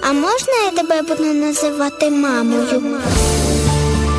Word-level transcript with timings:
а 0.00 0.12
можна 0.12 0.52
я 0.64 0.70
тебе 0.70 1.02
буду 1.02 1.34
називати 1.34 2.10
мамою? 2.10 2.82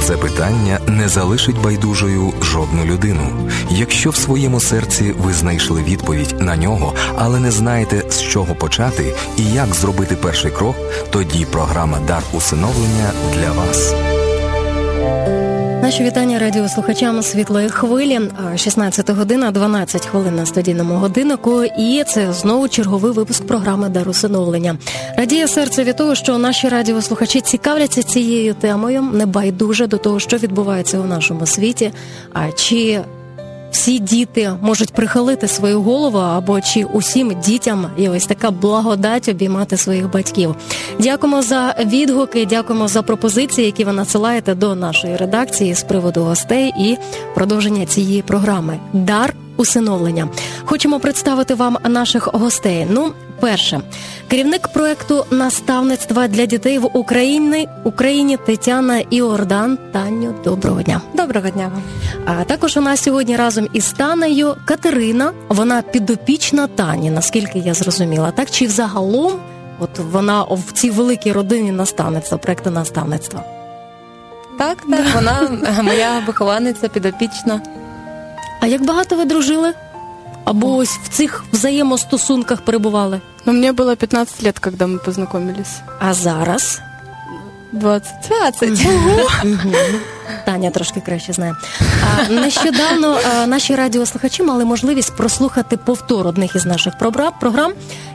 Це 0.07 0.17
питання 0.17 0.79
не 0.87 1.09
залишить 1.09 1.61
байдужою 1.61 2.33
жодну 2.41 2.85
людину. 2.85 3.49
Якщо 3.69 4.09
в 4.09 4.15
своєму 4.15 4.59
серці 4.59 5.13
ви 5.17 5.33
знайшли 5.33 5.83
відповідь 5.83 6.35
на 6.39 6.57
нього, 6.57 6.93
але 7.15 7.39
не 7.39 7.51
знаєте 7.51 8.03
з 8.09 8.21
чого 8.21 8.55
почати 8.55 9.15
і 9.37 9.43
як 9.43 9.73
зробити 9.73 10.15
перший 10.15 10.51
крок, 10.51 10.75
тоді 11.09 11.45
програма 11.45 11.99
Дар 11.99 12.23
усиновлення 12.33 13.11
для 13.33 13.51
вас. 13.51 13.93
Наші 15.87 16.03
вітання 16.03 16.39
радіослухачам 16.39 17.23
світлої 17.23 17.69
хвилі. 17.69 18.19
16 18.55 19.09
година, 19.09 19.51
12 19.51 20.05
хвилин 20.05 20.35
на 20.35 20.45
студійному 20.45 20.95
годиннику. 20.95 21.63
І 21.63 22.03
це 22.07 22.33
знову 22.33 22.67
черговий 22.67 23.11
випуск 23.11 23.47
програми 23.47 23.89
Дар 23.89 24.09
усиновлення. 24.09 24.77
Радіє 25.17 25.47
серце 25.47 25.83
від 25.83 25.95
того, 25.95 26.15
що 26.15 26.37
наші 26.37 26.69
радіослухачі 26.69 27.41
цікавляться 27.41 28.03
цією 28.03 28.53
темою, 28.53 29.01
не 29.01 29.25
байдуже 29.25 29.87
до 29.87 29.97
того, 29.97 30.19
що 30.19 30.37
відбувається 30.37 30.99
у 30.99 31.05
нашому 31.05 31.45
світі. 31.45 31.91
А 32.33 32.51
чи 32.51 32.99
всі 33.71 33.99
діти 33.99 34.51
можуть 34.61 34.93
прихилити 34.93 35.47
свою 35.47 35.81
голову, 35.81 36.17
або 36.17 36.61
чи 36.61 36.83
усім 36.83 37.35
дітям 37.45 37.87
є 37.97 38.09
ось 38.09 38.25
така 38.25 38.51
благодать 38.51 39.29
обіймати 39.29 39.77
своїх 39.77 40.11
батьків. 40.11 40.55
Дякуємо 40.99 41.41
за 41.41 41.75
відгуки, 41.85 42.45
дякуємо 42.45 42.87
за 42.87 43.01
пропозиції, 43.01 43.65
які 43.65 43.83
ви 43.83 43.93
надсилаєте 43.93 44.55
до 44.55 44.75
нашої 44.75 45.15
редакції 45.17 45.73
з 45.73 45.83
приводу 45.83 46.21
гостей 46.21 46.73
і 46.79 46.97
продовження 47.35 47.85
цієї 47.85 48.21
програми. 48.21 48.79
Дар 48.93 49.33
усиновлення. 49.57 50.29
Хочемо 50.65 50.99
представити 50.99 51.53
вам 51.53 51.77
наших 51.89 52.29
гостей. 52.33 52.87
Ну, 52.89 53.11
перше, 53.39 53.81
керівник 54.27 54.67
проекту 54.67 55.25
наставництва 55.31 56.27
для 56.27 56.45
дітей 56.45 56.77
в 56.79 56.97
Україні 56.97 57.67
Україні 57.83 58.37
Тетяна 58.37 58.99
Іордан. 58.99 59.77
Таню, 59.93 60.35
доброго 60.43 60.81
дня. 60.81 61.01
Доброго 61.13 61.49
дня 61.49 61.71
вам. 61.73 61.83
А 62.25 62.43
також 62.43 62.77
у 62.77 62.81
нас 62.81 63.03
сьогодні 63.03 63.35
разом 63.35 63.67
із 63.73 63.91
Танею 63.91 64.55
Катерина. 64.65 65.31
Вона 65.49 65.81
підопічна 65.81 66.67
Тані, 66.67 67.09
наскільки 67.09 67.59
я 67.59 67.73
зрозуміла, 67.73 68.31
так 68.31 68.51
чи 68.51 68.67
взагалом, 68.67 69.33
от 69.79 69.99
вона 69.99 70.43
в 70.43 70.71
цій 70.73 70.89
великій 70.89 71.31
родині 71.31 71.71
наставництва, 71.71 72.37
проекту 72.37 72.69
наставництва. 72.69 73.43
Так, 74.57 74.77
так, 74.89 75.05
вона 75.15 75.49
моя 75.83 76.23
вихованиця 76.27 76.87
підопічна. 76.87 77.61
А 78.61 78.67
як 78.67 78.85
багато 78.85 79.15
ви 79.15 79.25
дружили? 79.25 79.73
Або 80.47 80.75
ось 80.75 80.97
в 81.03 81.07
цих 81.07 81.43
взаємостосунках 81.53 82.61
перебували? 82.61 83.21
Ну, 83.45 83.53
мені 83.53 83.71
було 83.71 83.95
15 83.95 84.43
років, 84.43 84.61
когда 84.61 84.87
ми 84.87 84.97
познайомилися. 84.97 85.81
А 85.99 86.13
зараз 86.13 86.81
20. 87.71 88.13
20. 88.61 88.87
Таня 90.45 90.71
трошки 90.71 91.01
краще 91.01 91.33
знає. 91.33 91.55
А, 92.03 92.31
нещодавно 92.31 93.17
а, 93.31 93.47
наші 93.47 93.75
радіослухачі 93.75 94.43
мали 94.43 94.65
можливість 94.65 95.17
прослухати 95.17 95.77
повтор 95.77 96.27
одних 96.27 96.55
із 96.55 96.65
наших 96.65 96.93
програм. 97.39 97.73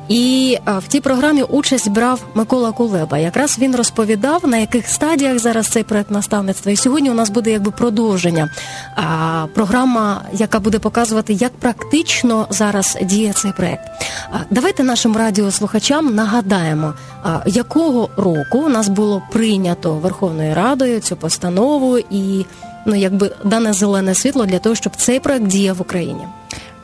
І 0.08 0.58
а, 0.64 0.78
в 0.78 0.86
тій 0.86 1.00
програмі 1.00 1.42
участь 1.42 1.88
брав 1.88 2.20
Микола 2.34 2.72
Кулеба. 2.72 3.18
Якраз 3.18 3.58
він 3.58 3.76
розповідав, 3.76 4.48
на 4.48 4.56
яких 4.56 4.88
стадіях 4.88 5.38
зараз 5.38 5.68
цей 5.68 5.82
проект 5.82 6.10
наставництва. 6.10 6.72
І 6.72 6.76
сьогодні 6.76 7.10
у 7.10 7.14
нас 7.14 7.30
буде 7.30 7.50
якби 7.50 7.70
продовження. 7.70 8.50
А, 8.96 9.46
програма, 9.54 10.22
яка 10.32 10.60
буде 10.60 10.78
показувати, 10.78 11.32
як 11.32 11.52
практично 11.52 12.46
зараз 12.50 12.98
діє 13.02 13.32
цей 13.32 13.52
проект. 13.52 13.84
А, 14.32 14.36
давайте 14.50 14.82
нашим 14.82 15.16
радіослухачам 15.16 16.14
нагадаємо, 16.14 16.94
а, 17.24 17.40
якого 17.46 18.08
року 18.16 18.58
у 18.58 18.68
нас 18.68 18.88
було 18.88 19.22
прийнято 19.32 19.94
Верховною 19.94 20.54
Радою 20.54 21.00
цю 21.00 21.16
постанову 21.16 21.98
і 22.10 22.46
ну 22.86 22.94
якби 22.94 23.30
дане 23.44 23.72
зелене 23.72 24.14
світло 24.14 24.46
для 24.46 24.58
того, 24.58 24.74
щоб 24.74 24.96
цей 24.96 25.20
проект 25.20 25.46
діяв 25.46 25.76
в 25.76 25.80
Україні. 25.80 26.24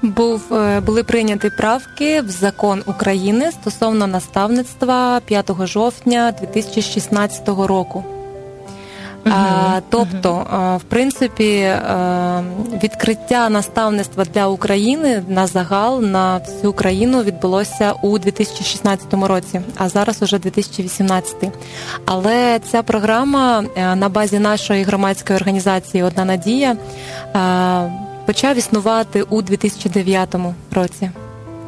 Був 0.02 0.54
е, 0.54 0.80
були 0.80 1.02
прийняті 1.02 1.50
правки 1.50 2.20
в 2.20 2.30
закон 2.30 2.82
України 2.86 3.52
стосовно 3.52 4.06
наставництва 4.06 5.20
5 5.20 5.50
жовтня 5.66 6.34
2016 6.40 7.48
року. 7.48 8.04
Тобто, 9.90 10.46
в 10.80 10.82
принципі, 10.82 11.72
відкриття 12.82 13.48
наставництва 13.48 14.24
для 14.24 14.46
України 14.46 15.22
на 15.28 15.46
загал 15.46 16.02
на 16.02 16.36
всю 16.38 16.72
країну 16.72 17.22
відбулося 17.22 17.92
у 18.02 18.18
2016 18.18 19.14
році, 19.14 19.60
а 19.76 19.88
зараз 19.88 20.22
уже 20.22 20.38
2018. 20.38 21.34
Але 22.06 22.60
ця 22.70 22.82
програма 22.82 23.64
е, 23.76 23.96
на 23.96 24.08
базі 24.08 24.38
нашої 24.38 24.82
громадської 24.82 25.36
організації 25.36 26.02
Одна 26.02 26.24
надія 26.24 26.76
почав 28.26 28.56
існувати 28.56 29.22
у 29.22 29.42
2009 29.42 30.36
році. 30.74 31.10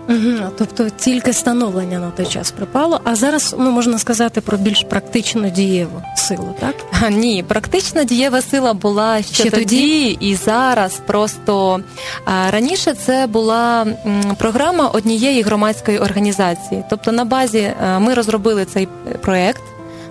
Угу, 0.09 0.51
тобто 0.59 0.89
тільки 0.91 1.33
становлення 1.33 1.99
на 1.99 2.11
той 2.11 2.27
час 2.27 2.51
припало, 2.51 3.01
а 3.05 3.15
зараз 3.15 3.57
ну 3.59 3.71
можна 3.71 3.99
сказати 3.99 4.41
про 4.41 4.59
більш 4.59 4.85
практично 4.91 5.49
дієву 5.49 6.03
силу, 6.17 6.55
так? 6.61 6.75
А, 7.03 7.11
Ні, 7.11 7.43
практично 7.43 8.05
дієва 8.05 8.43
сила 8.43 8.75
була 8.75 9.23
ще, 9.23 9.35
Ще 9.35 9.51
тоді, 9.51 10.07
і 10.21 10.35
зараз. 10.35 11.01
Просто 11.07 11.81
а, 12.25 12.51
раніше 12.51 12.95
це 12.95 13.27
була 13.27 13.83
м, 13.83 14.37
програма 14.39 14.87
однієї 14.89 15.43
громадської 15.43 15.99
організації. 15.99 16.85
Тобто, 16.91 17.13
на 17.13 17.25
базі 17.25 17.73
а, 17.83 17.99
ми 17.99 18.15
розробили 18.15 18.65
цей 18.65 18.89
проект 19.23 19.63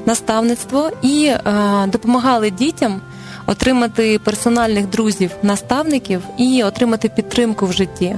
наставництво 0.06 0.91
і 1.01 1.25
е, 1.25 1.41
допомагали 1.88 2.51
дітям 2.51 3.01
отримати 3.49 4.19
персональних 4.19 4.87
друзів, 4.87 5.31
наставників 5.43 6.21
і 6.37 6.63
отримати 6.63 7.09
підтримку 7.09 7.65
в 7.65 7.73
житті. 7.73 8.15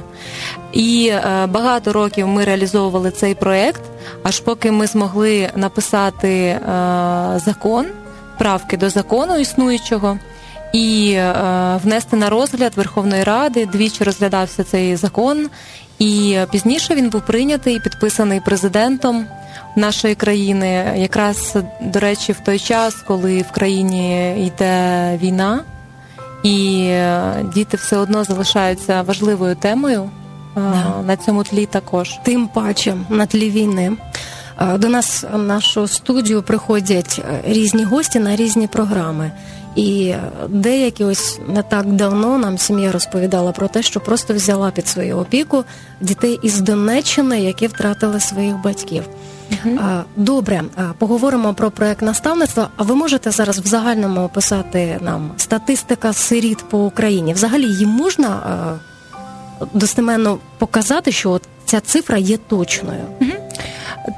І 0.73 1.07
е, 1.13 1.47
багато 1.47 1.93
років 1.93 2.27
ми 2.27 2.45
реалізовували 2.45 3.11
цей 3.11 3.35
проект, 3.35 3.81
аж 4.23 4.39
поки 4.39 4.71
ми 4.71 4.87
змогли 4.87 5.49
написати 5.55 6.29
е, 6.29 6.59
закон, 7.45 7.85
правки 8.37 8.77
до 8.77 8.89
закону 8.89 9.39
існуючого. 9.39 10.17
І 10.73 11.11
е, 11.11 11.33
внести 11.83 12.15
на 12.15 12.29
розгляд 12.29 12.73
Верховної 12.75 13.23
Ради 13.23 13.65
двічі 13.65 14.03
розглядався 14.03 14.63
цей 14.63 14.95
закон, 14.95 15.49
і 15.99 16.37
пізніше 16.51 16.95
він 16.95 17.09
був 17.09 17.21
прийнятий 17.21 17.79
підписаний 17.79 18.39
президентом 18.39 19.25
нашої 19.75 20.15
країни, 20.15 20.93
якраз 20.97 21.55
до 21.81 21.99
речі, 21.99 22.31
в 22.31 22.39
той 22.39 22.59
час, 22.59 22.95
коли 23.07 23.41
в 23.41 23.51
країні 23.51 24.33
йде 24.47 25.19
війна, 25.21 25.59
і 26.43 26.85
е, 26.89 27.45
діти 27.53 27.77
все 27.77 27.97
одно 27.97 28.23
залишаються 28.23 29.01
важливою 29.01 29.55
темою 29.55 30.01
е, 30.01 30.09
Да. 30.55 31.01
на 31.07 31.17
цьому 31.17 31.43
тлі 31.43 31.65
також. 31.65 32.19
Тим 32.23 32.47
паче 32.47 32.95
на 33.09 33.25
тлі 33.25 33.49
війни. 33.49 33.91
Е, 34.61 34.77
До 34.77 34.87
нас 34.89 35.25
в 35.33 35.37
нашу 35.37 35.87
студію 35.87 36.41
приходять 36.43 37.21
е, 37.29 37.41
різні 37.53 37.83
гості 37.83 38.19
на 38.19 38.35
різні 38.35 38.67
програми. 38.67 39.31
І 39.75 40.05
е, 40.07 40.21
деякі 40.49 41.03
ось 41.03 41.39
не 41.47 41.63
так 41.63 41.85
давно 41.85 42.37
нам 42.37 42.57
сім'я 42.57 42.91
розповідала 42.91 43.51
про 43.51 43.67
те, 43.67 43.83
що 43.83 43.99
просто 43.99 44.33
взяла 44.33 44.71
під 44.71 44.87
свою 44.87 45.17
опіку 45.17 45.63
дітей 46.01 46.39
із 46.43 46.59
Донеччини, 46.59 47.41
які 47.41 47.67
втратили 47.67 48.19
своїх 48.19 48.55
батьків. 48.61 49.03
Добре, 50.15 50.63
поговоримо 50.97 51.53
про 51.53 51.71
проект 51.71 52.01
наставництва. 52.01 52.69
А 52.77 52.83
ви 52.83 52.95
можете 52.95 53.31
зараз 53.31 53.59
в 53.59 53.67
загальному 53.67 54.21
описати 54.21 54.99
нам 55.01 55.31
статистика 55.37 56.13
сиріт 56.13 56.57
по 56.69 56.85
Україні? 56.85 57.33
Взагалі 57.33 57.65
її 57.65 57.85
можна 57.85 58.39
достеменно 59.73 60.37
показати, 60.57 61.11
що 61.11 61.31
от 61.31 61.41
ця 61.65 61.79
цифра 61.79 62.17
є 62.17 62.37
точною. 62.37 63.03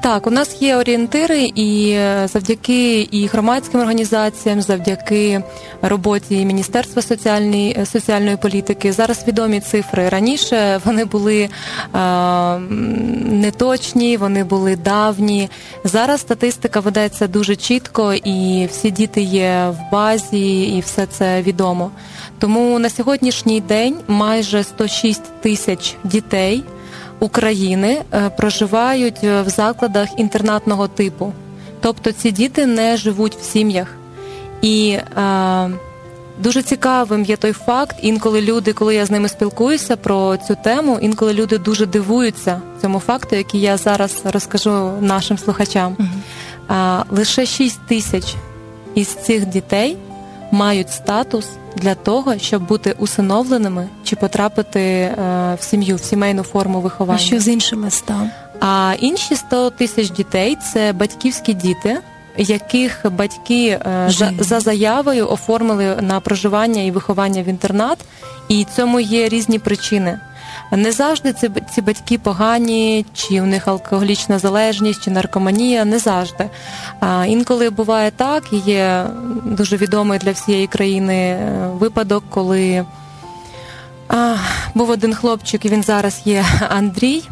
Так, 0.01 0.27
у 0.27 0.31
нас 0.31 0.61
є 0.61 0.77
орієнтири, 0.77 1.43
і 1.55 1.89
е, 1.89 2.27
завдяки 2.27 3.01
і 3.01 3.27
громадським 3.27 3.79
організаціям, 3.79 4.61
завдяки 4.61 5.43
роботі 5.81 6.45
Міністерства 6.45 7.01
соціальної 7.01 7.75
е, 7.79 7.85
соціальної 7.85 8.37
політики. 8.37 8.91
Зараз 8.91 9.27
відомі 9.27 9.59
цифри. 9.59 10.09
Раніше 10.09 10.81
вони 10.85 11.05
були 11.05 11.49
е, 11.95 11.99
неточні, 13.29 14.17
вони 14.17 14.43
були 14.43 14.75
давні. 14.75 15.49
Зараз 15.83 16.21
статистика 16.21 16.79
ведеться 16.79 17.27
дуже 17.27 17.55
чітко, 17.55 18.13
і 18.13 18.67
всі 18.71 18.91
діти 18.91 19.21
є 19.21 19.67
в 19.69 19.91
базі, 19.91 20.63
і 20.63 20.79
все 20.79 21.05
це 21.05 21.41
відомо. 21.41 21.91
Тому 22.39 22.79
на 22.79 22.89
сьогоднішній 22.89 23.61
день 23.61 23.95
майже 24.07 24.63
106 24.63 25.21
тисяч 25.41 25.95
дітей. 26.03 26.63
України 27.23 28.01
е, 28.13 28.29
проживають 28.29 29.23
е, 29.23 29.41
в 29.41 29.49
закладах 29.49 30.09
інтернатного 30.17 30.87
типу. 30.87 31.33
Тобто 31.81 32.11
ці 32.11 32.31
діти 32.31 32.65
не 32.65 32.97
живуть 32.97 33.35
в 33.35 33.43
сім'ях. 33.43 33.87
І 34.61 34.89
е, 34.89 35.69
дуже 36.39 36.61
цікавим 36.61 37.23
є 37.23 37.37
той 37.37 37.51
факт, 37.51 37.95
інколи 38.01 38.41
люди, 38.41 38.73
коли 38.73 38.95
я 38.95 39.05
з 39.05 39.11
ними 39.11 39.29
спілкуюся 39.29 39.95
про 39.95 40.37
цю 40.37 40.57
тему, 40.63 40.99
інколи 41.01 41.33
люди 41.33 41.57
дуже 41.57 41.85
дивуються 41.85 42.61
цьому 42.81 42.99
факту, 42.99 43.35
який 43.35 43.61
я 43.61 43.77
зараз 43.77 44.21
розкажу 44.23 44.91
нашим 45.01 45.37
слухачам. 45.37 45.97
лише 47.09 47.45
6 47.45 47.79
тисяч 47.87 48.35
із 48.95 49.07
цих 49.07 49.45
дітей 49.45 49.97
мають 50.53 50.91
статус 50.91 51.47
для 51.75 51.95
того, 51.95 52.37
щоб 52.37 52.67
бути 52.67 52.95
усиновленими 52.99 53.87
чи 54.03 54.15
потрапити 54.15 54.79
е, 54.79 55.17
в 55.59 55.63
сім'ю, 55.63 55.95
в 55.95 55.99
сімейну 55.99 56.43
форму 56.43 56.81
виховання. 56.81 57.19
А 57.23 57.25
Що 57.25 57.39
з 57.39 57.47
іншими 57.47 57.87
ста? 57.87 58.29
А 58.59 58.93
інші 58.99 59.35
100 59.35 59.69
тисяч 59.69 60.09
дітей 60.09 60.57
це 60.73 60.93
батьківські 60.93 61.53
діти. 61.53 61.97
Яких 62.37 63.05
батьки 63.11 63.67
е, 63.67 64.05
за, 64.09 64.31
за 64.39 64.59
заявою 64.59 65.29
оформили 65.29 65.97
на 66.01 66.19
проживання 66.19 66.81
і 66.81 66.91
виховання 66.91 67.43
в 67.43 67.45
інтернат, 67.45 67.97
і 68.47 68.65
цьому 68.75 68.99
є 68.99 69.29
різні 69.29 69.59
причини. 69.59 70.19
Не 70.71 70.91
завжди 70.91 71.33
ці 71.33 71.49
ці 71.73 71.81
батьки 71.81 72.17
погані, 72.17 73.05
чи 73.13 73.41
у 73.41 73.45
них 73.45 73.67
алкоголічна 73.67 74.39
залежність, 74.39 75.03
чи 75.03 75.11
наркоманія, 75.11 75.85
не 75.85 75.99
завжди. 75.99 76.49
А 76.99 77.25
інколи 77.25 77.69
буває 77.69 78.11
так, 78.11 78.43
і 78.51 78.57
є 78.57 79.05
дуже 79.45 79.77
відомий 79.77 80.19
для 80.19 80.31
всієї 80.31 80.67
країни 80.67 81.15
е, 81.15 81.69
випадок, 81.79 82.23
коли 82.29 82.85
а, 84.07 84.35
був 84.75 84.89
один 84.89 85.13
хлопчик, 85.13 85.65
і 85.65 85.69
він 85.69 85.83
зараз 85.83 86.21
є 86.25 86.45
Андрій. 86.69 87.23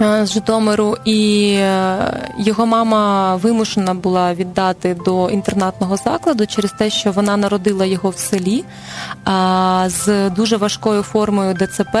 Е, 0.00 0.26
з 0.26 0.32
Житомиру, 0.32 0.96
і 1.04 1.52
е, 1.58 2.30
його 2.38 2.66
мама 2.66 3.36
вимушена 3.36 3.94
була 3.94 4.34
віддати 4.34 4.94
до 5.04 5.30
інтернатного 5.30 5.96
закладу 5.96 6.46
через 6.46 6.72
те, 6.72 6.90
що 6.90 7.12
вона 7.12 7.36
народила 7.36 7.84
його 7.84 8.10
в 8.10 8.16
селі 8.16 8.64
з 9.86 10.30
дуже 10.30 10.56
важкою 10.56 11.02
формою 11.02 11.54
ДЦП. 11.54 11.96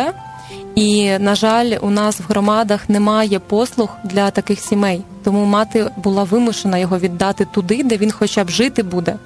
І, 0.74 1.18
на 1.18 1.34
жаль, 1.34 1.72
у 1.80 1.90
нас 1.90 2.20
в 2.20 2.24
громадах 2.28 2.88
немає 2.88 3.38
послуг 3.38 3.88
для 4.04 4.30
таких 4.30 4.60
сімей, 4.60 5.02
тому 5.24 5.44
мати 5.44 5.90
була 5.96 6.24
вимушена 6.24 6.78
його 6.78 6.98
віддати 6.98 7.44
туди, 7.44 7.82
де 7.82 7.96
він 7.96 8.10
хоча 8.10 8.44
б 8.44 8.50
жити 8.50 8.82
буде. 8.82 9.16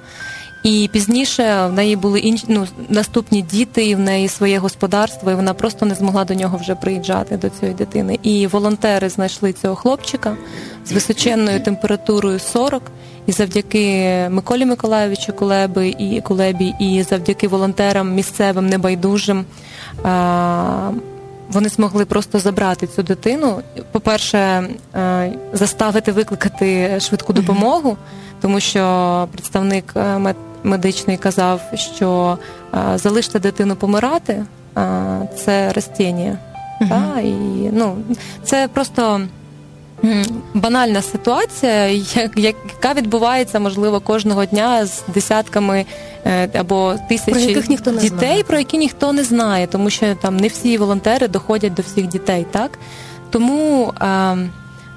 І 0.65 0.89
пізніше 0.93 1.67
в 1.67 1.73
неї 1.73 1.95
були 1.95 2.19
інші 2.19 2.45
ну, 2.47 2.67
наступні 2.89 3.41
діти, 3.41 3.85
і 3.85 3.95
в 3.95 3.99
неї 3.99 4.27
своє 4.27 4.59
господарство, 4.59 5.31
і 5.31 5.35
вона 5.35 5.53
просто 5.53 5.85
не 5.85 5.95
змогла 5.95 6.25
до 6.25 6.33
нього 6.33 6.57
вже 6.57 6.75
приїжджати 6.75 7.37
до 7.37 7.49
цієї 7.49 7.77
дитини. 7.77 8.19
І 8.23 8.47
волонтери 8.47 9.09
знайшли 9.09 9.53
цього 9.53 9.75
хлопчика 9.75 10.37
з 10.85 10.91
височенною 10.91 11.59
температурою 11.59 12.39
40, 12.39 12.83
і 13.25 13.31
завдяки 13.31 14.05
Миколі 14.29 14.65
Миколаєвичу 14.65 15.33
Кулеби 15.33 15.95
і 15.99 16.21
Кулебі, 16.21 16.73
і 16.79 17.03
завдяки 17.03 17.47
волонтерам 17.47 18.13
місцевим 18.13 18.67
небайдужим. 18.67 19.45
Вони 21.49 21.69
змогли 21.69 22.05
просто 22.05 22.39
забрати 22.39 22.87
цю 22.87 23.03
дитину. 23.03 23.61
По-перше, 23.91 24.69
заставити 25.53 26.11
викликати 26.11 26.99
швидку 26.99 27.33
допомогу, 27.33 27.97
тому 28.41 28.59
що 28.59 29.27
представник 29.31 29.93
медичний 30.63 31.17
казав, 31.17 31.61
що 31.73 32.37
залиште 32.95 33.39
дитину 33.39 33.75
помирати, 33.75 34.45
це 35.35 35.73
растіння. 35.73 36.37
Та, 36.89 37.19
і, 37.19 37.33
ну, 37.71 37.97
Це 38.43 38.67
просто 38.67 39.21
банальна 40.53 41.01
ситуація, 41.01 41.87
яка 42.35 42.93
відбувається, 42.95 43.59
можливо, 43.59 43.99
кожного 43.99 44.45
дня 44.45 44.85
з 44.85 45.03
десятками 45.07 45.85
е, 46.25 46.49
або 46.59 46.95
тисячі 47.09 47.31
про 47.31 47.41
дітей, 48.01 48.27
знає. 48.27 48.43
про 48.43 48.57
які 48.57 48.77
ніхто 48.77 49.13
не 49.13 49.23
знає, 49.23 49.67
тому 49.67 49.89
що 49.89 50.15
там 50.21 50.37
не 50.37 50.47
всі 50.47 50.77
волонтери 50.77 51.27
доходять 51.27 51.73
до 51.73 51.81
всіх 51.81 52.07
дітей. 52.07 52.45
так? 52.51 52.79
Тому. 53.29 53.93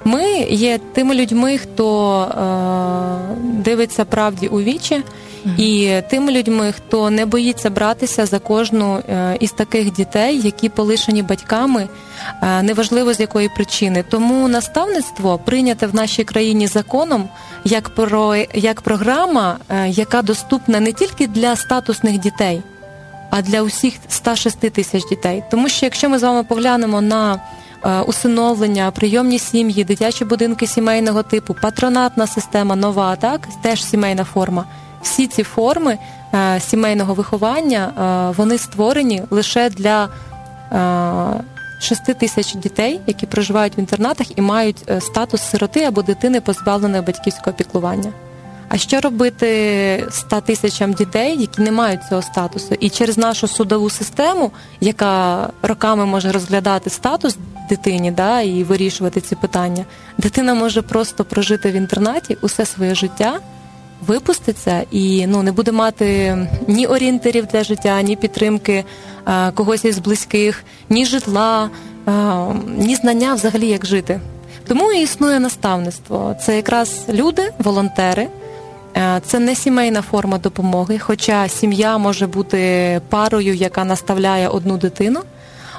Ми 0.04 0.40
є 0.50 0.78
тими 0.92 1.14
людьми, 1.14 1.58
хто 1.58 2.20
е, 2.22 2.34
дивиться 3.42 4.04
правді 4.04 4.46
у 4.48 4.60
вічі, 4.60 5.02
і 5.56 6.00
тими 6.10 6.32
людьми, 6.32 6.72
хто 6.72 7.10
не 7.10 7.26
боїться 7.26 7.70
братися 7.70 8.26
за 8.26 8.38
кожну 8.38 8.96
е, 8.96 9.36
із 9.40 9.52
таких 9.52 9.92
дітей, 9.92 10.40
які 10.40 10.68
полишені 10.68 11.22
батьками, 11.22 11.88
е, 12.42 12.62
неважливо 12.62 13.12
з 13.12 13.20
якої 13.20 13.48
причини. 13.48 14.04
Тому 14.10 14.48
наставництво 14.48 15.38
прийняте 15.38 15.86
в 15.86 15.94
нашій 15.94 16.24
країні 16.24 16.66
законом 16.66 17.28
як 17.64 17.88
про 17.88 18.36
як 18.54 18.80
програма, 18.80 19.56
е, 19.68 19.88
яка 19.88 20.22
доступна 20.22 20.80
не 20.80 20.92
тільки 20.92 21.26
для 21.26 21.56
статусних 21.56 22.18
дітей, 22.18 22.62
а 23.30 23.42
для 23.42 23.62
усіх 23.62 23.94
106 24.08 24.70
тисяч 24.70 25.08
дітей. 25.08 25.42
Тому 25.50 25.68
що 25.68 25.86
якщо 25.86 26.08
ми 26.08 26.18
з 26.18 26.22
вами 26.22 26.44
поглянемо 26.44 27.00
на 27.00 27.40
Усиновлення, 28.06 28.90
прийомні 28.90 29.38
сім'ї, 29.38 29.84
дитячі 29.84 30.24
будинки 30.24 30.66
сімейного 30.66 31.22
типу, 31.22 31.56
патронатна 31.62 32.26
система 32.26 32.76
нова, 32.76 33.16
так 33.16 33.48
теж 33.62 33.84
сімейна 33.84 34.24
форма 34.24 34.64
всі 35.02 35.26
ці 35.26 35.42
форми 35.42 35.98
е, 36.34 36.60
сімейного 36.60 37.14
виховання 37.14 37.92
е, 38.30 38.34
вони 38.36 38.58
створені 38.58 39.22
лише 39.30 39.70
для 39.70 40.08
6 41.80 42.08
е, 42.08 42.14
тисяч 42.14 42.54
дітей, 42.54 43.00
які 43.06 43.26
проживають 43.26 43.78
в 43.78 43.80
інтернатах 43.80 44.38
і 44.38 44.42
мають 44.42 44.84
статус 45.00 45.42
сироти 45.42 45.84
або 45.84 46.02
дитини, 46.02 46.40
позбавленої 46.40 47.02
батьківського 47.02 47.56
піклування. 47.56 48.12
А 48.68 48.78
що 48.78 49.00
робити 49.00 50.06
100 50.10 50.40
тисячам 50.40 50.92
дітей, 50.92 51.40
які 51.40 51.62
не 51.62 51.72
мають 51.72 52.00
цього 52.08 52.22
статусу? 52.22 52.74
І 52.80 52.90
через 52.90 53.18
нашу 53.18 53.48
судову 53.48 53.90
систему, 53.90 54.50
яка 54.80 55.48
роками 55.62 56.06
може 56.06 56.32
розглядати 56.32 56.90
статус 56.90 57.36
дитині 57.68 58.10
да, 58.10 58.40
і 58.40 58.64
вирішувати 58.64 59.20
ці 59.20 59.34
питання, 59.34 59.84
дитина 60.18 60.54
може 60.54 60.82
просто 60.82 61.24
прожити 61.24 61.70
в 61.70 61.74
інтернаті 61.74 62.36
усе 62.42 62.66
своє 62.66 62.94
життя 62.94 63.40
випуститься 64.06 64.82
і 64.90 65.26
ну 65.26 65.42
не 65.42 65.52
буде 65.52 65.72
мати 65.72 66.38
ні 66.66 66.86
орієнтирів 66.86 67.46
для 67.46 67.64
життя, 67.64 68.02
ні 68.02 68.16
підтримки 68.16 68.84
а, 69.24 69.50
когось 69.50 69.84
із 69.84 69.98
близьких, 69.98 70.64
ні 70.88 71.06
житла, 71.06 71.70
а, 72.06 72.46
ні 72.66 72.94
знання 72.94 73.34
взагалі 73.34 73.68
як 73.68 73.86
жити. 73.86 74.20
Тому 74.66 74.92
і 74.92 75.02
існує 75.02 75.40
наставництво. 75.40 76.36
Це 76.46 76.56
якраз 76.56 77.04
люди, 77.08 77.50
волонтери. 77.58 78.28
Це 79.26 79.38
не 79.38 79.54
сімейна 79.54 80.02
форма 80.02 80.38
допомоги, 80.38 80.98
хоча 80.98 81.48
сім'я 81.48 81.98
може 81.98 82.26
бути 82.26 83.00
парою, 83.08 83.54
яка 83.54 83.84
наставляє 83.84 84.48
одну 84.48 84.76
дитину. 84.76 85.20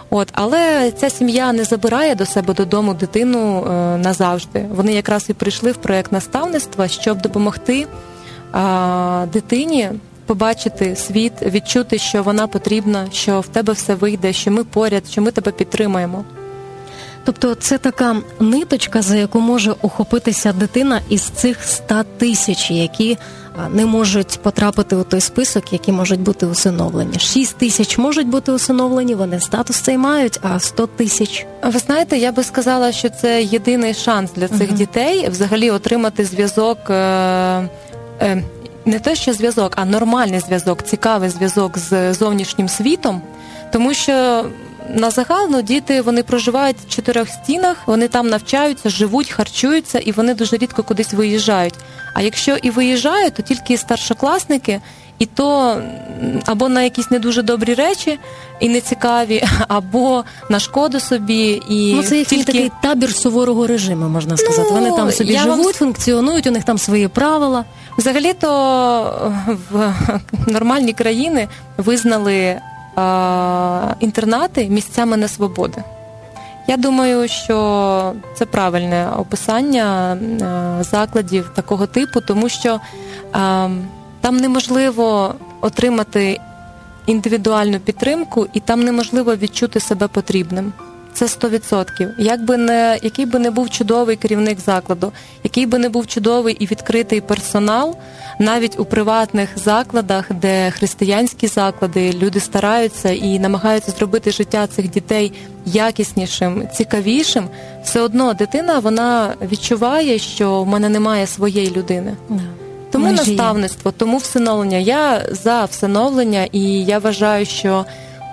От, 0.10 0.30
але 0.32 0.92
ця 0.92 1.10
сім'я 1.10 1.54
не 1.54 1.64
забирає 1.64 2.16
до 2.16 2.26
себе 2.26 2.54
додому 2.54 2.94
дитину 2.94 3.64
е, 3.64 3.98
назавжди. 3.98 4.66
Вони 4.76 4.94
якраз 4.94 5.30
і 5.30 5.34
прийшли 5.34 5.72
в 5.72 5.78
проект 5.78 6.12
наставництва, 6.12 6.88
щоб 6.88 7.22
допомогти 7.22 7.88
а, 8.52 9.26
дитині 9.34 9.90
побачити 10.26 10.96
світ, 10.96 11.34
відчути, 11.42 11.98
що 11.98 12.24
вона 12.24 12.48
потрібна, 12.48 13.08
що 13.12 13.40
в 13.40 13.48
тебе 13.48 13.74
все 13.74 13.96
вийде, 13.96 14.34
що 14.34 14.52
ми 14.52 14.64
поряд, 14.64 15.08
що 15.08 15.22
ми 15.22 15.32
тебе 15.32 15.52
підтримаємо. 15.52 16.24
Тобто 17.26 17.56
це 17.56 17.78
така 17.78 18.16
ниточка, 18.40 19.02
за 19.02 19.16
яку 19.16 19.40
може 19.40 19.76
охопитися 19.82 20.54
дитина 20.54 21.02
із 21.10 21.22
цих 21.22 21.64
ста 21.64 22.04
тисяч, 22.18 22.72
які 22.72 23.18
не 23.72 23.86
можуть 23.86 24.40
потрапити 24.42 24.96
у 24.96 25.04
той 25.04 25.22
список, 25.22 25.74
які 25.74 25.92
можуть 25.92 26.20
бути 26.20 26.46
усиновлені. 26.46 27.20
Шість 27.20 27.58
тисяч 27.58 27.98
можуть 27.98 28.28
бути 28.28 28.52
усиновлені, 28.52 29.16
вони 29.16 29.40
статус 29.40 29.78
цей 29.78 29.98
мають, 29.98 30.40
а 30.42 30.60
сто 30.60 30.88
тисяч. 30.88 31.46
Ви 31.64 31.80
знаєте, 31.80 32.18
я 32.18 32.32
би 32.32 32.44
сказала, 32.44 32.92
що 32.92 33.10
це 33.10 33.44
єдиний 33.44 33.94
шанс 33.94 34.32
для 34.36 34.48
цих 34.48 34.72
uh 34.72 34.74
дітей 34.74 35.30
взагалі 35.30 35.72
отримати 35.72 36.26
зв'язок. 36.26 36.78
Е- 36.90 37.70
Е, 38.22 38.44
не 38.86 39.00
те, 39.00 39.16
що 39.16 39.34
зв'язок, 39.34 39.74
а 39.76 39.86
нормальний 39.86 40.40
зв'язок, 40.40 40.84
цікавий 40.84 41.30
зв'язок 41.30 41.78
з 41.78 42.14
зовнішнім 42.14 42.70
світом, 42.70 43.22
тому 43.72 43.94
що 43.94 44.46
на 44.96 45.10
загал 45.10 45.48
ну, 45.50 45.62
діти 45.62 46.02
вони 46.02 46.24
проживають 46.24 46.78
в 46.78 46.90
чотирьох 46.90 47.30
стінах, 47.30 47.78
вони 47.86 48.08
там 48.08 48.28
навчаються, 48.30 48.90
живуть, 48.90 49.30
харчуються 49.30 50.00
і 50.00 50.12
вони 50.12 50.34
дуже 50.34 50.58
рідко 50.58 50.84
кудись 50.84 51.14
виїжджають. 51.14 51.76
А 52.14 52.22
якщо 52.22 52.56
і 52.56 52.70
виїжджають, 52.70 53.34
то 53.34 53.44
тільки 53.44 53.78
старшокласники, 53.78 54.82
і 55.20 55.26
то 55.26 55.82
або 56.46 56.70
на 56.70 56.82
якісь 56.82 57.12
не 57.12 57.20
дуже 57.20 57.42
добрі 57.42 57.74
речі 57.74 58.20
і 58.60 58.70
нецікаві, 58.70 59.44
або 59.68 60.24
на 60.50 60.60
шкоду 60.60 61.00
собі. 61.00 61.62
І 61.70 61.94
ну, 61.96 62.04
це 62.04 62.18
їхній 62.18 62.38
тільки... 62.38 62.52
такий 62.52 62.72
табір 62.82 63.16
суворого 63.16 63.68
режиму, 63.68 64.10
можна 64.10 64.38
сказати. 64.38 64.68
Ну, 64.68 64.76
вони 64.76 64.92
там 64.92 65.12
собі 65.12 65.38
живуть, 65.38 65.66
вам... 65.66 65.74
функціонують, 65.74 66.48
у 66.48 66.52
них 66.52 66.64
там 66.64 66.78
свої 66.78 67.08
правила. 67.08 67.66
Взагалі-то 67.98 69.34
в 69.72 69.94
нормальні 70.52 70.94
країни 70.94 71.48
визнали 71.78 72.62
інтернати 74.00 74.70
місцями 74.70 75.18
несвободи. 75.18 75.84
Я 76.68 76.78
думаю, 76.78 77.28
що 77.28 78.14
це 78.36 78.46
правильне 78.46 79.10
описання 79.18 80.18
закладів 80.82 81.52
такого 81.56 81.88
типу, 81.88 82.22
тому 82.22 82.50
що 82.50 82.80
там 84.22 84.38
неможливо 84.38 85.36
отримати 85.62 86.40
індивідуальну 87.06 87.80
підтримку, 87.80 88.48
і 88.54 88.60
там 88.60 88.84
неможливо 88.84 89.36
відчути 89.36 89.80
себе 89.80 90.08
потрібним. 90.08 90.74
Це 91.14 91.26
100%. 91.26 92.10
Як 92.18 92.44
би 92.44 92.58
не 92.58 93.00
який 93.04 93.26
би 93.26 93.40
не 93.40 93.52
був 93.52 93.70
чудовий 93.70 94.16
керівник 94.16 94.60
закладу, 94.60 95.12
який 95.44 95.66
би 95.66 95.78
не 95.80 95.90
був 95.90 96.08
чудовий 96.08 96.58
і 96.60 96.66
відкритий 96.66 97.22
персонал, 97.22 97.96
навіть 98.40 98.80
у 98.80 98.86
приватних 98.86 99.50
закладах, 99.56 100.34
де 100.34 100.72
християнські 100.72 101.48
заклади, 101.48 102.14
люди 102.14 102.40
стараються 102.40 103.10
і 103.10 103.40
намагаються 103.40 103.92
зробити 103.92 104.32
життя 104.32 104.68
цих 104.68 104.90
дітей 104.90 105.34
якіснішим, 105.66 106.68
цікавішим, 106.74 107.48
все 107.84 108.02
одно 108.02 108.34
дитина 108.34 108.80
вона 108.80 109.34
відчуває, 109.52 110.20
що 110.20 110.64
в 110.64 110.68
мене 110.68 110.90
немає 110.90 111.28
своєї 111.28 111.72
людини. 111.72 112.14
Тому 112.92 113.12
наставництво, 113.12 113.92
тому 113.92 114.18
всиновлення. 114.18 114.78
Я 114.78 115.26
за 115.32 115.66
всиновлення, 115.66 116.48
і 116.52 116.62
я 116.64 117.00
вважаю, 117.00 117.46
що 117.46 117.86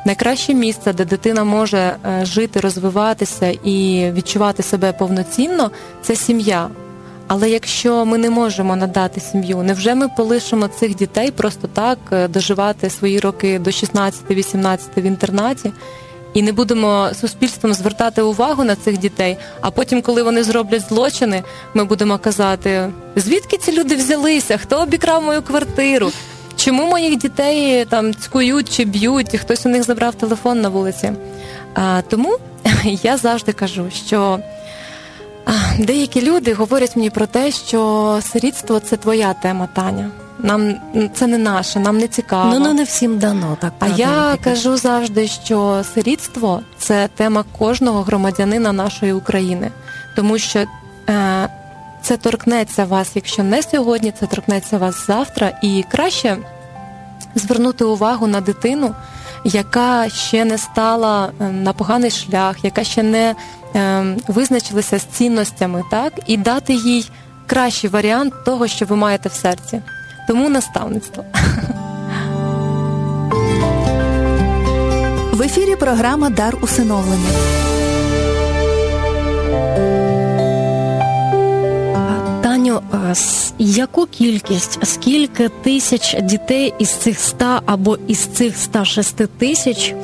найкраще 0.07 0.55
місце, 0.55 0.93
де 0.93 1.05
дитина 1.05 1.45
може 1.45 1.79
е, 1.79 2.25
жити, 2.25 2.61
розвиватися 2.61 3.47
і 3.65 4.11
відчувати 4.13 4.63
себе 4.63 4.93
повноцінно, 4.93 5.71
це 6.03 6.17
сім'я. 6.17 6.69
Але 7.29 7.51
якщо 7.51 8.05
ми 8.05 8.19
не 8.19 8.31
можемо 8.31 8.77
надати 8.77 9.21
сім'ю, 9.21 9.63
невже 9.63 9.95
ми 9.95 10.09
полишимо 10.09 10.69
цих 10.69 10.95
дітей 10.95 11.31
просто 11.31 11.69
так 11.69 11.99
е, 12.13 12.29
доживати 12.29 12.91
свої 12.91 13.21
роки 13.21 13.59
до 13.59 13.71
16-18 13.71 14.79
в 14.97 15.03
інтернаті? 15.03 15.73
І 16.35 16.43
не 16.43 16.53
будемо 16.53 17.11
суспільством 17.21 17.75
звертати 17.75 18.23
увагу 18.23 18.65
на 18.65 18.77
цих 18.77 18.99
дітей. 18.99 19.37
А 19.61 19.71
потім, 19.71 20.03
коли 20.03 20.23
вони 20.23 20.43
зроблять 20.43 20.89
злочини, 20.89 21.43
ми 21.75 21.85
будемо 21.85 22.19
казати: 22.19 22.89
звідки 23.17 23.57
ці 23.57 23.73
люди 23.73 23.97
взялися? 23.97 24.57
Хто 24.57 24.83
обікрав 24.83 25.23
мою 25.23 25.43
квартиру? 25.43 26.11
Чому 26.67 26.87
моїх 26.87 27.17
дітей 27.17 27.85
там 27.85 28.15
цькують 28.15 28.71
чи 28.77 28.85
б'ють? 28.85 29.35
і 29.35 29.39
Хтось 29.39 29.67
у 29.67 29.69
них 29.69 29.83
забрав 29.83 30.15
телефон 30.15 30.61
на 30.61 30.69
вулиці? 30.69 31.13
А, 31.75 32.03
тому 32.09 32.39
я 32.85 33.17
завжди 33.17 33.53
кажу, 33.53 33.87
що 34.07 34.39
а, 35.45 35.51
деякі 35.79 36.23
люди 36.23 36.53
говорять 36.53 36.97
мені 36.97 37.11
про 37.11 37.27
те, 37.27 37.51
що 37.51 38.21
сирітство 38.33 38.81
це 38.81 38.97
твоя 38.97 39.35
тема, 39.35 39.69
Таня. 39.75 40.11
Нам 40.39 40.75
це 41.15 41.27
не 41.27 41.39
наше, 41.39 41.81
нам 41.81 41.99
не 41.99 42.09
цікаво. 42.09 42.51
Ну, 42.53 42.59
ну 42.59 42.75
не 42.75 42.85
всім 42.85 43.19
дано 43.19 43.57
так. 43.61 43.73
А 43.79 43.87
я 43.87 44.37
кажу 44.45 44.77
завжди, 44.77 45.29
що 45.29 45.85
сирітство 45.95 46.61
це 46.79 47.09
тема 47.17 47.45
кожного 47.59 48.03
громадянина 48.03 48.73
нашої 48.73 49.13
України, 49.13 49.71
тому 50.17 50.39
що 50.39 50.65
е, 51.09 51.49
це 52.03 52.17
торкнеться 52.17 52.85
вас, 52.85 53.11
якщо 53.15 53.43
не 53.43 53.63
сьогодні, 53.63 54.13
це 54.21 54.27
торкнеться 54.27 54.79
вас 54.79 55.07
завтра, 55.07 55.53
і 55.63 55.85
краще 55.91 56.37
звернути 57.37 57.85
увагу 57.85 58.27
на 58.27 58.41
дитину, 58.41 58.95
яка 59.45 60.09
ще 60.09 60.45
не 60.45 60.59
стала 60.59 61.31
е, 61.41 61.45
на 61.45 61.73
поганий 61.73 62.11
шлях, 62.11 62.65
яка 62.65 62.85
ще 62.85 63.03
не 63.03 63.35
е, 63.75 64.05
визначилася 64.29 64.99
з 64.99 65.05
цінностями, 65.05 65.83
так, 65.91 66.13
і 66.27 66.37
дати 66.37 66.75
їй 66.75 67.11
кращий 67.47 67.91
варіант 67.91 68.35
того, 68.45 68.67
що 68.67 68.87
ви 68.87 68.97
маєте 68.97 69.29
в 69.29 69.33
серці. 69.33 69.81
Тому 70.29 70.49
наставництво. 70.49 71.25
В 75.33 75.43
ефірі 75.43 75.77
програма 75.77 76.31
Дар 76.31 76.57
усиновлення. 76.63 77.31
С- 83.15 83.53
яку 83.59 84.07
кількість, 84.07 84.79
скільки 84.87 85.49
тисяч 85.49 86.17
дітей 86.23 86.75
із 86.79 86.91
цих 86.91 87.21
100 87.21 87.61
або 87.67 87.99
із 88.09 88.19
цих 88.19 88.57
106 88.57 89.27
тисяч 89.39 89.95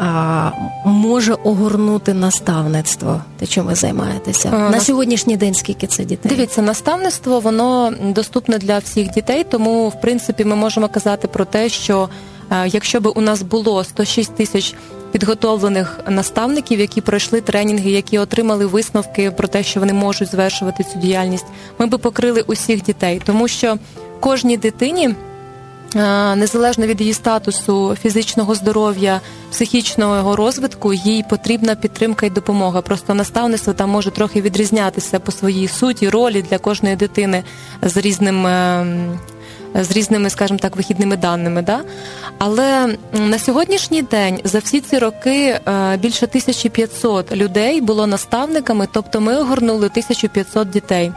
а, 0.00 0.50
може 0.84 1.34
огорнути 1.34 2.14
наставництво? 2.14 3.20
Те, 3.38 3.46
чим 3.46 3.64
ви 3.66 3.74
займаєтеся? 3.74 4.50
А, 4.54 4.58
На 4.70 4.80
сьогоднішній 4.80 5.36
день 5.36 5.54
скільки 5.54 5.86
це 5.86 6.04
дітей? 6.04 6.30
Дивіться, 6.36 6.62
наставництво 6.62 7.40
воно 7.40 7.92
доступне 8.02 8.58
для 8.58 8.78
всіх 8.78 9.10
дітей, 9.10 9.44
тому 9.50 9.88
в 9.88 10.00
принципі 10.00 10.44
ми 10.44 10.56
можемо 10.56 10.88
казати 10.88 11.28
про 11.28 11.44
те, 11.44 11.68
що 11.68 12.08
якщо 12.66 13.00
би 13.00 13.10
у 13.10 13.20
нас 13.20 13.42
було 13.42 13.84
106 13.84 14.34
тисяч 14.34 14.74
підготовлених 15.12 16.00
наставників, 16.08 16.80
які 16.80 17.00
пройшли 17.00 17.40
тренінги, 17.40 17.90
які 17.90 18.18
отримали 18.18 18.66
висновки 18.66 19.30
про 19.30 19.48
те, 19.48 19.62
що 19.62 19.80
вони 19.80 19.92
можуть 19.92 20.30
звершувати 20.30 20.84
цю 20.84 20.98
діяльність, 20.98 21.46
ми 21.78 21.86
би 21.86 21.98
покрили 21.98 22.40
усіх 22.40 22.82
дітей, 22.82 23.22
тому 23.24 23.48
що 23.48 23.78
кожній 24.20 24.56
дитині. 24.56 25.14
е, 25.96 26.36
Незалежно 26.36 26.86
від 26.86 27.00
її 27.00 27.12
статусу, 27.12 27.96
фізичного 28.02 28.54
здоров'я, 28.54 29.20
психічного 29.50 30.36
розвитку, 30.36 30.92
їй 30.92 31.24
потрібна 31.30 31.74
підтримка 31.74 32.26
і 32.26 32.30
допомога. 32.30 32.82
Просто 32.82 33.14
наставництво 33.14 33.72
там 33.72 33.90
може 33.90 34.10
трохи 34.10 34.40
відрізнятися 34.40 35.20
по 35.20 35.32
своїй 35.32 35.68
суті, 35.68 36.08
ролі 36.08 36.44
для 36.50 36.58
кожної 36.58 36.96
дитини 36.96 37.44
з 37.82 37.96
різним. 37.96 38.46
Ем, 39.74 39.84
З 39.84 39.90
різними, 39.90 40.30
скажімо 40.30 40.58
так, 40.58 40.76
вихідними 40.76 41.16
даними, 41.16 41.62
да? 41.62 41.80
але 42.38 42.96
на 43.12 43.38
сьогоднішній 43.38 44.02
день 44.02 44.40
за 44.44 44.58
всі 44.58 44.80
ці 44.80 44.98
роки 44.98 45.60
е, 45.68 45.96
більше 45.96 46.26
1500 46.26 47.32
людей 47.32 47.80
було 47.80 48.06
наставниками, 48.06 48.88
тобто 48.92 49.20
ми 49.20 49.36
огорнули 49.36 49.86
1500 49.86 50.70
дітей. 50.70 51.12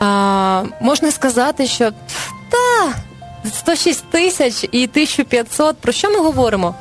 А, 0.00 0.62
можна 0.80 1.10
сказати, 1.10 1.66
що 1.66 1.90
та 2.50 2.92
106 3.50 4.04
тисяч 4.10 4.64
і 4.72 4.86
1500, 4.86 5.76
про 5.76 5.92
що 5.92 6.10
ми 6.10 6.20
говоримо? 6.20 6.74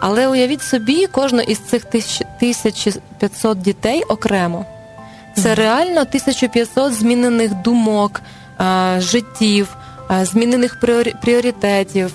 Але 0.00 0.28
уявіть 0.28 0.62
собі, 0.62 1.06
кожну 1.06 1.40
із 1.40 1.58
цих 1.58 1.84
1500 1.84 3.62
дітей 3.62 4.02
окремо. 4.02 4.66
Це 5.36 5.54
реально 5.54 6.00
1500 6.00 6.92
змінених 6.92 7.54
думок, 7.54 8.20
життів, 8.98 9.68
змінених 10.22 10.80
пріоритетів. 11.22 12.10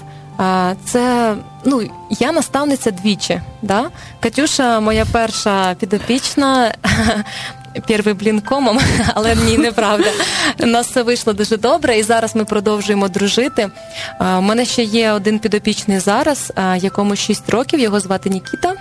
Це 0.86 1.36
ну 1.66 1.90
я 2.10 2.32
наставниця 2.32 2.92
двічі. 2.92 3.42
Да? 3.62 3.90
Катюша, 4.20 4.80
моя 4.80 5.06
перша 5.12 5.76
підопічна. 5.76 6.74
Перший 7.88 8.14
блін 8.14 8.42
комом, 8.42 8.80
але 9.14 9.36
ні, 9.36 9.58
неправда. 9.58 10.12
У 10.60 10.66
нас 10.66 10.88
все 10.88 11.04
вийшло 11.04 11.34
дуже 11.34 11.58
добре, 11.58 11.98
і 11.98 12.04
зараз 12.04 12.36
ми 12.36 12.46
продовжуємо 12.46 13.08
дружити. 13.08 13.70
У 14.20 14.42
мене 14.42 14.66
ще 14.66 14.84
є 14.84 15.12
один 15.12 15.40
підопічний 15.40 16.00
зараз, 16.00 16.54
якому 16.78 17.16
6 17.16 17.50
років, 17.50 17.80
його 17.80 18.00
звати 18.00 18.30
Нікіта. 18.30 18.74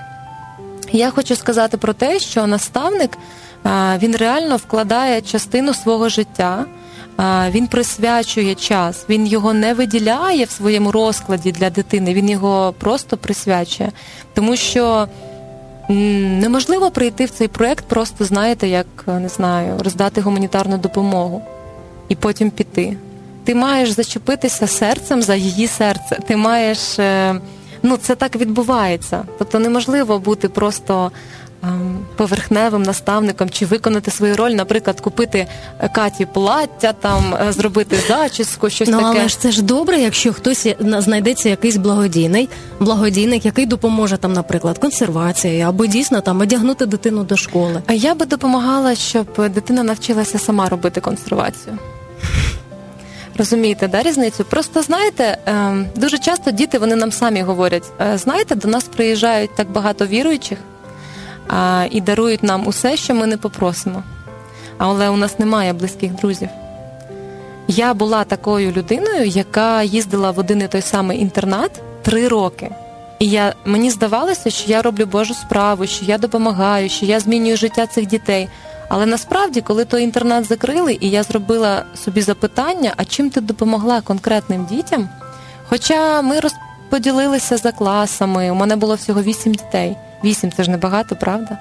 Я 0.92 1.10
хочу 1.10 1.36
сказати 1.36 1.76
про 1.76 1.92
те, 1.92 2.18
що 2.18 2.46
наставник 2.46 3.18
він 3.98 4.16
реально 4.16 4.56
вкладає 4.56 5.20
частину 5.20 5.74
свого 5.74 6.08
життя. 6.08 6.64
Він 7.50 7.66
присвячує 7.66 8.54
час, 8.54 9.04
він 9.08 9.26
його 9.26 9.52
не 9.52 9.74
виділяє 9.74 10.44
в 10.44 10.50
своєму 10.50 10.92
розкладі 10.92 11.52
для 11.52 11.70
дитини, 11.70 12.14
він 12.14 12.30
його 12.30 12.74
просто 12.78 13.16
присвячує. 13.16 13.92
Тому 14.34 14.56
що 14.56 15.08
неможливо 15.88 16.90
прийти 16.90 17.24
в 17.24 17.30
цей 17.30 17.48
проект, 17.48 17.84
просто 17.84 18.24
знаєте, 18.24 18.68
як 18.68 18.86
не 19.06 19.28
знаю, 19.28 19.74
роздати 19.84 20.20
гуманітарну 20.20 20.78
допомогу 20.78 21.42
і 22.08 22.14
потім 22.14 22.50
піти. 22.50 22.96
Ти 23.44 23.54
маєш 23.54 23.90
зачепитися 23.90 24.66
серцем 24.66 25.22
за 25.22 25.34
її 25.34 25.66
серце. 25.66 26.18
Ти 26.28 26.36
маєш. 26.36 26.98
е, 26.98 27.40
Ну, 27.82 27.96
це 27.96 28.14
так 28.14 28.36
відбувається. 28.36 29.22
Тобто 29.38 29.58
неможливо 29.58 30.18
бути 30.18 30.48
просто 30.48 31.12
поверхневим 32.16 32.82
наставником 32.82 33.50
чи 33.50 33.66
виконати 33.66 34.10
свою 34.10 34.36
роль, 34.36 34.50
наприклад, 34.50 35.00
купити 35.00 35.46
Каті 35.94 36.26
плаття, 36.26 36.92
там 36.92 37.34
е, 37.48 37.52
зробити 37.52 37.96
зачіску, 38.08 38.70
щось 38.70 38.88
Ну, 38.88 38.98
таке. 38.98 39.18
але 39.20 39.28
ж 39.28 39.40
це 39.40 39.50
ж 39.52 39.62
добре, 39.62 39.98
якщо 40.00 40.32
хтось 40.32 40.66
знайдеться 40.80 41.48
якийсь 41.48 41.76
благодійний 41.76 42.48
благодійник, 42.80 43.44
який 43.44 43.66
допоможе 43.66 44.16
там, 44.16 44.32
наприклад, 44.32 44.78
консервації 44.78 45.60
або 45.62 45.86
дійсно 45.86 46.20
там 46.20 46.40
одягнути 46.40 46.86
дитину 46.86 47.24
до 47.24 47.36
школи. 47.36 47.82
А 47.86 47.92
я 47.92 48.14
би 48.14 48.26
допомагала, 48.26 48.94
щоб 48.94 49.26
дитина 49.48 49.82
навчилася 49.82 50.38
сама 50.38 50.68
робити 50.68 51.00
консервацію. 51.00 51.78
Розумієте, 53.38 53.88
да, 53.88 54.02
різницю? 54.02 54.44
Просто 54.44 54.82
знаєте, 54.82 55.38
ем, 55.46 55.86
дуже 55.96 56.18
часто 56.18 56.50
діти 56.50 56.78
вони 56.78 56.96
нам 56.96 57.12
самі 57.12 57.42
говорять: 57.42 57.84
«Е, 58.00 58.18
знаєте, 58.18 58.54
до 58.54 58.68
нас 58.68 58.84
приїжджають 58.84 59.54
так 59.56 59.70
багато 59.70 60.06
віруючих 60.06 60.58
і 61.90 62.00
дарують 62.00 62.42
нам 62.42 62.66
усе, 62.66 62.96
що 62.96 63.14
ми 63.14 63.26
не 63.26 63.36
попросимо. 63.36 64.02
Але 64.78 65.08
у 65.08 65.16
нас 65.16 65.38
немає 65.38 65.72
близьких 65.72 66.14
друзів. 66.14 66.48
Я 67.68 67.94
була 67.94 68.24
такою 68.24 68.72
людиною, 68.72 69.24
яка 69.26 69.82
їздила 69.82 70.30
в 70.30 70.38
один 70.38 70.62
і 70.62 70.68
той 70.68 70.82
самий 70.82 71.20
інтернат 71.20 71.82
три 72.02 72.28
роки. 72.28 72.70
І 73.18 73.28
я, 73.28 73.54
мені 73.64 73.90
здавалося, 73.90 74.50
що 74.50 74.70
я 74.70 74.82
роблю 74.82 75.06
Божу 75.06 75.34
справу, 75.34 75.86
що 75.86 76.04
я 76.04 76.18
допомагаю, 76.18 76.88
що 76.88 77.06
я 77.06 77.20
змінюю 77.20 77.56
життя 77.56 77.86
цих 77.86 78.06
дітей. 78.06 78.48
Але 78.88 79.06
насправді, 79.06 79.60
коли 79.60 79.84
той 79.84 80.02
інтернат 80.02 80.44
закрили, 80.44 80.98
і 81.00 81.10
я 81.10 81.22
зробила 81.22 81.84
собі 82.04 82.22
запитання, 82.22 82.92
а 82.96 83.04
чим 83.04 83.30
ти 83.30 83.40
допомогла 83.40 84.00
конкретним 84.00 84.64
дітям? 84.64 85.08
Хоча 85.68 86.22
ми 86.22 86.40
поділилися 86.90 87.56
за 87.56 87.72
класами. 87.72 88.50
У 88.50 88.54
мене 88.54 88.76
було 88.76 88.94
всього 88.94 89.22
вісім 89.22 89.54
дітей. 89.54 89.96
Вісім 90.24 90.52
це 90.52 90.64
ж 90.64 90.70
небагато, 90.70 91.16
правда? 91.16 91.58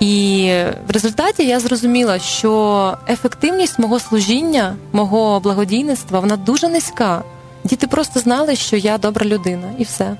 І 0.00 0.52
в 0.88 0.90
результаті 0.90 1.46
я 1.46 1.60
зрозуміла, 1.60 2.18
що 2.18 2.96
ефективність 3.08 3.78
мого 3.78 4.00
служіння, 4.00 4.76
мого 4.92 5.40
благодійництва, 5.40 6.20
вона 6.20 6.36
дуже 6.36 6.68
низька. 6.68 7.22
Діти 7.64 7.86
просто 7.86 8.20
знали, 8.20 8.56
що 8.56 8.76
я 8.76 8.98
добра 8.98 9.26
людина, 9.26 9.72
і 9.78 9.84
все. 9.84 10.16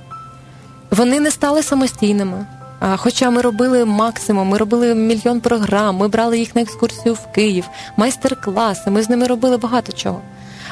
Вони 0.90 1.20
не 1.20 1.30
стали 1.30 1.62
самостійними. 1.62 2.46
Хоча 2.96 3.30
ми 3.30 3.42
робили 3.42 3.84
максимум, 3.84 4.48
ми 4.48 4.58
робили 4.58 4.94
мільйон 4.94 5.40
програм, 5.40 5.96
ми 5.96 6.08
брали 6.08 6.38
їх 6.38 6.56
на 6.56 6.62
екскурсію 6.62 7.14
в 7.14 7.32
Київ, 7.32 7.68
майстер-класи, 7.96 8.90
ми 8.90 9.02
з 9.02 9.08
ними 9.08 9.26
робили 9.26 9.56
багато 9.56 9.92
чого. 9.92 10.20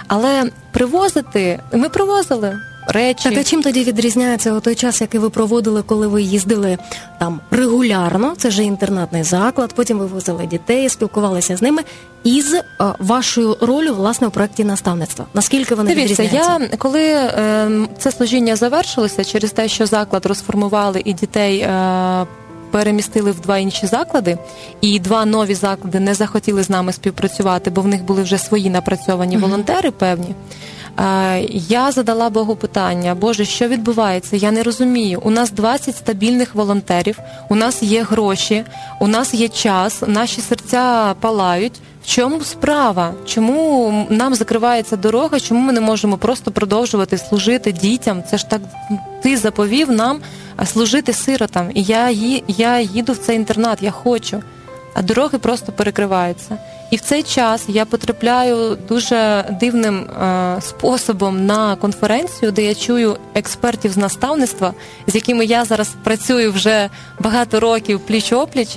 Але 0.08 0.50
привозити 0.72 1.60
ми 1.72 1.88
привозили 1.88 2.58
речі. 2.88 3.28
Так, 3.28 3.38
а 3.38 3.44
чим 3.44 3.62
тоді 3.62 3.84
відрізняється 3.84 4.60
той 4.60 4.74
час, 4.74 5.00
який 5.00 5.20
ви 5.20 5.30
проводили, 5.30 5.82
коли 5.82 6.06
ви 6.06 6.22
їздили 6.22 6.78
там 7.18 7.40
регулярно? 7.50 8.34
Це 8.36 8.50
ж 8.50 8.62
інтернатний 8.62 9.22
заклад. 9.22 9.72
Потім 9.72 9.98
ви 9.98 10.06
возили 10.06 10.46
дітей, 10.46 10.88
спілкувалися 10.88 11.56
з 11.56 11.62
ними 11.62 11.82
із 12.24 12.56
а, 12.78 12.92
вашою 12.98 13.56
ролью 13.60 13.94
власне 13.94 14.26
у 14.26 14.30
проєкті 14.30 14.64
наставництва. 14.64 15.26
Наскільки 15.34 15.74
вони 15.74 15.94
Дивіться, 15.94 16.22
відрізняються? 16.22 16.68
я 16.70 16.76
коли 16.78 17.02
е, 17.02 17.70
це 17.98 18.12
служіння 18.12 18.56
завершилося 18.56 19.24
через 19.24 19.52
те, 19.52 19.68
що 19.68 19.86
заклад 19.86 20.26
розформували 20.26 21.02
і 21.04 21.12
дітей. 21.12 21.58
Е, 21.58 22.26
Перемістили 22.70 23.30
в 23.30 23.40
два 23.40 23.58
інші 23.58 23.86
заклади, 23.86 24.38
і 24.80 25.00
два 25.00 25.24
нові 25.24 25.54
заклади 25.54 26.00
не 26.00 26.14
захотіли 26.14 26.62
з 26.62 26.70
нами 26.70 26.92
співпрацювати, 26.92 27.70
бо 27.70 27.80
в 27.80 27.86
них 27.86 28.04
були 28.04 28.22
вже 28.22 28.38
свої 28.38 28.70
напрацьовані 28.70 29.36
волонтери 29.36 29.90
певні. 29.90 30.34
Я 31.50 31.92
задала 31.92 32.30
Богу 32.30 32.56
питання, 32.56 33.14
Боже, 33.14 33.44
що 33.44 33.68
відбувається? 33.68 34.36
Я 34.36 34.50
не 34.50 34.62
розумію. 34.62 35.20
У 35.24 35.30
нас 35.30 35.50
20 35.50 35.96
стабільних 35.96 36.54
волонтерів, 36.54 37.18
у 37.48 37.54
нас 37.54 37.82
є 37.82 38.02
гроші, 38.02 38.64
у 39.00 39.06
нас 39.06 39.34
є 39.34 39.48
час, 39.48 40.02
наші 40.06 40.40
серця 40.40 41.14
палають. 41.20 41.72
В 42.04 42.06
чому 42.10 42.40
справа? 42.40 43.14
Чому 43.26 44.06
нам 44.10 44.34
закривається 44.34 44.96
дорога? 44.96 45.40
Чому 45.40 45.60
ми 45.60 45.72
не 45.72 45.80
можемо 45.80 46.16
просто 46.16 46.50
продовжувати 46.50 47.18
служити 47.18 47.72
дітям? 47.72 48.22
Це 48.30 48.38
ж 48.38 48.48
так 48.48 48.60
ти 49.22 49.36
заповів 49.36 49.90
нам 49.90 50.20
служити 50.64 51.12
сиротам. 51.12 51.70
І 51.74 51.82
я 51.82 52.10
я 52.48 52.80
їду 52.80 53.12
в 53.12 53.18
цей 53.18 53.36
інтернат, 53.36 53.82
я 53.82 53.90
хочу, 53.90 54.42
а 54.98 55.02
дороги 55.02 55.38
просто 55.38 55.72
перекриваються. 55.72 56.58
І 56.90 56.96
в 56.96 57.00
цей 57.00 57.22
час 57.22 57.64
я 57.68 57.84
потрапляю 57.84 58.78
дуже 58.88 59.44
дивним 59.60 59.98
е, 59.98 60.56
способом 60.60 61.46
на 61.46 61.76
конференцію, 61.76 62.52
де 62.52 62.64
я 62.64 62.74
чую 62.74 63.16
експертів 63.34 63.92
з 63.92 63.96
наставництва, 63.96 64.74
з 65.06 65.14
якими 65.14 65.44
я 65.44 65.64
зараз 65.64 65.90
працюю 66.04 66.52
вже 66.52 66.90
багато 67.20 67.60
років 67.60 68.00
пліч 68.00 68.32
опліч. 68.32 68.68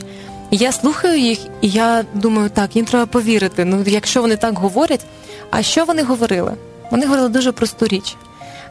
Я 0.51 0.71
слухаю 0.71 1.19
їх, 1.19 1.39
і 1.61 1.69
я 1.69 2.05
думаю, 2.13 2.49
так, 2.49 2.75
їм 2.75 2.85
треба 2.85 3.05
повірити. 3.05 3.65
Ну, 3.65 3.83
якщо 3.87 4.21
вони 4.21 4.35
так 4.35 4.59
говорять, 4.59 5.05
а 5.51 5.61
що 5.61 5.85
вони 5.85 6.03
говорили? 6.03 6.53
Вони 6.91 7.05
говорили 7.05 7.29
дуже 7.29 7.51
просту 7.51 7.87
річ. 7.87 8.15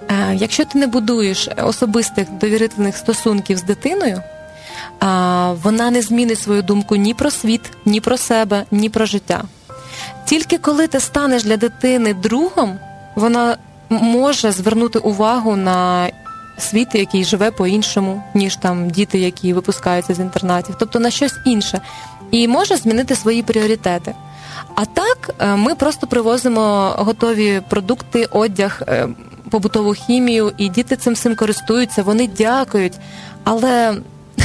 Е, 0.09 0.35
якщо 0.35 0.65
ти 0.65 0.79
не 0.79 0.87
будуєш 0.87 1.49
особистих 1.65 2.31
довірительних 2.31 2.97
стосунків 2.97 3.59
з 3.59 3.63
дитиною 3.63 4.23
вона 5.63 5.91
не 5.91 6.03
змінить 6.03 6.41
свою 6.41 6.63
думку 6.63 6.97
ні 6.97 7.15
про 7.15 7.31
світ, 7.31 7.61
ні 7.85 8.01
про 8.01 8.17
себе, 8.17 8.65
ні 8.71 8.89
про 8.89 9.07
життя. 9.07 9.43
Тільки 10.25 10.59
коли 10.59 10.87
ти 10.87 11.01
станеш 11.01 11.45
для 11.45 11.57
дитини 11.57 12.15
другом, 12.15 12.79
вона 13.15 13.57
може 13.91 14.53
звернути 14.53 14.99
увагу 14.99 15.57
на 15.57 16.11
світ, 16.59 16.89
який 16.95 17.25
живе 17.25 17.51
по-іншому, 17.51 18.23
ніж 18.35 18.57
там 18.57 18.91
діти, 18.91 19.19
які 19.19 19.53
випускаються 19.53 20.15
з 20.15 20.21
інтернатів, 20.21 20.77
тобто 20.79 20.99
на 20.99 21.11
щось 21.11 21.35
інше, 21.47 21.81
і 22.31 22.49
може 22.49 22.77
змінити 22.77 23.17
свої 23.17 23.43
пріоритети. 23.43 24.15
А 24.75 24.85
так, 24.85 25.35
е, 25.39 25.57
ми 25.57 25.75
просто 25.75 26.07
привозимо 26.07 26.95
готові 26.99 27.63
продукти, 27.69 28.29
одяг, 28.31 28.83
е, 28.89 29.09
побутову 29.51 29.93
хімію, 29.93 30.53
і 30.59 30.69
діти 30.69 30.97
цим 30.97 31.15
всім 31.15 31.37
користуються, 31.37 32.03
вони 32.03 32.29
дякують. 32.39 32.95
Але 33.45 33.95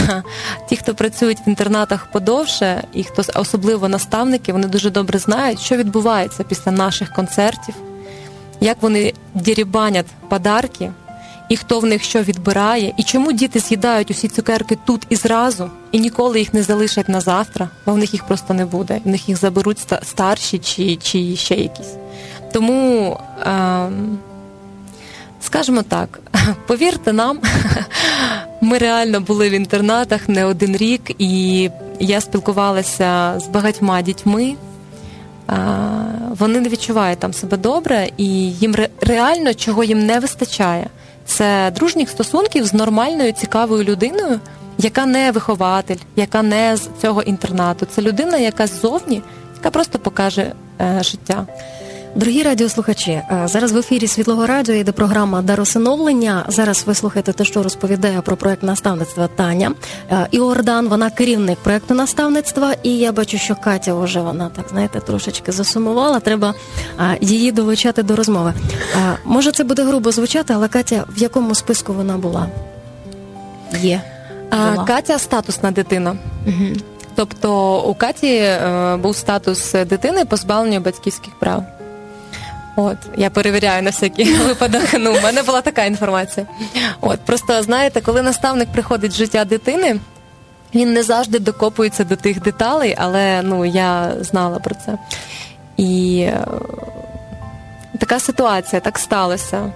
ті, 0.70 0.76
хто 0.76 0.96
працюють 0.96 1.38
в 1.48 1.50
інтернатах 1.50 2.12
подовше, 2.12 2.84
і 2.94 3.04
хто 3.04 3.24
особливо 3.36 3.89
наставники, 3.89 4.54
вони 4.54 4.68
дуже 4.68 4.89
добре 4.89 5.20
знають, 5.20 5.60
що 5.60 5.78
відбувається 5.78 6.44
після 6.44 6.72
наших 6.72 7.13
концертів, 7.13 7.76
як 8.62 8.78
вони 8.82 9.13
дірібанять 9.34 10.06
подарки, 10.30 10.91
і 11.50 11.58
хто 11.58 11.80
в 11.80 11.86
них 11.86 12.04
що 12.04 12.22
відбирає, 12.22 12.94
і 12.98 13.04
чому 13.04 13.32
діти 13.32 13.60
з'їдають 13.60 14.12
усі 14.12 14.28
цукерки 14.28 14.78
тут 14.86 15.06
і 15.10 15.15
зразу, 15.15 15.70
і 15.91 16.00
ніколи 16.00 16.39
їх 16.39 16.54
не 16.54 16.63
залишать 16.63 17.10
на 17.10 17.22
завтра, 17.22 17.70
бо 17.86 17.94
в 17.94 17.98
них 17.98 18.13
їх 18.13 18.24
просто 18.24 18.54
не 18.54 18.65
буде. 18.65 19.00
В 19.06 19.08
них 19.08 19.30
їх 19.30 19.38
заберуть 19.38 19.88
старші 20.04 20.58
чи 20.58 20.96
чи 20.96 21.36
ще 21.36 21.56
якісь. 21.56 21.94
Тому. 22.54 23.20
Е- 23.46 23.89
Скажімо 25.46 25.82
так, 25.82 26.20
повірте 26.68 27.13
нам, 27.13 27.39
ми 28.65 28.78
реально 28.78 29.21
були 29.21 29.49
в 29.49 29.51
інтернатах 29.51 30.30
не 30.30 30.45
один 30.45 30.78
рік, 30.78 31.12
і 31.19 31.69
я 31.99 32.21
спілкувалася 32.21 33.39
з 33.39 33.47
багатьма 33.47 34.01
дітьми. 34.01 34.56
Вони 36.39 36.60
не 36.60 36.69
відчувають 36.69 37.19
там 37.19 37.34
себе 37.34 37.58
добре, 37.58 38.10
і 38.17 38.25
їм 38.51 38.75
реально 39.01 39.54
чого 39.54 39.84
їм 39.84 40.06
не 40.06 40.19
вистачає. 40.19 40.88
Це 41.25 41.71
дружніх 41.75 42.10
стосунків 42.10 42.65
з 42.65 42.73
нормальною 42.73 43.32
цікавою 43.32 43.84
людиною, 43.84 44.39
яка 44.78 45.06
не 45.06 45.32
вихователь, 45.32 45.99
яка 46.15 46.41
не 46.41 46.78
з 46.78 46.89
цього 47.01 47.21
інтернату. 47.21 47.88
Це 47.95 48.01
людина, 48.01 48.38
яка 48.38 48.67
ззовні, 48.67 49.21
яка 49.56 49.69
просто 49.69 49.99
покаже 49.99 50.51
е, 50.82 51.04
життя. 51.04 51.45
Дорогі 52.15 52.43
радіослухачі, 52.43 53.12
е, 53.12 53.41
зараз 53.45 53.71
в 53.71 53.78
ефірі 53.78 54.08
Світлого 54.08 54.45
Радіо 54.45 54.75
йде 54.75 54.91
програма 54.91 55.41
Даросиновлення. 55.41 56.45
Зараз 56.47 56.84
ви 56.86 56.95
слухаєте 56.95 57.34
те, 57.34 57.45
що 57.45 57.63
розповідає 57.63 58.21
про 58.21 58.38
проект 58.38 58.63
наставництва 58.63 59.28
Таня 59.28 59.71
е, 60.12 60.28
Іордан. 60.32 60.88
Вона 60.88 61.10
керівник 61.10 61.60
проекту 61.60 61.93
наставництва. 61.93 62.75
І 62.84 62.97
я 62.97 63.12
бачу, 63.12 63.38
що 63.38 63.56
Катя 63.56 63.93
вже 63.93 64.21
вона 64.21 64.49
так 64.49 64.65
знаєте 64.69 64.99
трошечки 64.99 65.51
засумувала. 65.51 66.19
Треба 66.19 66.54
е, 66.99 67.17
її 67.21 67.51
долучати 67.51 68.04
до 68.04 68.15
розмови. 68.15 68.54
Може, 69.25 69.51
це 69.51 69.63
буде 69.63 69.84
грубо 69.84 70.12
звучати, 70.12 70.54
але 70.54 70.67
Катя 70.67 71.06
в 71.10 71.21
якому 71.21 71.56
списку 71.56 71.93
вона 71.93 72.17
була? 72.17 72.47
Є 73.82 74.01
була. 74.51 74.86
Катя 74.86 75.19
статусна 75.19 75.71
дитина. 75.71 76.17
Угу. 76.47 76.67
Тобто 77.15 77.80
у 77.82 77.93
Каті 77.93 78.51
був 78.99 79.15
статус 79.15 79.71
дитини 79.71 80.25
позбавлення 80.25 80.80
батьківських 80.80 81.34
прав. 81.39 81.63
От, 82.76 82.98
я 83.18 83.30
перевіряю 83.30 83.84
на 83.84 83.90
всякий 83.90 84.34
випадок. 84.48 84.82
Ну, 85.00 85.18
у 85.18 85.22
мене 85.22 85.44
була 85.44 85.62
така 85.62 85.86
інформація. 85.86 86.46
От, 87.02 87.20
просто 87.20 87.64
знаєте, 87.64 88.02
коли 88.02 88.22
наставник 88.22 88.72
приходить 88.72 89.12
в 89.12 89.16
життя 89.16 89.46
дитини, 89.46 90.00
він 90.76 90.94
не 90.94 91.04
завжди 91.04 91.40
докопується 91.40 92.04
до 92.04 92.16
тих 92.16 92.42
деталей, 92.42 92.96
але 92.98 93.42
ну 93.42 93.66
я 93.66 94.12
знала 94.22 94.60
про 94.60 94.76
це. 94.76 94.98
І 95.78 96.20
е, 96.20 96.46
така 98.00 98.20
ситуація 98.20 98.80
так 98.80 99.00
сталося. 99.00 99.72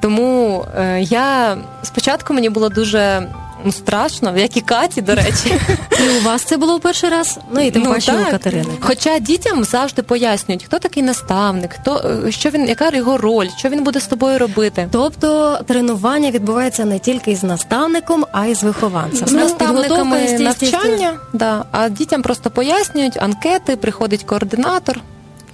Тому 0.00 0.64
е, 0.78 1.00
я 1.00 1.56
спочатку 1.82 2.34
мені 2.34 2.50
було 2.50 2.68
дуже 2.68 3.28
Ну, 3.64 3.72
страшно, 3.72 4.36
як 4.36 4.56
і 4.56 4.60
Каті, 4.60 5.02
до 5.02 5.14
речі. 5.14 5.58
І 6.00 6.18
у 6.20 6.22
вас 6.22 6.42
це 6.42 6.56
було 6.56 6.76
в 6.76 6.80
перший 6.80 7.10
раз? 7.10 7.38
Ну 7.52 7.60
і 7.60 7.70
тим 7.70 7.82
ну, 7.82 7.92
паче 7.92 8.12
у 8.28 8.30
Катерини. 8.30 8.74
Хоча 8.80 9.18
дітям 9.18 9.64
завжди 9.64 10.02
пояснюють, 10.02 10.64
хто 10.64 10.78
такий 10.78 11.02
наставник, 11.02 11.72
хто 11.72 12.20
е, 12.26 12.32
що 12.32 12.50
він, 12.50 12.68
яка 12.68 12.88
його 12.88 13.18
роль, 13.18 13.48
що 13.56 13.68
він 13.68 13.84
буде 13.84 14.00
з 14.00 14.06
тобою 14.06 14.38
робити. 14.38 14.88
Тобто 14.92 15.58
тренування 15.66 16.30
відбувається 16.30 16.84
не 16.84 16.98
тільки 16.98 17.36
з 17.36 17.42
наставником, 17.42 18.26
а 18.32 18.46
й 18.46 18.54
з 18.54 18.62
вихованцем. 18.62 19.28
З 19.28 19.32
наставниками 19.32 20.38
навчання, 20.38 21.12
да, 21.32 21.64
а 21.72 21.88
дітям 21.88 22.22
просто 22.22 22.50
пояснюють 22.50 23.16
анкети, 23.16 23.76
приходить 23.76 24.22
координатор. 24.22 25.00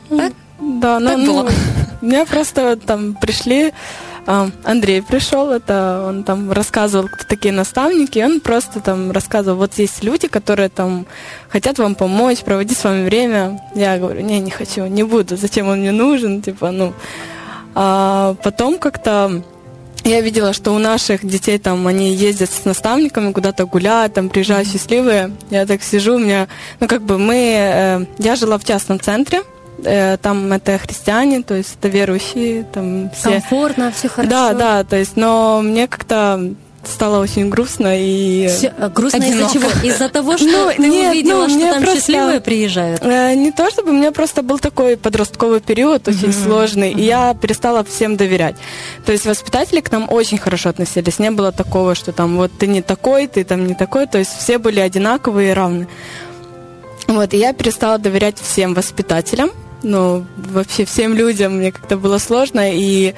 Так? 0.09 0.33
Да, 0.61 1.01
так 1.01 1.19
ну, 1.19 1.27
було. 1.27 1.43
Ну, 1.43 1.51
меня 2.01 2.25
просто 2.25 2.77
там 2.77 3.17
пришли 3.21 3.73
Андрей 4.65 5.01
пришел, 5.01 5.51
это 5.51 6.05
он 6.07 6.23
там 6.23 6.53
рассказывал, 6.53 7.09
кто 7.09 7.25
такие 7.25 7.51
наставники, 7.51 8.19
он 8.19 8.41
просто 8.41 8.81
там 8.81 9.11
рассказывал, 9.11 9.57
вот 9.57 9.79
есть 9.79 10.05
люди, 10.05 10.29
которые 10.29 10.69
там 10.69 11.07
хотят 11.49 11.79
вам 11.79 11.95
помочь, 11.95 12.41
проводить 12.41 12.77
с 12.77 12.85
вами 12.85 13.07
время. 13.07 13.59
Я 13.75 13.97
говорю, 13.97 14.21
не, 14.21 14.39
не 14.41 14.51
хочу, 14.51 14.85
не 14.87 15.03
буду, 15.03 15.39
зачем 15.39 15.69
он 15.69 15.79
мне 15.79 15.93
нужен, 15.93 16.43
типа, 16.43 16.71
ну. 16.73 16.93
А 17.75 18.37
потом 18.43 18.79
как-то 18.79 19.43
я 20.05 20.21
видела, 20.21 20.53
что 20.53 20.75
у 20.75 20.79
наших 20.79 21.25
детей 21.25 21.59
там 21.59 21.87
они 21.87 22.15
ездят 22.15 22.51
с 22.51 22.67
наставниками 22.67 23.33
куда-то 23.33 23.65
гуляют, 23.65 24.13
там 24.13 24.29
приезжают 24.29 24.69
счастливые. 24.69 25.33
Я 25.49 25.65
так 25.65 25.83
сижу, 25.83 26.17
у 26.17 26.19
меня, 26.19 26.49
ну 26.81 26.87
как 26.87 27.01
бы 27.03 27.19
мы, 27.19 27.37
э, 27.37 28.05
я 28.19 28.37
жила 28.37 28.59
в 28.59 28.65
частном 28.65 29.01
центре, 29.01 29.43
Э, 29.85 30.17
там 30.17 30.53
это 30.53 30.77
христиане, 30.79 31.43
то 31.43 31.55
есть 31.55 31.77
это 31.79 31.89
верующие, 31.89 32.65
там 32.65 33.11
все. 33.11 33.31
Комфортно, 33.33 33.93
все 33.97 34.09
хорошо. 34.09 34.31
Да, 34.31 34.53
да, 34.55 34.85
то 34.85 34.97
есть, 34.97 35.17
но 35.17 35.61
мне 35.63 35.87
как-то 35.87 36.53
стало 36.85 37.21
очень 37.21 37.49
грустно 37.51 37.89
и 38.01 38.49
Всё, 38.49 38.71
а 38.79 38.89
грустно 38.89 39.23
из-за 39.23 39.53
чего? 39.53 39.69
Из-за 39.85 40.09
того, 40.09 40.37
что 40.39 40.47
Ну, 40.47 40.71
ты 40.75 40.89
нет, 40.89 41.13
увидела, 41.13 41.47
ну, 41.47 41.49
что 41.49 41.59
там 41.73 41.83
просто- 41.83 41.97
счастливые 41.97 42.41
приезжают. 42.41 43.03
Э, 43.05 43.35
Не 43.35 43.53
то 43.53 43.71
чтобы, 43.71 43.91
у 43.91 43.93
меня 43.93 44.11
просто 44.11 44.43
был 44.43 44.59
такой 44.59 44.97
подростковый 44.97 45.61
период, 45.61 46.09
очень 46.09 46.33
сложный, 46.33 46.93
и 46.93 47.03
я 47.03 47.35
перестала 47.35 47.85
всем 47.85 48.17
доверять. 48.17 48.57
То 49.05 49.13
есть 49.13 49.27
воспитатели 49.27 49.81
к 49.81 49.93
нам 49.93 50.07
очень 50.11 50.39
хорошо 50.39 50.71
относились. 50.71 51.19
Не 51.19 51.31
было 51.31 51.53
такого, 51.53 51.95
что 51.95 52.13
там 52.13 52.37
вот 52.37 52.51
ты 52.59 52.67
не 52.67 52.81
такой, 52.83 53.27
ты 53.27 53.45
там 53.45 53.67
не 53.67 53.75
такой. 53.75 54.07
То 54.07 54.19
есть 54.19 54.31
все 54.39 54.59
были 54.59 54.81
одинаковые 54.81 55.51
и 55.51 55.55
равны. 55.55 55.89
Вот, 57.07 57.33
и 57.35 57.37
я 57.39 57.53
перестала 57.53 57.99
доверять 57.99 58.39
всем 58.41 58.75
воспитателям. 58.75 59.51
Ну, 59.83 60.25
вообще 60.37 60.85
всем 60.85 61.15
людям 61.15 61.59
мне 61.59 61.73
как-то 61.73 61.97
было 61.97 62.19
сложно. 62.19 62.73
И 62.73 63.15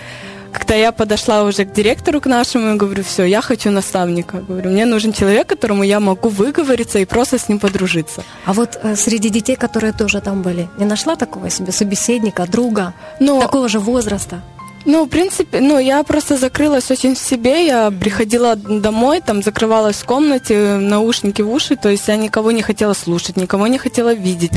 когда 0.53 0.75
я 0.75 0.93
подошла 0.93 1.45
уже 1.45 1.65
к 1.65 1.73
директору 1.73 2.21
к 2.21 2.27
нашему 2.27 2.75
и 2.75 2.77
говорю, 2.77 3.03
все, 3.03 3.25
я 3.25 3.41
хочу 3.41 3.71
наставника. 3.71 4.39
Говорю, 4.39 4.71
мне 4.71 4.85
нужен 4.85 5.13
человек, 5.13 5.47
которому 5.47 5.83
я 5.83 6.01
могу 6.01 6.29
выговориться 6.29 6.99
и 6.99 7.05
просто 7.05 7.39
с 7.39 7.49
ним 7.49 7.59
подружиться. 7.59 8.23
А 8.45 8.53
вот 8.53 8.79
э, 8.83 8.97
среди 8.97 9.31
детей, 9.31 9.57
которые 9.57 9.93
тоже 9.93 10.21
там 10.21 10.43
были, 10.43 10.69
не 10.79 10.85
нашла 10.85 11.17
такого 11.17 11.51
себе 11.51 11.73
собеседника, 11.73 12.47
друга, 12.47 12.95
Но 13.21 13.41
такого 13.41 13.69
же 13.69 13.79
возраста? 13.79 14.43
Ну, 14.85 15.05
в 15.05 15.09
принципе, 15.09 15.61
ну, 15.61 15.79
я 15.79 16.03
просто 16.03 16.37
закрылась 16.37 16.91
очень 16.91 17.15
в 17.15 17.19
себе. 17.19 17.67
Я 17.67 17.91
приходила 17.91 18.57
домой, 18.57 19.21
там 19.21 19.43
закрывалась 19.43 19.97
в 19.97 20.05
комнате, 20.05 20.77
наушники 20.77 21.43
в 21.43 21.51
уши, 21.51 21.77
то 21.77 21.89
есть 21.89 22.09
я 22.09 22.17
никого 22.17 22.51
не 22.51 22.63
хотела 22.63 22.95
слушать, 22.95 23.37
никого 23.37 23.67
не 23.67 23.79
хотела 23.79 24.15
видеть. 24.15 24.53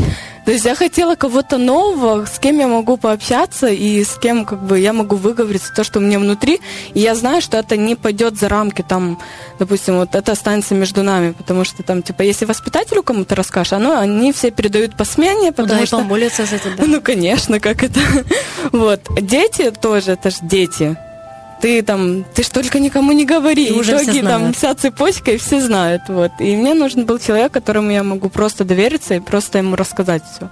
То 0.45 0.51
есть 0.51 0.65
я 0.65 0.75
хотела 0.75 1.15
кого-то 1.15 1.57
нового, 1.57 2.25
с 2.25 2.39
кем 2.39 2.59
я 2.59 2.67
могу 2.67 2.97
пообщаться 2.97 3.67
и 3.67 4.03
с 4.03 4.17
кем 4.17 4.45
как 4.45 4.63
бы 4.63 4.79
я 4.79 4.91
могу 4.91 5.15
выговориться 5.15 5.73
то, 5.73 5.83
что 5.83 5.99
у 5.99 6.01
меня 6.01 6.19
внутри. 6.19 6.59
И 6.93 6.99
я 6.99 7.15
знаю, 7.15 7.41
что 7.41 7.57
это 7.57 7.77
не 7.77 7.95
пойдет 7.95 8.37
за 8.37 8.49
рамки, 8.49 8.83
там, 8.87 9.19
допустим, 9.59 9.95
вот 9.95 10.15
это 10.15 10.33
останется 10.33 10.75
между 10.75 11.03
нами, 11.03 11.31
потому 11.31 11.63
что 11.63 11.83
там, 11.83 12.01
типа, 12.01 12.23
если 12.23 12.45
воспитателю 12.45 13.03
кому-то 13.03 13.35
расскажешь, 13.35 13.73
оно, 13.73 13.97
они 13.97 14.33
все 14.33 14.51
передают 14.51 14.97
по 14.97 15.05
смене, 15.05 15.47
Ну 15.47 15.53
потому 15.53 15.77
да, 15.79 15.83
и 15.83 15.85
что... 15.85 15.97
помолятся 15.97 16.45
за 16.45 16.55
это, 16.55 16.69
да. 16.77 16.83
Ну, 16.93 17.01
конечно, 17.01 17.59
как 17.59 17.83
это. 17.83 17.99
Вот. 18.71 19.01
Дети 19.21 19.71
тоже, 19.71 20.12
это 20.13 20.29
ж 20.29 20.35
дети. 20.41 20.95
Ты 21.61 21.81
там, 21.81 22.25
ты 22.33 22.43
ж 22.43 22.49
только 22.49 22.79
никому 22.79 23.11
не 23.13 23.25
говори. 23.25 23.67
И 23.67 23.71
уже 23.71 23.93
итоге 23.95 24.21
там 24.21 24.51
вся 24.53 24.73
цепочка, 24.75 25.31
и 25.31 25.37
все 25.37 25.61
знают. 25.61 26.01
Вот. 26.09 26.31
И 26.39 26.55
мне 26.55 26.73
нужен 26.73 27.05
был 27.05 27.19
человек, 27.19 27.51
которому 27.53 27.89
я 27.91 28.03
могу 28.03 28.29
просто 28.29 28.63
довериться 28.65 29.15
и 29.15 29.19
просто 29.19 29.59
ему 29.59 29.75
рассказать 29.75 30.23
все. 30.35 30.49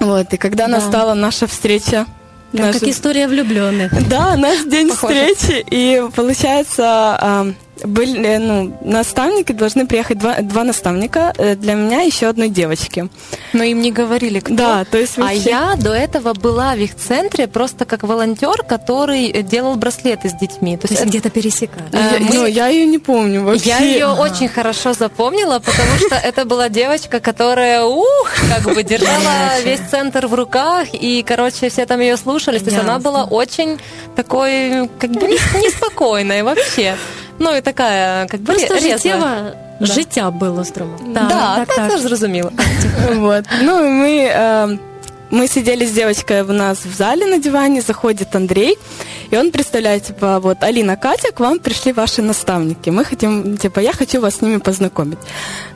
Вот. 0.00 0.32
И 0.32 0.36
когда 0.36 0.66
Да. 0.66 0.72
настала 0.78 1.14
наша 1.14 1.46
встреча, 1.46 2.06
наша- 2.52 2.80
как 2.80 2.88
история 2.88 3.28
влюбленных. 3.28 4.08
да, 4.08 4.36
наш 4.36 4.64
день 4.64 4.88
Похоже. 4.88 5.34
встречи. 5.34 5.64
И 5.70 6.02
получается, 6.16 7.54
были, 7.84 8.36
ну, 8.36 8.76
наставники 8.82 9.52
должны 9.52 9.86
приехать 9.86 10.18
два, 10.18 10.36
два 10.42 10.62
наставника 10.64 11.32
э, 11.38 11.56
для 11.56 11.74
меня 11.74 12.02
и 12.02 12.06
еще 12.08 12.26
одной 12.28 12.48
девочки. 12.48 13.08
Но 13.52 13.62
им 13.64 13.80
не 13.80 13.90
говорили, 13.90 14.40
кто. 14.40 14.54
Да, 14.54 14.84
то 14.84 14.98
есть 14.98 15.18
А 15.18 15.22
вообще- 15.22 15.50
я 15.50 15.74
до 15.76 15.92
этого 15.92 16.32
была 16.34 16.74
в 16.74 16.78
их 16.78 16.94
центре 16.96 17.46
просто 17.48 17.84
как 17.84 18.02
волонтер, 18.02 18.62
который 18.62 19.26
э, 19.30 19.42
делал 19.42 19.74
браслеты 19.76 20.28
с 20.28 20.34
детьми. 20.34 20.76
То 20.76 20.86
То 20.88 20.92
есть 20.94 21.00
есть 21.02 21.10
где-то 21.10 21.30
пересекали. 21.30 21.84
Э, 21.92 22.18
Я- 22.20 22.20
мы- 22.20 22.34
ну, 22.34 22.46
я 22.46 22.68
ее 22.68 22.86
не 22.86 22.98
помню 22.98 23.42
вообще. 23.42 23.68
Я 23.68 23.78
ее 23.78 24.06
очень 24.08 24.48
хорошо 24.48 24.92
запомнила, 24.92 25.58
потому 25.58 25.96
что 25.98 26.14
это 26.22 26.44
была 26.44 26.68
девочка, 26.68 27.20
которая, 27.20 27.82
ух, 27.84 28.30
как 28.54 28.74
бы 28.74 28.82
держала 28.82 29.60
весь 29.64 29.80
центр 29.90 30.26
в 30.26 30.34
руках, 30.34 30.88
и, 30.92 31.24
короче, 31.26 31.68
все 31.70 31.86
там 31.86 32.00
ее 32.00 32.16
слушались. 32.16 32.62
То 32.62 32.70
есть 32.70 32.78
она 32.82 32.98
была 32.98 33.24
очень 33.24 33.78
такой, 34.14 34.88
как 34.98 35.10
бы 35.10 35.26
не- 35.26 35.62
неспокойной 35.64 36.42
вообще. 36.42 36.96
Ну 37.38 37.56
и 37.56 37.60
такая, 37.60 38.26
как 38.26 38.40
бы 38.40 38.46
Просто 38.46 38.74
резвая. 38.74 38.98
життєва 38.98 39.52
життя 39.80 40.30
було 40.30 40.64
строму. 40.64 40.92
Да, 41.08 41.64
так, 41.68 41.90
це 41.90 41.96
ж 41.96 42.02
зрозуміло. 42.02 42.52
Вот. 43.14 43.44
Ну, 43.62 43.84
и 43.84 43.88
мы, 43.88 44.32
э, 44.36 44.78
мы 45.30 45.48
сидели 45.48 45.84
с 45.84 45.90
девочкой 45.92 46.42
у 46.42 46.52
нас 46.52 46.78
в 46.86 46.94
зале 46.96 47.26
на 47.26 47.38
диване, 47.38 47.80
заходит 47.80 48.36
Андрей, 48.36 48.78
и 49.32 49.38
он 49.38 49.50
представляет, 49.50 50.02
типа, 50.02 50.38
вот, 50.38 50.62
Алина, 50.64 50.96
Катя, 50.96 51.32
к 51.32 51.40
вам 51.40 51.58
пришли 51.58 51.92
ваши 51.92 52.22
наставники, 52.22 52.90
мы 52.90 53.04
хотим, 53.04 53.56
типа, 53.56 53.80
я 53.80 53.92
хочу 53.92 54.20
вас 54.20 54.34
с 54.34 54.42
ними 54.42 54.58
познакомить. 54.58 55.18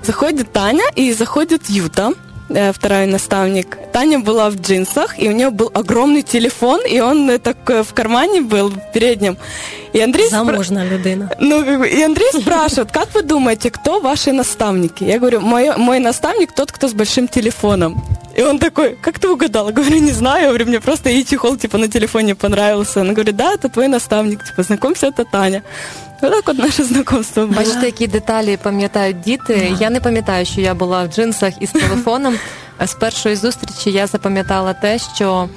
Заходит 0.02 0.52
Таня, 0.52 0.84
и 0.98 1.12
заходит 1.12 1.70
Юта, 1.70 2.12
э, 2.50 2.72
второй 2.72 3.06
наставник. 3.06 3.78
Таня 3.92 4.18
была 4.18 4.50
в 4.50 4.54
джинсах, 4.56 5.18
и 5.22 5.28
у 5.28 5.32
нее 5.32 5.50
был 5.50 5.70
огромный 5.74 6.22
телефон, 6.22 6.80
и 6.86 7.00
он 7.00 7.30
э, 7.30 7.38
так 7.38 7.56
в 7.84 7.94
кармане 7.94 8.40
был, 8.40 8.68
в 8.68 8.92
переднем. 8.92 9.36
И 9.95 9.99
Андрей 9.99 10.27
спра- 10.27 10.29
Заможна 10.45 10.85
людина. 10.85 11.29
Ну, 11.39 11.65
как 11.65 11.79
бы, 11.79 11.87
и 11.87 12.01
Андрей 12.03 12.29
спрашивает, 12.41 12.91
как 12.91 13.07
вы 13.15 13.21
думаете, 13.23 13.69
кто 13.69 13.99
ваши 13.99 14.31
наставники? 14.31 15.03
Я 15.03 15.17
говорю, 15.17 15.41
мой, 15.41 15.77
мой 15.77 15.99
наставник 15.99 16.51
тот, 16.55 16.71
кто 16.71 16.87
с 16.87 16.93
большим 16.93 17.27
телефоном. 17.27 18.01
И 18.37 18.43
он 18.43 18.59
такой, 18.59 18.97
как 19.01 19.19
ты 19.19 19.27
угадал? 19.27 19.67
Я 19.67 19.73
говорю, 19.73 19.97
не 19.99 20.11
знаю. 20.13 20.41
Я 20.41 20.47
говорю, 20.47 20.65
мне 20.65 20.79
просто 20.79 21.09
и 21.09 21.23
чехол 21.25 21.57
типа 21.57 21.77
на 21.77 21.87
телефоне 21.87 22.35
понравился. 22.35 23.01
Он 23.01 23.07
говорит, 23.13 23.35
да, 23.35 23.53
это 23.53 23.69
твой 23.69 23.87
наставник, 23.87 24.43
типа, 24.45 24.63
знакомься, 24.63 25.07
это 25.07 25.25
Таня. 25.31 25.61
Вот 26.21 26.31
так 26.31 26.49
от 26.49 26.57
наше 26.57 26.83
знакомство 26.83 27.45
було. 27.47 27.59
Бачите, 27.59 27.85
які 27.85 28.07
деталі 28.07 28.57
пам'ятають 28.63 29.21
діти. 29.21 29.71
Я 29.79 29.89
не 29.89 29.99
пам'ятаю, 29.99 30.45
що 30.45 30.61
я 30.61 30.73
була 30.73 31.03
в 31.03 31.07
джинсах 31.07 31.53
із 31.61 31.71
телефоном. 31.71 32.35
З 32.85 32.93
першої 32.93 33.35
зустрічі 33.35 33.91
я 33.91 34.07
запам'ятала 34.07 34.73
те, 34.73 34.99
що. 35.15 35.49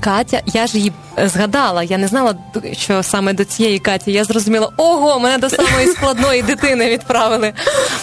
Катя, 0.00 0.42
я 0.46 0.66
ж 0.66 0.78
її 0.78 0.92
е, 1.18 1.28
згадала, 1.28 1.82
я 1.82 1.98
не 1.98 2.08
знала, 2.08 2.34
що 2.72 3.02
саме 3.02 3.32
до 3.32 3.44
цієї 3.44 3.78
Каті. 3.78 4.12
Я 4.12 4.24
зрозуміла, 4.24 4.72
ого, 4.76 5.20
мене 5.20 5.38
до 5.38 5.50
самої 5.50 5.86
складної 5.86 6.42
дитини 6.42 6.90
відправили. 6.90 7.52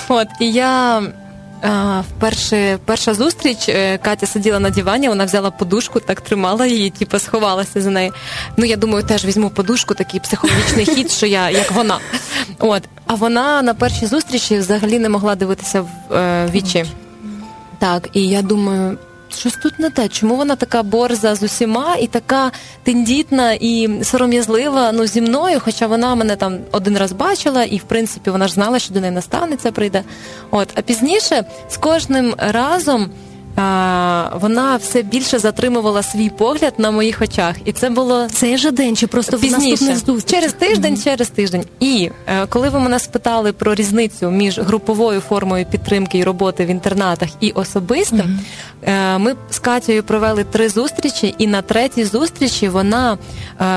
От 0.09 0.27
і 0.39 0.51
я 0.51 1.01
вперше, 2.09 2.79
перша 2.85 3.13
зустріч 3.13 3.69
е, 3.69 3.97
Катя 3.97 4.27
сиділа 4.27 4.59
на 4.59 4.69
дивані, 4.69 5.09
вона 5.09 5.25
взяла 5.25 5.51
подушку, 5.51 5.99
так 5.99 6.21
тримала 6.21 6.65
її, 6.65 6.89
типу, 6.89 7.19
сховалася 7.19 7.81
за 7.81 7.89
нею. 7.89 8.13
Ну, 8.57 8.65
я 8.65 8.75
думаю, 8.75 9.05
теж 9.05 9.25
візьму 9.25 9.49
подушку, 9.49 9.93
такий 9.93 10.19
психологічний 10.19 10.85
хід, 10.85 11.11
що 11.11 11.25
я 11.25 11.49
як 11.49 11.71
вона. 11.71 11.99
От. 12.59 12.83
А 13.07 13.13
вона 13.13 13.61
на 13.61 13.73
першій 13.73 14.05
зустрічі 14.05 14.57
взагалі 14.57 14.99
не 14.99 15.09
могла 15.09 15.35
дивитися 15.35 15.81
в 15.81 16.13
е, 16.13 16.49
вічі. 16.53 16.85
Так, 17.79 18.09
і 18.13 18.27
я 18.27 18.41
думаю. 18.41 18.97
Щось 19.35 19.53
тут 19.53 19.79
не 19.79 19.89
те, 19.89 20.07
чому 20.07 20.35
вона 20.35 20.55
така 20.55 20.83
борза 20.83 21.35
з 21.35 21.43
усіма 21.43 21.95
і 21.95 22.07
така 22.07 22.51
тендітна 22.83 23.53
і 23.53 24.03
сором'язлива 24.03 24.91
ну, 24.91 25.07
зі 25.07 25.21
мною, 25.21 25.59
хоча 25.63 25.87
вона 25.87 26.15
мене 26.15 26.35
там 26.35 26.59
один 26.71 26.97
раз 26.97 27.11
бачила, 27.11 27.63
і 27.63 27.77
в 27.77 27.83
принципі 27.83 28.29
вона 28.29 28.47
ж 28.47 28.53
знала, 28.53 28.79
що 28.79 28.93
до 28.93 28.99
неї 28.99 29.13
наставниця 29.13 29.71
прийде. 29.71 30.03
От, 30.51 30.69
а 30.75 30.81
пізніше 30.81 31.45
з 31.69 31.77
кожним 31.77 32.35
разом 32.37 33.09
вона 34.41 34.79
все 34.81 35.01
більше 35.01 35.39
затримувала 35.39 36.03
свій 36.03 36.29
погляд 36.29 36.73
на 36.77 36.91
моїх 36.91 37.21
очах. 37.21 37.55
І 37.65 37.71
це 37.71 37.89
було 37.89 38.27
Цей 38.27 38.57
же 38.57 38.71
день 38.71 38.95
чи 38.95 39.07
просто 39.07 39.37
в 39.37 39.41
пізніше, 39.41 39.97
через 40.25 40.53
тиждень, 40.53 40.97
через 40.97 41.29
тиждень. 41.29 41.65
І 41.79 42.09
е, 42.27 42.45
коли 42.45 42.69
ви 42.69 42.79
мене 42.79 42.99
спитали 42.99 43.53
про 43.53 43.75
різницю 43.75 44.31
між 44.31 44.59
груповою 44.59 45.19
формою 45.19 45.65
підтримки 45.65 46.17
і 46.17 46.23
роботи 46.23 46.65
в 46.65 46.67
інтернатах 46.67 47.29
і 47.39 47.51
особистим, 47.51 48.39
е, 48.83 49.17
ми 49.17 49.35
з 49.49 49.59
Катєю 49.59 50.03
провели 50.03 50.43
три 50.43 50.69
зустрічі, 50.69 51.35
і 51.37 51.47
на 51.47 51.61
третій 51.61 52.05
зустрічі 52.05 52.69
вона 52.69 53.13
е, 53.13 53.17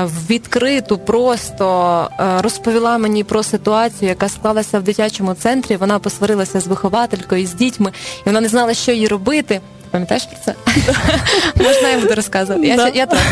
в 0.03 0.29
відкриту 0.29 0.97
просто 0.97 2.09
розповіла 2.39 2.97
мені 2.97 3.23
про 3.23 3.43
ситуацію, 3.43 4.09
яка 4.09 4.29
склалася 4.29 4.79
в 4.79 4.83
дитячому 4.83 5.33
центрі. 5.33 5.75
Вона 5.75 5.99
посварилася 5.99 6.59
з 6.59 6.67
вихователькою, 6.67 7.47
з 7.47 7.53
дітьми, 7.53 7.91
і 8.19 8.23
вона 8.25 8.41
не 8.41 8.47
знала, 8.47 8.73
що 8.73 8.91
їй 8.91 9.07
робити. 9.07 9.61
Пам'ятаєш 9.95 10.23
про 10.25 10.37
це? 10.45 10.53
Можна 11.63 11.89
я 11.89 11.99
буду 11.99 12.15
розказувати? 12.15 12.67
Я, 12.67 13.05
трохи. 13.05 13.25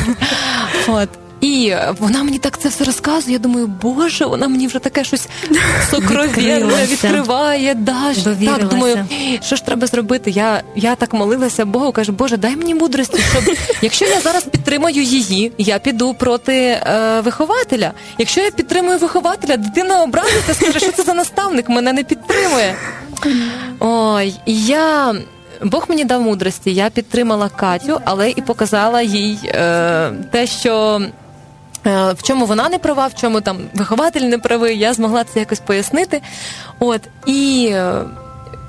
От. 0.87 1.09
І 1.41 1.75
вона 1.99 2.23
мені 2.23 2.39
так 2.39 2.59
це 2.59 2.69
все 2.69 2.83
розказує. 2.83 3.33
Я 3.33 3.39
думаю, 3.39 3.67
боже, 3.67 4.25
вона 4.25 4.47
мені 4.47 4.67
вже 4.67 4.79
таке 4.79 5.03
щось 5.03 5.27
сокровенне 5.91 6.85
відкриває. 6.85 7.73
Да, 7.75 8.13
так, 8.13 8.67
думаю, 8.67 9.05
що 9.41 9.55
ж 9.55 9.65
треба 9.65 9.87
зробити? 9.87 10.31
Я, 10.31 10.61
я 10.75 10.95
так 10.95 11.13
молилася 11.13 11.65
Богу, 11.65 11.91
кажу, 11.91 12.11
Боже, 12.11 12.37
дай 12.37 12.55
мені 12.55 12.75
мудрості, 12.75 13.19
щоб 13.31 13.55
якщо 13.81 14.05
я 14.05 14.19
зараз 14.19 14.43
підтримую 14.43 15.03
її, 15.03 15.51
я 15.57 15.79
піду 15.79 16.13
проти 16.13 16.55
е, 16.55 17.21
вихователя. 17.23 17.91
Якщо 18.17 18.41
я 18.41 18.51
підтримую 18.51 18.97
вихователя, 18.97 19.57
дитина 19.57 20.03
образиться, 20.03 20.53
скаже, 20.53 20.79
що 20.79 20.91
це 20.91 21.03
за 21.03 21.13
наставник, 21.13 21.69
мене 21.69 21.93
не 21.93 22.03
підтримує. 22.03 22.75
Ой, 23.79 24.33
і 24.45 24.65
я. 24.65 25.15
Бог 25.63 25.85
мені 25.89 26.05
дав 26.05 26.21
мудрості. 26.21 26.73
Я 26.73 26.89
підтримала 26.89 27.49
Катю, 27.49 27.99
але 28.05 28.29
і 28.29 28.41
показала 28.41 29.01
їй 29.01 29.39
е, 29.45 30.11
те, 30.31 30.47
що 30.47 31.01
е, 31.85 32.13
в 32.13 32.23
чому 32.23 32.45
вона 32.45 32.69
не 32.69 32.79
права, 32.79 33.07
в 33.07 33.15
чому 33.15 33.41
там 33.41 33.57
вихователь 33.73 34.21
не 34.21 34.37
правий. 34.37 34.79
Я 34.79 34.93
змогла 34.93 35.23
це 35.23 35.39
якось 35.39 35.59
пояснити. 35.59 36.21
От 36.79 37.01
і 37.25 37.69
е, 37.71 38.01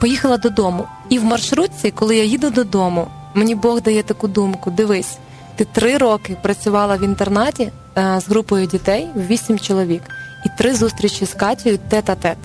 поїхала 0.00 0.37
додому. 0.37 0.85
І 1.09 1.18
в 1.18 1.24
маршрутці, 1.24 1.90
коли 1.90 2.16
я 2.16 2.24
їду 2.24 2.50
додому, 2.50 3.07
мені 3.35 3.54
Бог 3.54 3.83
дає 3.83 4.02
таку 4.02 4.28
думку: 4.28 4.70
дивись, 4.70 5.18
ти 5.57 5.64
три 5.64 5.98
роки 5.98 6.37
працювала 6.42 6.96
в 6.96 7.02
інтернаті 7.02 7.72
е, 7.98 8.20
з 8.20 8.28
групою 8.28 8.66
дітей, 8.66 9.09
вісім 9.16 9.59
чоловік, 9.59 10.02
і 10.46 10.48
три 10.59 10.74
зустрічі 10.74 11.26
з 11.26 11.35
Катєю 11.35 11.78
тет-а-тет. 11.90 12.38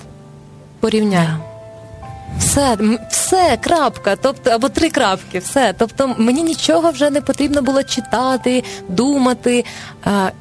Порівняй. 0.80 1.49
Все, 2.38 2.78
все, 3.12 3.58
крапка, 3.58 4.16
тобто 4.16 4.50
або 4.50 4.70
три 4.70 4.90
крапки, 4.90 5.40
все. 5.40 5.74
Тобто 5.78 6.16
мені 6.18 6.44
нічого 6.44 6.92
вже 6.92 7.10
не 7.10 7.22
потрібно 7.22 7.62
було 7.62 7.84
читати, 7.84 8.64
думати. 8.90 9.66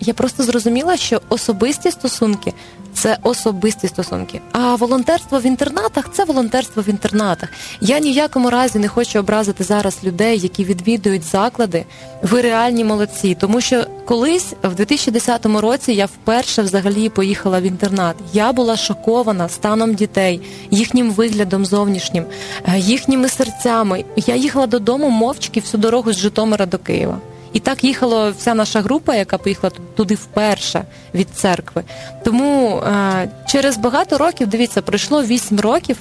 Я 0.01 0.15
просто 0.15 0.43
зрозуміла, 0.43 0.97
що 0.97 1.21
особисті 1.29 1.91
стосунки 1.91 2.53
це 2.99 3.19
особисті 3.23 3.89
стосунки. 3.89 4.41
А 4.53 4.75
волонтерство 4.75 5.39
в 5.39 5.47
інтернатах 5.47 6.11
це 6.13 6.25
волонтерство 6.25 6.83
в 6.83 6.89
інтернатах. 6.89 7.49
Я 7.81 7.99
ніякому 7.99 8.51
разі 8.51 8.79
не 8.79 8.89
хочу 8.89 9.19
образити 9.19 9.65
зараз 9.65 10.05
людей, 10.05 10.39
які 10.39 10.65
відвідують 10.65 11.23
заклади. 11.23 11.85
Ви 12.23 12.41
реальні 12.41 12.85
молодці, 12.85 13.37
тому 13.41 13.61
що 13.61 13.85
колись 14.07 14.53
в 14.63 14.75
2010 14.75 15.47
році 15.47 15.93
я 15.93 16.07
вперше 16.07 16.63
взагалі 16.63 17.09
поїхала 17.09 17.61
в 17.61 17.63
інтернат. 17.63 18.17
Я 18.33 18.53
була 18.53 18.77
шокована 18.77 19.49
станом 19.49 19.95
дітей, 19.95 20.41
їхнім 20.71 21.11
виглядом 21.11 21.67
зовнішнім, 21.67 22.25
е, 22.69 22.79
їхніми 22.79 23.29
серцями. 23.29 24.05
Я 24.17 24.37
їхала 24.37 24.67
додому 24.67 25.11
мовчки 25.11 25.61
всю 25.61 25.81
дорогу 25.81 26.13
з 26.13 26.19
Житомира 26.19 26.67
до 26.67 26.79
Києва. 26.79 27.19
І 27.53 27.61
так 27.61 27.85
їхала 27.85 28.31
вся 28.31 28.55
наша 28.55 28.81
група, 28.81 29.15
яка 29.15 29.39
поїхала 29.39 29.73
туди 29.97 30.15
вперше 30.15 30.85
від 31.15 31.29
церкви. 31.31 31.85
Тому 32.25 32.77
е, 32.77 33.31
через 33.47 33.77
багато 33.77 34.19
років, 34.19 34.47
дивіться, 34.47 34.83
пройшло 34.83 35.25
вісім 35.25 35.61
років. 35.61 35.97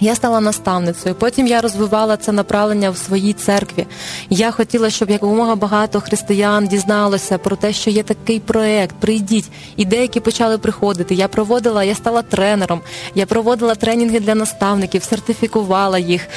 Я 0.00 0.14
стала 0.14 0.40
наставницею. 0.40 1.14
Потім 1.14 1.46
я 1.46 1.60
розвивала 1.60 2.16
це 2.16 2.32
направлення 2.32 2.90
в 2.90 2.96
своїй 2.96 3.32
церкві. 3.32 3.86
Я 4.30 4.50
хотіла, 4.50 4.90
щоб 4.90 5.10
якомога 5.10 5.54
багато 5.54 6.00
християн 6.00 6.66
дізналося 6.66 7.38
про 7.38 7.56
те, 7.56 7.72
що 7.72 7.90
є 7.90 8.02
такий 8.02 8.40
проект. 8.40 8.96
Прийдіть. 8.96 9.48
І 9.76 9.84
деякі 9.84 10.20
почали 10.20 10.58
приходити. 10.58 11.14
Я 11.14 11.28
проводила, 11.28 11.84
я 11.84 11.94
стала 11.94 12.22
тренером, 12.22 12.80
я 13.14 13.26
проводила 13.26 13.74
тренінги 13.74 14.20
для 14.20 14.34
наставників, 14.34 15.02
сертифікувала 15.02 15.98
їх, 15.98 16.28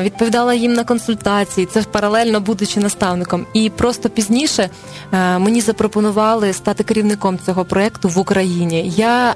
відповідала 0.00 0.54
їм 0.54 0.72
на 0.72 0.84
консультації. 0.84 1.66
Це 1.66 1.82
паралельно 1.82 2.40
будучи 2.40 2.80
наставником. 2.80 3.46
І 3.54 3.70
просто 3.70 4.08
пізніше 4.08 4.70
е, 5.12 5.38
мені 5.38 5.60
запропонували 5.60 6.52
стати 6.52 6.84
керівником 6.84 7.38
цього 7.46 7.64
проекту 7.64 8.08
в 8.08 8.18
Україні. 8.18 8.92
Я, 8.96 9.34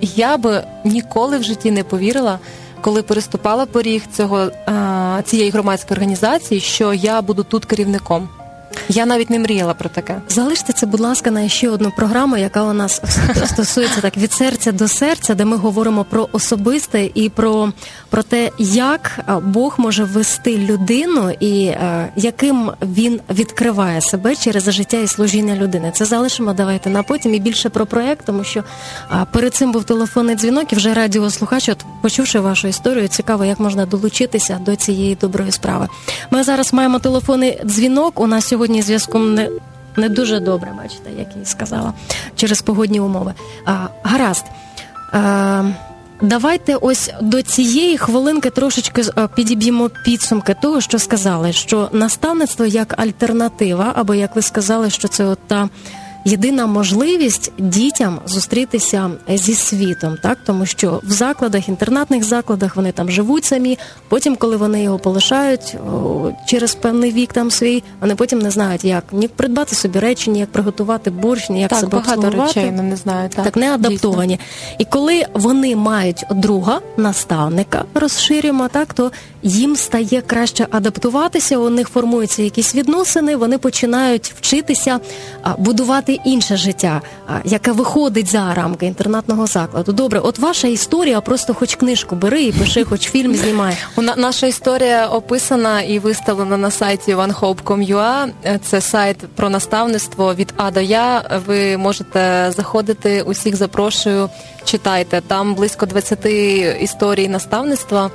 Я 0.00 0.36
би 0.36 0.64
ніколи 0.84 1.38
в 1.38 1.42
житті 1.42 1.70
не 1.70 1.84
повірила 1.84 2.38
коли 2.80 3.02
переступала 3.02 3.66
поріг 3.66 4.02
цього 4.12 4.50
цієї 5.24 5.50
громадської 5.50 5.96
організації, 5.96 6.60
що 6.60 6.94
я 6.94 7.22
буду 7.22 7.44
тут 7.44 7.64
керівником. 7.64 8.28
Я 8.88 9.06
навіть 9.06 9.30
не 9.30 9.38
мріяла 9.38 9.74
про 9.74 9.88
таке. 9.88 10.20
Залиште 10.28 10.72
це, 10.72 10.86
будь 10.86 11.00
ласка, 11.00 11.30
на 11.30 11.48
ще 11.48 11.70
одну 11.70 11.90
програму, 11.90 12.36
яка 12.36 12.62
у 12.62 12.72
нас 12.72 13.02
стосується 13.46 14.00
так 14.00 14.16
від 14.16 14.32
серця 14.32 14.72
до 14.72 14.88
серця, 14.88 15.34
де 15.34 15.44
ми 15.44 15.56
говоримо 15.56 16.04
про 16.04 16.28
особисте 16.32 17.10
і 17.14 17.28
про 17.28 17.72
про 18.10 18.22
те, 18.22 18.50
як 18.58 19.20
Бог 19.42 19.74
може 19.78 20.04
вести 20.04 20.58
людину 20.58 21.30
і 21.40 21.64
е, 21.64 22.08
яким 22.16 22.70
він 22.82 23.20
відкриває 23.30 24.00
себе 24.00 24.36
через 24.36 24.72
життя 24.72 24.96
і 24.96 25.06
служіння 25.06 25.56
людини. 25.56 25.92
Це 25.94 26.04
залишимо. 26.04 26.52
Давайте 26.52 26.90
на 26.90 27.02
потім 27.02 27.34
і 27.34 27.38
більше 27.38 27.68
про 27.68 27.86
проект, 27.86 28.26
тому 28.26 28.44
що 28.44 28.60
е, 29.10 29.26
перед 29.32 29.54
цим 29.54 29.72
був 29.72 29.84
телефонний 29.84 30.36
дзвінок 30.36 30.72
і 30.72 30.76
вже 30.76 30.94
радіослухач, 30.94 31.68
от 31.68 31.84
почувши 32.02 32.40
вашу 32.40 32.68
історію, 32.68 33.08
цікаво, 33.08 33.44
як 33.44 33.60
можна 33.60 33.86
долучитися 33.86 34.60
до 34.66 34.76
цієї 34.76 35.14
доброї 35.14 35.52
справи. 35.52 35.88
Ми 36.30 36.42
зараз 36.42 36.72
маємо 36.72 36.98
телефонний 36.98 37.60
дзвінок. 37.64 38.20
У 38.20 38.26
нас 38.26 38.46
сьогодні 38.46 38.57
зв'язком 38.66 39.34
не. 39.34 39.48
Не 39.96 40.08
дуже 40.08 40.40
добре, 40.40 40.72
бачите, 40.82 41.10
як 41.18 41.28
я 41.38 41.44
сказала, 41.44 41.92
через 42.36 42.62
погодні 42.62 43.00
умови. 43.00 43.34
А, 43.64 43.86
Гаразд. 44.02 44.44
А, 45.12 45.64
Давайте 46.22 46.74
ось 46.74 47.10
до 47.20 47.42
цієї 47.42 47.98
хвилинки 47.98 48.50
трошечки 48.50 49.02
е, 49.02 49.28
підіб'ємо 49.36 49.90
підсумки 50.04 50.56
того, 50.62 50.80
що 50.80 50.98
сказали, 50.98 51.52
що 51.52 51.88
наставництво 51.92 52.66
як 52.66 53.00
альтернатива, 53.00 53.92
або 53.94 54.14
як 54.14 54.36
ви 54.36 54.42
сказали, 54.42 54.90
що 54.90 55.08
це 55.08 55.24
от 55.24 55.38
та 55.46 55.68
єдина 56.24 56.66
можливість 56.66 57.52
дітям 57.58 58.18
зустрітися 58.26 59.10
зі 59.28 59.54
світом, 59.54 60.16
так 60.22 60.38
тому 60.46 60.66
що 60.66 61.00
в 61.04 61.10
закладах, 61.10 61.68
інтернатних 61.68 62.24
закладах 62.24 62.76
вони 62.76 62.92
там 62.92 63.10
живуть 63.10 63.44
самі. 63.44 63.78
Потім, 64.08 64.36
коли 64.36 64.56
вони 64.56 64.82
його 64.82 64.98
полишають 64.98 65.76
через 66.46 66.74
певний 66.74 67.12
вік, 67.12 67.32
там 67.32 67.50
свій 67.50 67.82
вони 68.00 68.14
потім 68.14 68.38
не 68.38 68.50
знають, 68.50 68.84
як 68.84 69.04
ні 69.12 69.28
придбати 69.28 69.74
собі 69.74 69.98
речі, 69.98 70.30
ні 70.30 70.40
як 70.40 70.52
приготувати 70.52 71.10
борщ, 71.10 71.50
ні 71.50 71.60
як 71.60 71.70
так, 71.70 71.78
себе 71.78 71.98
багато 71.98 72.30
речей 72.30 72.70
не 72.70 72.96
знають. 72.96 73.32
Так, 73.32 73.44
так 73.44 73.56
не 73.56 73.74
адаптовані. 73.74 74.36
Дійсно. 74.36 74.76
І 74.78 74.84
коли 74.84 75.24
вони 75.34 75.76
мають 75.76 76.24
друга 76.30 76.80
наставника, 76.96 77.84
розширюємо 77.94 78.68
так, 78.68 78.94
то 78.94 79.12
їм 79.42 79.76
стає 79.76 80.22
краще 80.26 80.66
адаптуватися. 80.70 81.58
У 81.58 81.70
них 81.70 81.88
формуються 81.88 82.42
якісь 82.42 82.74
відносини, 82.74 83.36
вони 83.36 83.58
починають 83.58 84.34
вчитися 84.36 85.00
будувати 85.58 86.07
інше 86.12 86.56
життя, 86.56 87.02
яке 87.44 87.72
виходить 87.72 88.26
за 88.26 88.54
рамки 88.54 88.86
інтернатного 88.86 89.46
закладу. 89.46 89.92
Добре, 89.92 90.20
от 90.20 90.38
ваша 90.38 90.68
історія, 90.68 91.20
просто 91.20 91.54
хоч 91.54 91.74
книжку 91.74 92.16
бери 92.16 92.42
і 92.42 92.52
пиши, 92.52 92.84
хоч 92.84 93.00
фільм 93.00 93.36
знімай. 93.36 93.76
Наша 94.16 94.46
історія 94.46 95.06
описана 95.06 95.82
і 95.82 95.98
виставлена 95.98 96.56
на 96.56 96.70
сайті 96.70 97.14
onehope.com.ua. 97.14 98.28
Це 98.62 98.80
сайт 98.80 99.18
про 99.18 99.50
наставництво 99.50 100.34
від 100.34 100.54
А 100.56 100.70
до 100.70 100.80
Я. 100.80 101.40
Ви 101.46 101.76
можете 101.76 102.52
заходити, 102.56 103.22
усіх 103.22 103.56
запрошую, 103.56 104.28
читайте 104.64 105.20
там 105.20 105.54
близько 105.54 105.86
20 105.86 106.26
історій 106.82 107.28
наставництва. 107.28 108.10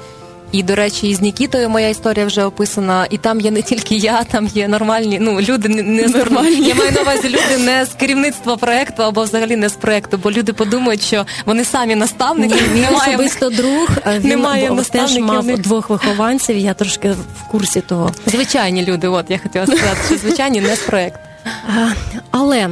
І, 0.53 0.63
до 0.63 0.75
речі, 0.75 1.07
із 1.07 1.21
Нікітою 1.21 1.69
моя 1.69 1.89
історія 1.89 2.25
вже 2.25 2.43
описана, 2.43 3.07
і 3.09 3.17
там 3.17 3.39
є 3.39 3.51
не 3.51 3.61
тільки 3.61 3.95
я, 3.95 4.23
там 4.23 4.47
є 4.47 4.67
нормальні. 4.67 5.17
Ну 5.21 5.41
люди 5.41 5.69
не, 5.69 5.83
не 5.83 6.07
нормальні. 6.07 6.67
Я 6.67 6.75
маю 6.75 6.91
на 6.91 7.01
увазі 7.01 7.29
люди 7.29 7.57
не 7.57 7.85
з 7.85 7.89
керівництва 7.89 8.57
проекту 8.57 9.03
або 9.03 9.23
взагалі 9.23 9.55
не 9.55 9.69
з 9.69 9.73
проекту, 9.73 10.19
бо 10.23 10.31
люди 10.31 10.53
подумають, 10.53 11.01
що 11.01 11.25
вони 11.45 11.65
самі 11.65 11.95
наставники. 11.95 12.55
Ні, 12.55 12.61
він 12.73 12.95
особисто 12.95 13.49
друг. 13.49 13.89
Він 14.07 14.29
немає 14.29 14.71
теж 14.91 15.17
мав 15.17 15.45
двох 15.45 15.89
вихованців. 15.89 16.57
Я 16.57 16.73
трошки 16.73 17.11
в 17.11 17.47
курсі 17.51 17.81
того. 17.81 18.11
Звичайні 18.25 18.85
люди. 18.85 19.07
От 19.07 19.25
я 19.29 19.37
хотіла 19.37 19.65
сказати, 19.65 19.97
що 20.07 20.17
звичайні 20.17 20.61
не 20.61 20.75
з 20.75 20.79
проекту. 20.79 21.19
Але 22.31 22.69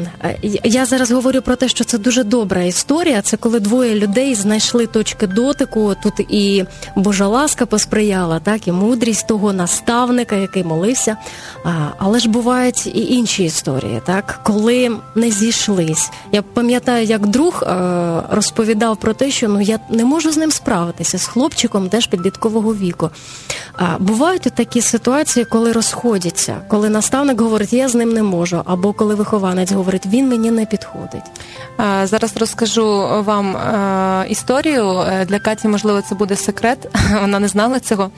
я 0.64 0.86
зараз 0.86 1.12
говорю 1.12 1.42
про 1.42 1.56
те, 1.56 1.68
що 1.68 1.84
це 1.84 1.98
дуже 1.98 2.24
добра 2.24 2.64
історія. 2.64 3.22
Це 3.22 3.38
коли 3.38 3.60
двоє 3.60 3.96
людей 3.96 4.36
знайшли 4.36 4.88
точки 4.88 5.28
дотику. 5.28 5.96
Тут 6.04 6.14
і 6.20 6.66
Божа 6.96 7.28
ласка 7.28 7.66
посприяла, 7.66 8.40
так 8.40 8.68
і 8.68 8.72
мудрість 8.72 9.28
того 9.28 9.54
наставника, 9.54 10.36
який 10.36 10.64
молився. 10.64 11.18
Але 11.98 12.20
ж 12.20 12.30
бувають 12.30 12.88
і 12.88 13.14
інші 13.14 13.44
історії, 13.44 14.02
так 14.06 14.40
коли 14.44 14.92
не 15.16 15.32
зійшлись. 15.32 16.12
Я 16.32 16.42
пам'ятаю, 16.42 17.06
як 17.06 17.28
друг 17.28 17.64
розповідав 18.32 18.98
про 18.98 19.14
те, 19.14 19.32
що 19.32 19.48
ну 19.48 19.62
я 19.62 19.80
не 19.90 20.06
можу 20.06 20.32
з 20.32 20.38
ним 20.38 20.52
справитися 20.52 21.18
з 21.18 21.26
хлопчиком 21.26 21.90
теж 21.90 22.08
підліткового 22.08 22.76
віку. 22.76 23.10
Бувають 24.00 24.42
такі 24.42 24.82
ситуації, 24.82 25.46
коли 25.46 25.72
розходяться, 25.72 26.58
коли 26.68 26.90
наставник 26.90 27.42
говорить, 27.42 27.74
я 27.74 27.90
з 27.90 27.96
ним 27.96 28.14
не 28.14 28.24
можу 28.24 28.61
або 28.66 28.94
коли 28.94 29.16
вихованець 29.16 29.72
говорить, 29.72 30.06
він 30.06 30.30
мені 30.30 30.52
не 30.52 30.66
підходить. 30.66 31.32
Зараз 32.04 32.38
розкажу 32.38 33.08
вам 33.24 33.58
історію. 34.30 35.00
Е, 35.00 35.26
для 35.26 35.40
Каті, 35.40 35.68
можливо, 35.68 36.02
це 36.02 36.16
буде 36.16 36.36
секрет, 36.36 36.88
вона 37.22 37.40
не 37.40 37.48
знала 37.48 37.80
цього. 37.80 38.12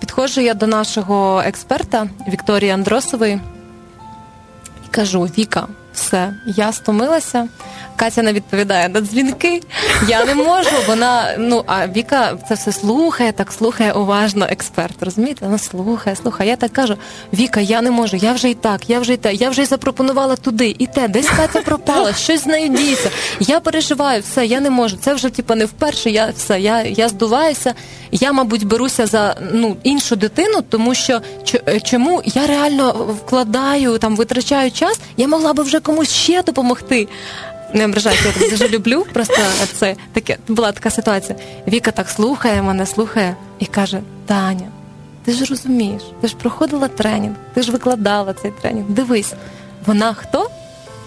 Підходжу 0.00 0.40
я 0.40 0.54
до 0.54 0.66
нашого 0.66 1.42
експерта 1.46 2.06
Вікторії 2.28 2.70
Андросової 2.70 3.40
і 4.86 4.88
кажу: 4.90 5.22
Віка, 5.22 5.66
все, 5.92 6.34
я 6.46 6.72
стомилася. 6.72 7.48
Катя 8.02 8.22
не 8.22 8.32
відповідає 8.32 8.88
на 8.88 9.00
дзвінки. 9.00 9.62
Я 10.08 10.24
не 10.24 10.34
можу. 10.34 10.70
Вона 10.86 11.34
ну 11.38 11.64
а 11.66 11.86
Віка 11.86 12.38
це 12.48 12.54
все 12.54 12.72
слухає, 12.72 13.32
так 13.32 13.52
слухає 13.52 13.92
уважно 13.92 14.46
експерт. 14.50 15.02
Розумієте? 15.02 15.44
Вона 15.44 15.58
слухає, 15.58 16.16
слухає. 16.16 16.50
Я 16.50 16.56
так 16.56 16.72
кажу: 16.72 16.96
Віка, 17.34 17.60
я 17.60 17.82
не 17.82 17.90
можу, 17.90 18.16
я 18.16 18.32
вже 18.32 18.50
і 18.50 18.54
так, 18.54 18.90
я 18.90 19.00
вже 19.00 19.12
і 19.12 19.16
те, 19.16 19.34
я 19.34 19.50
вже 19.50 19.62
й 19.62 19.66
запропонувала 19.66 20.36
туди 20.36 20.76
і 20.78 20.86
те, 20.86 21.08
десь 21.08 21.28
Катя 21.28 21.60
пропала, 21.60 22.12
щось 22.12 22.42
з 22.42 22.46
нею 22.46 22.68
діється. 22.68 23.10
Я 23.40 23.60
переживаю, 23.60 24.22
все, 24.22 24.46
я 24.46 24.60
не 24.60 24.70
можу. 24.70 24.96
Це 24.96 25.14
вже 25.14 25.28
типу, 25.28 25.54
не 25.54 25.64
вперше. 25.64 26.10
Я 26.10 26.32
все, 26.36 26.60
я 26.60 26.82
я 26.82 27.08
здуваюся. 27.08 27.74
Я, 28.14 28.32
мабуть, 28.32 28.64
беруся 28.64 29.06
за 29.06 29.36
ну 29.52 29.76
іншу 29.82 30.16
дитину, 30.16 30.62
тому 30.68 30.94
що 30.94 31.20
е, 31.68 31.80
чому 31.80 32.22
я 32.24 32.46
реально 32.46 32.92
вкладаю 32.92 33.98
там, 33.98 34.16
витрачаю 34.16 34.70
час, 34.70 35.00
я 35.16 35.28
могла 35.28 35.52
би 35.52 35.62
вже 35.62 35.80
комусь 35.80 36.12
ще 36.12 36.42
допомогти 36.42 37.08
не 37.74 37.84
ображайте, 37.84 38.34
я 38.40 38.50
дуже 38.50 38.68
люблю. 38.68 39.06
Просто 39.12 39.34
це 39.74 39.96
таке 40.12 40.36
була 40.48 40.72
така 40.72 40.90
ситуація. 40.90 41.38
Віка 41.68 41.90
так 41.90 42.08
слухає 42.08 42.62
мене, 42.62 42.86
слухає 42.86 43.36
і 43.58 43.66
каже: 43.66 44.00
Таня, 44.26 44.68
ти 45.24 45.32
ж 45.32 45.44
розумієш, 45.44 46.02
ти 46.20 46.28
ж 46.28 46.36
проходила 46.36 46.88
тренінг, 46.88 47.34
ти 47.54 47.62
ж 47.62 47.72
викладала 47.72 48.32
цей 48.34 48.50
тренінг. 48.62 48.86
Дивись, 48.88 49.32
вона 49.86 50.14
хто? 50.14 50.50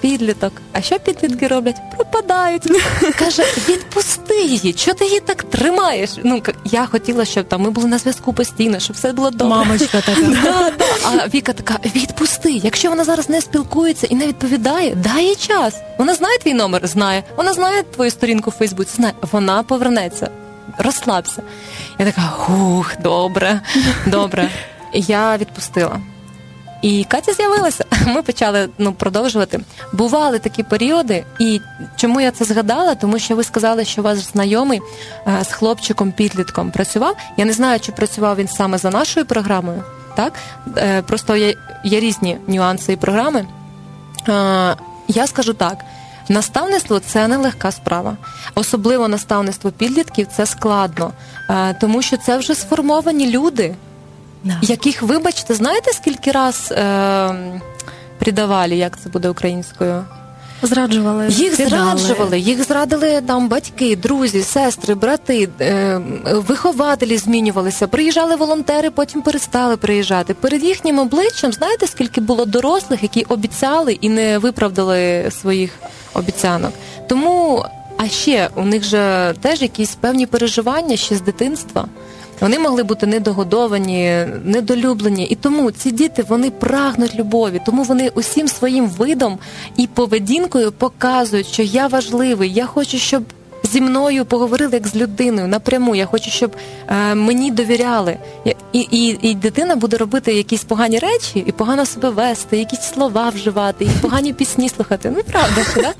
Підліток. 0.06 0.54
А 0.74 0.82
що 0.82 1.00
підлітки 1.00 1.48
роблять? 1.48 1.76
Пропадають. 1.96 2.63
Каже, 3.20 3.44
відпусти 3.70 4.41
її, 4.44 4.74
чого 4.74 4.98
ти 4.98 5.06
її 5.06 5.20
так 5.20 5.44
тримаєш? 5.44 6.10
Ну 6.24 6.41
я 6.65 6.86
хотіла, 6.86 7.26
щоб 7.26 7.48
там 7.48 7.62
ми 7.62 7.70
були 7.70 7.88
на 7.88 7.98
зв'язку 7.98 8.34
постійно, 8.34 8.80
щоб 8.80 8.96
все 8.96 9.13
було 9.13 9.32
добре. 9.32 9.48
Мамочка 9.48 10.02
така. 10.02 10.22
Да, 10.44 10.72
да. 10.80 10.86
А 11.04 11.28
Віка 11.28 11.54
така: 11.54 11.80
відпусти. 11.96 12.52
Якщо 12.52 12.89
вона 12.89 13.04
зараз 13.04 13.30
не 13.30 13.41
спілкується 13.41 14.08
і 14.10 14.15
не 14.15 14.28
відповідає, 14.28 14.96
дай 14.96 15.26
їй 15.26 15.36
час. 15.36 15.76
Вона 15.98 16.13
знає 16.13 16.38
твій 16.38 16.54
номер, 16.54 16.88
знає. 16.88 17.24
Вона 17.38 17.54
знає 17.54 17.84
твою 17.84 18.12
сторінку 18.12 18.50
в 18.50 18.54
Фейсбуці, 18.54 18.96
знає. 18.96 19.13
Вона 19.32 19.63
повернеться. 19.63 20.30
Розслабся. 20.78 21.41
Я 22.00 22.06
така, 22.06 22.22
хух, 22.22 22.91
добре, 23.04 23.62
добре. 24.08 24.50
Я 24.94 25.38
відпустила. 25.38 26.00
І 26.86 27.04
Катя 27.04 27.34
з'явилася. 27.34 27.86
Ми 28.08 28.21
почали 28.21 28.69
ну, 28.78 28.93
продовжувати. 28.93 29.60
Бували 29.93 30.39
такі 30.39 30.63
періоди, 30.63 31.26
і 31.39 31.62
чому 31.95 32.21
я 32.21 32.32
це 32.32 32.45
згадала? 32.45 32.95
Тому 32.95 33.19
що 33.19 33.36
ви 33.36 33.43
сказали, 33.43 33.86
що 33.86 34.02
ваш 34.02 34.17
знайомий 34.17 34.82
е, 35.28 35.43
з 35.43 35.52
хлопчиком-підлітком 35.54 36.71
працював. 36.71 37.15
Я 37.38 37.45
не 37.45 37.54
знаю, 37.54 37.80
чи 37.80 37.91
працював 37.91 38.36
він 38.36 38.48
саме 38.48 38.78
за 38.78 38.89
нашою 38.89 39.26
програмою. 39.26 39.84
Так 40.15 40.34
е, 40.78 41.02
просто 41.02 41.36
є, 41.36 41.54
є 41.84 42.00
різні 42.00 42.38
нюанси 42.48 42.93
і 42.93 42.98
програми. 42.98 43.45
Е, 44.30 44.76
я 45.08 45.28
скажу 45.28 45.54
так. 45.54 45.78
Наставництво 46.30 47.00
це 47.00 47.28
нелегка 47.28 47.71
справа, 47.71 48.17
особливо 48.56 49.08
наставництво 49.08 49.71
підлітків 49.71 50.28
це 50.28 50.45
складно, 50.45 51.12
тому 51.82 52.02
що 52.02 52.17
це 52.17 52.38
вже 52.38 52.56
сформовані 52.56 53.30
люди, 53.30 53.76
Да. 54.45 54.58
Яких, 54.62 55.01
вибачте, 55.01 55.53
знаєте, 55.53 55.91
скільки 55.93 56.31
раз 56.31 56.71
е, 56.71 57.62
придавали, 58.19 58.75
як 58.75 58.99
це 58.99 59.10
буде 59.10 59.29
українською? 59.29 60.03
Зраджували 60.62 61.27
їх 61.29 61.58
кидали. 61.58 61.97
зраджували, 61.97 62.39
їх 62.39 62.63
зрадили 62.63 63.21
там 63.21 63.49
батьки, 63.49 63.95
друзі, 63.95 64.43
сестри, 64.43 64.95
брати, 64.95 65.49
е, 65.62 66.01
вихователі 66.25 67.17
змінювалися. 67.17 67.88
Приїжджали 67.88 68.36
волонтери, 68.36 68.89
потім 68.91 69.21
перестали 69.21 69.77
приїжджати. 69.77 70.34
Перед 70.34 70.63
їхнім 70.63 70.99
обличчям 70.99 71.51
знаєте, 71.51 71.88
скільки 71.88 72.21
було 72.21 72.45
дорослих, 72.45 73.03
які 73.03 73.23
обіцяли 73.23 73.93
і 73.93 74.10
не 74.10 74.38
виправдали 74.38 75.31
своїх 75.41 75.71
обіцянок. 76.13 76.73
Тому 77.10 77.65
а 77.97 78.08
ще 78.08 78.49
у 78.55 78.63
них 78.65 78.84
же 78.84 79.34
теж 79.41 79.62
якісь 79.62 79.95
певні 79.95 80.25
переживання 80.25 80.97
ще 80.97 81.15
з 81.15 81.21
дитинства. 81.21 81.88
Вони 82.39 82.60
могли 82.60 82.84
бути 82.84 83.08
недогодовані, 83.08 84.26
недолюблені. 84.43 85.26
І 85.26 85.36
тому 85.36 85.71
ці 85.71 85.91
діти 85.91 86.26
вони 86.28 86.52
прагнуть 86.52 87.15
любові, 87.15 87.62
тому 87.65 87.84
вони 87.84 88.10
усім 88.10 88.48
своїм 88.48 88.88
видом 88.88 89.39
і 89.78 89.88
поведінкою 89.88 90.71
показують, 90.71 91.48
що 91.48 91.63
я 91.63 91.88
важливий, 91.88 92.54
я 92.54 92.65
хочу, 92.65 92.98
щоб 92.98 93.24
зі 93.65 93.82
мною 93.82 94.25
поговорили 94.25 94.73
як 94.73 94.88
з 94.88 94.95
людиною 94.95 95.47
напряму. 95.47 95.95
Я 95.95 96.06
хочу, 96.06 96.30
щоб 96.30 96.56
е, 96.88 97.15
мені 97.15 97.51
довіряли. 97.51 98.17
І, 98.73 98.80
і 98.80 99.17
і, 99.21 99.36
дитина 99.36 99.75
буде 99.75 99.97
робити 99.97 100.34
якісь 100.34 100.63
погані 100.63 100.99
речі, 100.99 101.43
і 101.47 101.51
погано 101.51 101.86
себе 101.86 102.10
вести, 102.10 102.58
якісь 102.58 102.82
слова 102.82 103.30
вживати, 103.30 103.86
і 103.86 103.88
погані 104.01 104.34
пісні 104.34 104.69
слухати. 104.69 105.13
Ну 105.15 105.23
правда, 105.32 105.63
ж, 105.63 105.69
да? 105.75 105.93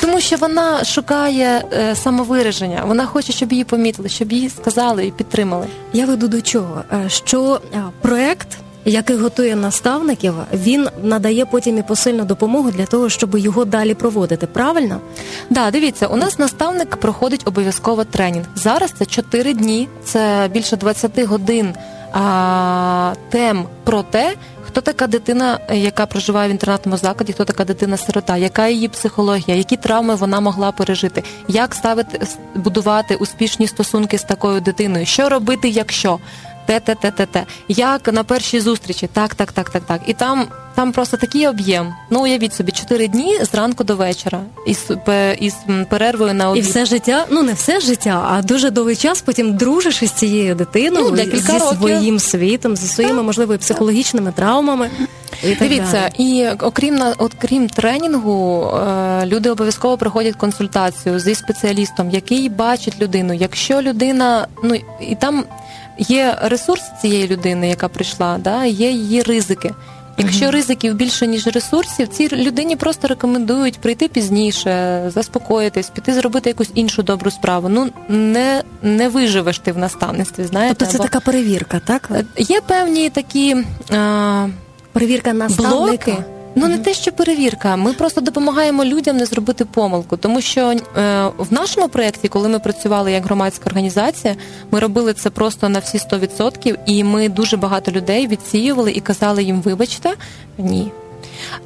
тому 0.00 0.20
що 0.20 0.36
вона 0.36 0.84
шукає 0.84 1.64
е, 1.72 1.96
самовираження. 1.96 2.84
Вона 2.86 3.06
хоче, 3.06 3.32
щоб 3.32 3.52
її 3.52 3.64
помітили, 3.64 4.08
щоб 4.08 4.32
її 4.32 4.48
сказали 4.48 5.06
і 5.06 5.10
підтримали. 5.10 5.66
Я 5.92 6.06
веду 6.06 6.28
до 6.28 6.40
чого? 6.40 6.82
Е, 6.92 7.08
що 7.08 7.60
е, 7.74 7.82
проект 8.00 8.48
який 8.84 9.16
готує 9.16 9.56
наставників, 9.56 10.34
він 10.52 10.88
надає 11.02 11.46
потім 11.46 11.78
і 11.78 11.82
посильну 11.82 12.24
допомогу 12.24 12.70
для 12.70 12.86
того, 12.86 13.08
щоб 13.08 13.38
його 13.38 13.64
далі 13.64 13.94
проводити. 13.94 14.46
Правильно? 14.46 15.00
Да, 15.50 15.70
дивіться, 15.70 16.06
у 16.06 16.16
нас 16.16 16.38
наставник 16.38 16.96
проходить 16.96 17.42
обов'язково 17.44 18.04
тренінг. 18.04 18.46
Зараз 18.54 18.92
це 18.98 19.06
4 19.06 19.54
дні, 19.54 19.88
це 20.04 20.50
більше 20.52 20.76
20 20.76 21.22
годин 21.24 21.74
а, 22.12 23.12
тем 23.30 23.64
про 23.84 24.02
те. 24.02 24.34
Хто 24.66 24.80
така 24.80 25.06
дитина, 25.06 25.58
яка 25.72 26.06
проживає 26.06 26.48
в 26.48 26.52
інтернатному 26.52 26.96
закладі, 26.96 27.32
хто 27.32 27.44
така 27.44 27.64
дитина-сирота, 27.64 28.36
яка 28.36 28.68
її 28.68 28.88
психологія, 28.88 29.56
які 29.56 29.76
травми 29.76 30.14
вона 30.14 30.40
могла 30.40 30.72
пережити, 30.72 31.22
як 31.48 31.74
ставити 31.74 32.26
будувати 32.54 33.14
успішні 33.14 33.66
стосунки 33.66 34.18
з 34.18 34.22
такою 34.22 34.60
дитиною, 34.60 35.06
що 35.06 35.28
робити, 35.28 35.68
якщо 35.68 36.18
те, 36.70 36.80
те, 36.80 36.94
те, 36.94 37.10
те, 37.10 37.26
те. 37.26 37.46
Як 37.68 38.12
на 38.12 38.24
першій 38.24 38.60
зустрічі, 38.60 39.08
так, 39.12 39.34
так, 39.34 39.52
так, 39.52 39.70
так, 39.70 39.82
так. 39.82 40.00
І 40.06 40.14
там 40.14 40.48
там 40.74 40.92
просто 40.92 41.16
такий 41.16 41.46
об'єм. 41.48 41.94
Ну, 42.10 42.22
уявіть 42.22 42.54
собі, 42.54 42.72
чотири 42.72 43.08
дні 43.08 43.38
зранку 43.44 43.84
до 43.84 43.96
вечора, 43.96 44.40
із 44.66 44.90
із 45.40 45.54
перервою 45.88 46.34
на 46.34 46.50
обід. 46.50 46.64
І 46.64 46.68
все 46.68 46.84
життя, 46.84 47.26
ну 47.30 47.42
не 47.42 47.52
все 47.52 47.80
життя, 47.80 48.26
а 48.30 48.42
дуже 48.42 48.70
довгий 48.70 48.96
час 48.96 49.20
потім 49.20 49.56
дружиш 49.56 50.02
із 50.02 50.10
цією 50.10 50.54
дитиною, 50.54 51.06
ну, 51.10 51.16
зі 51.16 51.52
років. 51.52 51.78
своїм 51.78 52.18
світом, 52.18 52.76
зі 52.76 52.88
своїми, 52.88 53.22
можливо, 53.22 53.58
психологічними 53.58 54.32
травмами. 54.32 54.90
І 55.44 55.54
Дивіться, 55.54 56.10
і 56.18 56.48
окрім 56.60 57.02
окрім 57.18 57.68
тренінгу, 57.68 58.64
е, 58.64 59.26
люди 59.26 59.50
обов'язково 59.50 59.96
проходять 59.96 60.36
консультацію 60.36 61.18
зі 61.18 61.34
спеціалістом, 61.34 62.10
який 62.10 62.48
бачить 62.48 63.00
людину. 63.00 63.32
Якщо 63.32 63.82
людина, 63.82 64.46
ну 64.62 64.74
і 65.00 65.14
там 65.14 65.44
є 65.98 66.38
ресурс 66.42 66.82
цієї 67.02 67.28
людини, 67.28 67.68
яка 67.68 67.88
прийшла, 67.88 68.38
да, 68.38 68.64
є 68.64 68.90
її 68.90 69.22
ризики. 69.22 69.74
Якщо 70.18 70.50
ризиків 70.50 70.94
більше 70.94 71.26
ніж 71.26 71.46
ресурсів, 71.46 72.08
цій 72.08 72.28
людині 72.28 72.76
просто 72.76 73.08
рекомендують 73.08 73.78
прийти 73.78 74.08
пізніше, 74.08 75.02
заспокоїтись, 75.14 75.90
піти 75.90 76.12
зробити 76.12 76.50
якусь 76.50 76.70
іншу 76.74 77.02
добру 77.02 77.30
справу. 77.30 77.68
Ну 77.68 77.90
не 78.08 78.62
не 78.82 79.08
виживеш 79.08 79.58
ти 79.58 79.72
в 79.72 79.78
наставництві. 79.78 80.44
знаєте. 80.44 80.74
Тобто 80.78 80.92
це 80.92 80.98
або... 80.98 81.04
така 81.04 81.20
перевірка, 81.20 81.80
так? 81.84 82.10
Є 82.36 82.60
певні 82.60 83.10
такі 83.10 83.56
а... 83.90 84.46
перевірка 84.92 85.32
наставника. 85.32 86.10
блоки. 86.10 86.24
Ну 86.54 86.68
не 86.68 86.78
те, 86.78 86.94
що 86.94 87.12
перевірка. 87.12 87.76
Ми 87.76 87.92
просто 87.92 88.20
допомагаємо 88.20 88.84
людям 88.84 89.16
не 89.16 89.26
зробити 89.26 89.64
помилку, 89.64 90.16
тому 90.16 90.40
що 90.40 90.70
е, 90.70 90.78
в 91.38 91.52
нашому 91.52 91.88
проєкті, 91.88 92.28
коли 92.28 92.48
ми 92.48 92.58
працювали 92.58 93.12
як 93.12 93.24
громадська 93.24 93.70
організація, 93.70 94.36
ми 94.70 94.80
робили 94.80 95.12
це 95.12 95.30
просто 95.30 95.68
на 95.68 95.78
всі 95.78 95.98
100%, 95.98 96.78
і 96.86 97.04
ми 97.04 97.28
дуже 97.28 97.56
багато 97.56 97.92
людей 97.92 98.26
відсіювали 98.26 98.92
і 98.92 99.00
казали 99.00 99.42
їм, 99.42 99.60
вибачте, 99.60 100.10
ні. 100.58 100.92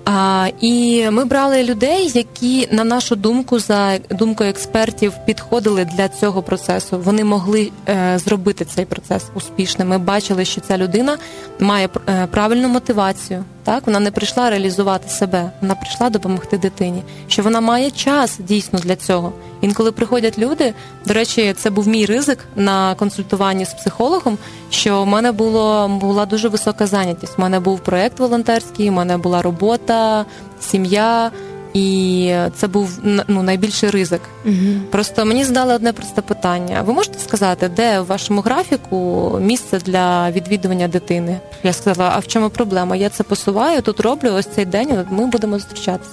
А, 0.04 0.48
І 0.60 1.06
ми 1.10 1.24
брали 1.24 1.62
людей, 1.62 2.10
які, 2.14 2.68
на 2.72 2.84
нашу 2.84 3.16
думку, 3.16 3.58
за 3.58 3.98
думкою 4.10 4.50
експертів, 4.50 5.12
підходили 5.26 5.84
для 5.84 6.08
цього 6.08 6.42
процесу. 6.42 6.98
Вони 7.04 7.24
могли 7.24 7.70
е, 7.88 8.18
зробити 8.18 8.64
цей 8.64 8.84
процес 8.84 9.24
успішним. 9.34 9.88
Ми 9.88 9.98
бачили, 9.98 10.44
що 10.44 10.60
ця 10.60 10.78
людина 10.78 11.18
має 11.58 11.88
е, 12.08 12.26
правильну 12.26 12.68
мотивацію. 12.68 13.44
Так, 13.64 13.86
вона 13.86 14.00
не 14.00 14.10
прийшла 14.10 14.50
реалізувати 14.50 15.08
себе, 15.08 15.50
вона 15.60 15.74
прийшла 15.74 16.10
допомогти 16.10 16.58
дитині. 16.58 17.02
Що 17.28 17.42
вона 17.42 17.60
має 17.60 17.90
час 17.90 18.38
дійсно 18.38 18.78
для 18.78 18.96
цього. 18.96 19.32
Інколи 19.64 19.92
приходять 19.92 20.38
люди. 20.38 20.74
До 21.06 21.14
речі, 21.14 21.54
це 21.56 21.70
був 21.70 21.88
мій 21.88 22.06
ризик 22.06 22.38
на 22.56 22.94
консультуванні 22.94 23.64
з 23.64 23.74
психологом. 23.74 24.38
Що 24.70 25.02
в 25.02 25.06
мене 25.06 25.32
було 25.32 25.88
була 25.88 26.26
дуже 26.26 26.48
висока 26.48 26.86
зайнятість. 26.86 27.38
У 27.38 27.42
мене 27.42 27.60
був 27.60 27.80
проєкт 27.80 28.18
волонтерський, 28.18 28.90
у 28.90 28.92
мене 28.92 29.18
була 29.18 29.42
робота, 29.42 30.24
сім'я. 30.60 31.30
І 31.74 32.34
це 32.54 32.66
був 32.66 32.98
ну, 33.28 33.42
найбільший 33.42 33.90
ризик. 33.90 34.20
Угу. 34.44 34.54
Просто 34.90 35.24
мені 35.24 35.44
задали 35.44 35.74
одне 35.74 35.92
просте 35.92 36.22
питання. 36.22 36.82
Ви 36.82 36.92
можете 36.92 37.18
сказати, 37.18 37.68
де 37.68 38.00
в 38.00 38.06
вашому 38.06 38.40
графіку 38.40 39.30
місце 39.40 39.78
для 39.78 40.30
відвідування 40.30 40.88
дитини? 40.88 41.40
Я 41.62 41.72
сказала, 41.72 42.12
а 42.14 42.18
в 42.18 42.26
чому 42.26 42.50
проблема? 42.50 42.96
Я 42.96 43.08
це 43.08 43.22
посуваю, 43.22 43.82
тут 43.82 44.00
роблю 44.00 44.32
ось 44.32 44.46
цей 44.46 44.64
день, 44.64 45.04
ми 45.10 45.26
будемо 45.26 45.58
зустрічатися. 45.58 46.10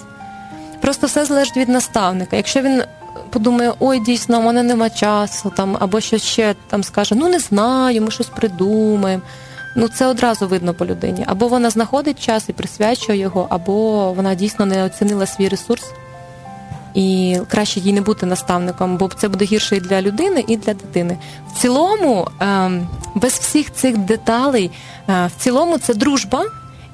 Просто 0.80 1.06
все 1.06 1.24
залежить 1.24 1.56
від 1.56 1.68
наставника. 1.68 2.36
Якщо 2.36 2.60
він 2.60 2.82
подумає, 3.30 3.72
ой, 3.80 4.00
дійсно, 4.00 4.38
у 4.38 4.42
мене 4.42 4.62
нема 4.62 4.90
часу, 4.90 5.52
там 5.56 5.76
або 5.80 6.00
щось 6.00 6.22
ще 6.22 6.54
там 6.70 6.82
скаже, 6.84 7.14
ну 7.14 7.28
не 7.28 7.38
знаю, 7.38 8.02
ми 8.02 8.10
щось 8.10 8.26
придумаємо. 8.26 9.22
Ну 9.76 9.88
це 9.88 10.06
одразу 10.06 10.48
видно 10.48 10.74
по 10.74 10.86
людині. 10.86 11.24
Або 11.26 11.48
вона 11.48 11.70
знаходить 11.70 12.24
час 12.24 12.48
і 12.48 12.52
присвячує 12.52 13.18
його, 13.18 13.46
або 13.50 14.12
вона 14.12 14.34
дійсно 14.34 14.66
не 14.66 14.84
оцінила 14.84 15.26
свій 15.26 15.48
ресурс. 15.48 15.84
І 16.94 17.38
краще 17.48 17.80
їй 17.80 17.92
не 17.92 18.00
бути 18.00 18.26
наставником, 18.26 18.96
бо 18.96 19.08
це 19.08 19.28
буде 19.28 19.44
гірше 19.44 19.76
і 19.76 19.80
для 19.80 20.02
людини, 20.02 20.44
і 20.48 20.56
для 20.56 20.74
дитини. 20.74 21.18
В 21.52 21.60
цілому, 21.60 22.28
ем, 22.40 22.88
без 23.14 23.32
всіх 23.32 23.72
цих 23.72 23.98
деталей, 23.98 24.70
е, 25.08 25.26
в 25.26 25.42
цілому 25.42 25.78
це 25.78 25.94
дружба. 25.94 26.44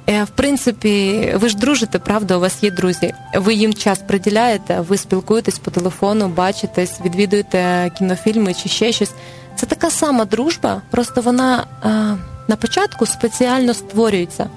Е, 0.09 0.25
в 0.25 0.29
принципі, 0.29 1.33
ви 1.37 1.49
ж 1.49 1.57
дружите, 1.57 1.99
правда, 1.99 2.37
у 2.37 2.41
вас 2.41 2.63
є 2.63 2.71
друзі. 2.71 3.15
Ви 3.35 3.55
їм 3.55 3.75
час 3.75 3.99
приділяєте, 3.99 4.81
ви 4.81 4.97
спілкуєтесь 4.97 5.59
по 5.59 5.71
телефону, 5.71 6.29
бачитесь, 6.29 7.01
відвідуєте 7.05 7.91
кінофільми 7.99 8.55
чи 8.55 8.69
ще 8.69 8.93
щось. 8.93 9.13
Це 9.57 9.67
така 9.67 9.91
сама 9.91 10.25
дружба, 10.25 10.83
просто 10.91 11.21
вона. 11.21 11.67
Е, 11.85 12.17
на 12.49 12.57
початку 12.57 13.07
спеціально 13.07 13.75
створюються. 13.75 14.51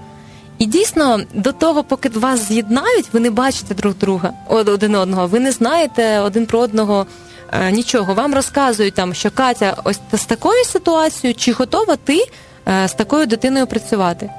І 0.58 0.66
дійсно, 0.66 1.20
до 1.34 1.52
того, 1.52 1.84
поки 1.84 2.10
вас 2.10 2.48
з'єднають, 2.48 3.06
ви 3.14 3.20
не 3.20 3.30
бачите 3.30 3.76
друг 3.76 3.94
друга 3.96 4.34
один 4.50 4.96
одного, 4.96 5.28
ви 5.28 5.40
не 5.40 5.52
знаєте 5.52 6.20
один 6.20 6.46
про 6.46 6.60
одного 6.60 7.06
е, 7.52 7.72
нічого. 7.72 8.14
Вам 8.14 8.36
розказують 8.36 8.94
там, 8.94 9.14
що 9.14 9.32
Катя, 9.32 9.78
ось 9.84 10.00
з 10.14 10.26
такою 10.26 10.66
ситуацією, 10.66 11.36
чи 11.36 11.52
готова 11.52 11.96
ти 11.96 12.26
е, 12.68 12.88
з 12.88 12.94
такою 12.94 13.26
дитиною 13.26 13.68
працювати? 13.68 14.30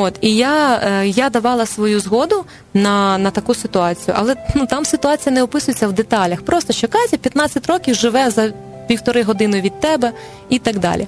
От 0.00 0.18
і 0.20 0.36
я 0.36 0.80
е, 0.84 1.08
я 1.08 1.30
давала 1.30 1.66
свою 1.66 2.00
згоду 2.00 2.44
на 2.74 3.18
на 3.18 3.30
таку 3.30 3.54
ситуацію, 3.54 4.16
але 4.18 4.36
ну 4.54 4.66
там 4.66 4.84
ситуація 4.84 5.34
не 5.34 5.42
описується 5.42 5.88
в 5.88 5.92
деталях. 5.92 6.42
Просто 6.42 6.72
що 6.72 6.88
Катя 6.88 7.16
15 7.16 7.66
років 7.66 7.94
живе 7.94 8.30
за 8.30 8.52
півтори 8.86 9.22
години 9.22 9.60
від 9.60 9.80
тебе 9.80 10.12
і 10.48 10.58
так 10.58 10.78
далі. 10.78 11.06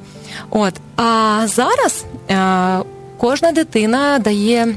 От 0.50 0.74
а 0.96 1.42
зараз 1.46 2.04
е, 2.30 2.78
кожна 3.18 3.52
дитина 3.52 4.18
дає 4.18 4.74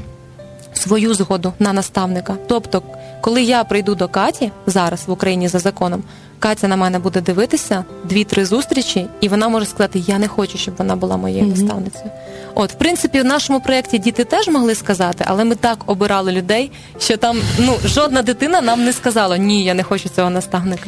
свою 0.74 1.14
згоду 1.14 1.52
на 1.58 1.72
наставника. 1.72 2.36
Тобто, 2.48 2.82
коли 3.24 3.42
я 3.42 3.64
прийду 3.64 3.94
до 3.94 4.08
Каті 4.08 4.50
зараз 4.66 5.04
в 5.06 5.10
Україні 5.10 5.48
за 5.48 5.58
законом, 5.58 6.02
Катя 6.38 6.68
на 6.68 6.76
мене 6.76 6.98
буде 6.98 7.20
дивитися 7.20 7.84
дві-три 8.04 8.44
зустрічі, 8.44 9.06
і 9.20 9.28
вона 9.28 9.48
може 9.48 9.66
сказати: 9.66 10.02
Я 10.06 10.18
не 10.18 10.28
хочу, 10.28 10.58
щоб 10.58 10.74
вона 10.78 10.96
була 10.96 11.16
моєю 11.16 11.44
mm-hmm. 11.44 11.60
наставницею. 11.60 12.10
От, 12.54 12.72
в 12.72 12.74
принципі, 12.74 13.20
в 13.20 13.24
нашому 13.24 13.60
проєкті 13.60 13.98
діти 13.98 14.24
теж 14.24 14.48
могли 14.48 14.74
сказати, 14.74 15.24
але 15.28 15.44
ми 15.44 15.54
так 15.54 15.78
обирали 15.86 16.32
людей, 16.32 16.72
що 16.98 17.16
там 17.16 17.38
ну 17.58 17.76
жодна 17.84 18.22
дитина 18.22 18.60
нам 18.60 18.84
не 18.84 18.92
сказала 18.92 19.36
Ні, 19.36 19.64
я 19.64 19.74
не 19.74 19.82
хочу 19.82 20.08
цього 20.08 20.30
наставника. 20.30 20.86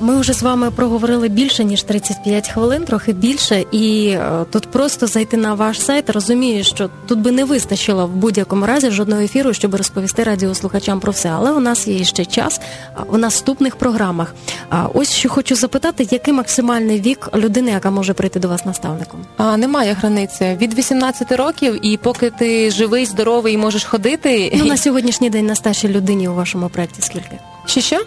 Ми 0.00 0.20
вже 0.20 0.32
з 0.32 0.42
вами 0.42 0.70
проговорили 0.70 1.28
більше 1.28 1.64
ніж 1.64 1.82
35 1.82 2.48
хвилин, 2.48 2.84
трохи 2.84 3.12
більше, 3.12 3.64
і 3.72 4.08
е, 4.08 4.44
тут 4.50 4.66
просто 4.66 5.06
зайти 5.06 5.36
на 5.36 5.54
ваш 5.54 5.80
сайт. 5.80 6.10
Розумію, 6.10 6.64
що 6.64 6.90
тут 7.06 7.18
би 7.18 7.32
не 7.32 7.44
вистачило 7.44 8.06
в 8.06 8.10
будь-якому 8.10 8.66
разі 8.66 8.90
жодного 8.90 9.22
ефіру, 9.22 9.54
щоб 9.54 9.74
розповісти 9.74 10.22
радіослухачам 10.22 11.00
про 11.00 11.12
все. 11.12 11.28
Але 11.28 11.52
у 11.52 11.60
нас 11.60 11.88
є 11.88 12.04
ще 12.04 12.24
час 12.24 12.60
у 13.08 13.18
наступних 13.18 13.76
програмах. 13.76 14.34
Ось 14.94 15.12
що 15.12 15.28
хочу 15.28 15.54
запитати, 15.54 16.08
який 16.10 16.34
максимальний 16.34 17.00
вік 17.00 17.28
людини, 17.34 17.70
яка 17.70 17.90
може 17.90 18.12
прийти 18.12 18.40
до 18.40 18.48
вас 18.48 18.64
наставником? 18.64 19.20
А 19.36 19.56
немає 19.56 19.92
границі 19.92 20.56
від 20.60 20.74
18 20.74 21.32
років, 21.32 21.86
і 21.86 21.96
поки 21.96 22.30
ти 22.30 22.70
живий, 22.70 23.06
здоровий 23.06 23.54
і 23.54 23.58
можеш 23.58 23.84
ходити. 23.84 24.52
Ну 24.56 24.64
на 24.74 24.76
сьогоднішній 24.76 25.30
день 25.30 25.46
на 25.46 25.54
старшій 25.54 25.88
людині 25.88 26.28
у 26.28 26.34
вашому 26.34 26.68
проєкті 26.68 27.02
скільки? 27.02 27.38
Що 27.66 27.80
що? 27.80 28.00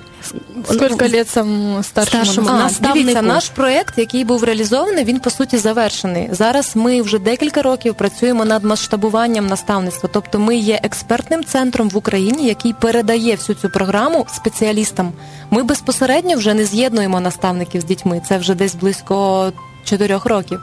Скільки 0.66 1.08
літ 1.08 1.30
самому 1.30 1.84
старшому, 1.84 2.24
старшому 2.24 2.50
а, 2.50 2.94
Дивіться, 2.94 3.22
наш 3.22 3.50
проєкт, 3.50 3.98
який 3.98 4.26
був 4.26 4.44
реалізований, 4.44 5.04
він 5.04 5.20
по 5.20 5.30
суті 5.30 5.58
завершений. 5.58 6.30
Зараз 6.32 6.76
ми 6.76 7.02
вже 7.02 7.20
декілька 7.20 7.62
років 7.62 7.96
працюємо 7.96 8.46
над 8.46 8.64
масштабуванням 8.64 9.48
наставництва. 9.48 10.10
Тобто, 10.14 10.40
ми 10.40 10.56
є 10.56 10.80
експертним 10.84 11.44
центром 11.44 11.90
в 11.90 11.98
Україні, 11.98 12.48
який 12.48 12.74
передає 12.74 13.36
всю 13.36 13.56
цю 13.56 13.70
програму 13.70 14.26
спеціалістам. 14.34 15.14
Ми 15.52 15.64
безпосередньо 15.64 16.36
вже 16.36 16.54
не 16.54 16.66
з'єднуємо 16.66 17.20
наставників 17.20 17.82
з 17.82 17.86
дітьми. 17.86 18.22
Це 18.28 18.38
вже 18.38 18.56
десь 18.56 18.76
близько 18.76 19.52
чотирьох 19.84 20.26
років. 20.26 20.60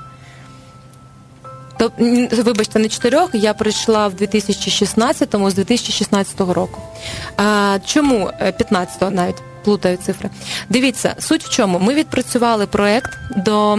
То, 1.79 1.93
вибачте, 2.43 2.79
не 2.79 2.89
чотирьох, 2.89 3.31
я 3.35 3.55
прийшла 3.55 4.09
в 4.09 4.15
2016-му 4.15 5.51
з 5.51 5.55
2016 5.55 6.41
року. 6.41 6.81
А, 7.37 7.79
Чому 7.87 8.31
15-го 8.41 9.07
е, 9.07 9.11
навіть 9.11 9.43
плутаю 9.65 9.97
цифри? 9.97 10.31
Дивіться, 10.69 11.17
суть 11.19 11.45
в 11.45 11.51
чому. 11.51 11.79
Ми 11.79 11.95
відпрацювали 11.95 12.67
проект, 12.67 13.11
до 13.37 13.79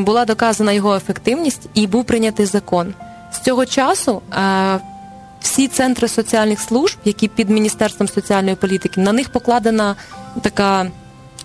була 0.00 0.24
доказана 0.24 0.72
його 0.72 0.96
ефективність 0.96 1.68
і 1.74 1.86
був 1.86 2.04
прийнятий 2.04 2.46
закон. 2.46 2.94
З 3.32 3.40
цього 3.40 3.66
часу 3.66 4.22
а, 4.30 4.78
всі 5.40 5.68
центри 5.68 6.08
соціальних 6.08 6.60
служб, 6.60 6.96
які 7.04 7.28
під 7.28 7.50
Міністерством 7.50 8.08
соціальної 8.08 8.56
політики, 8.56 9.00
на 9.00 9.12
них 9.12 9.28
покладена 9.28 9.96
така. 10.42 10.90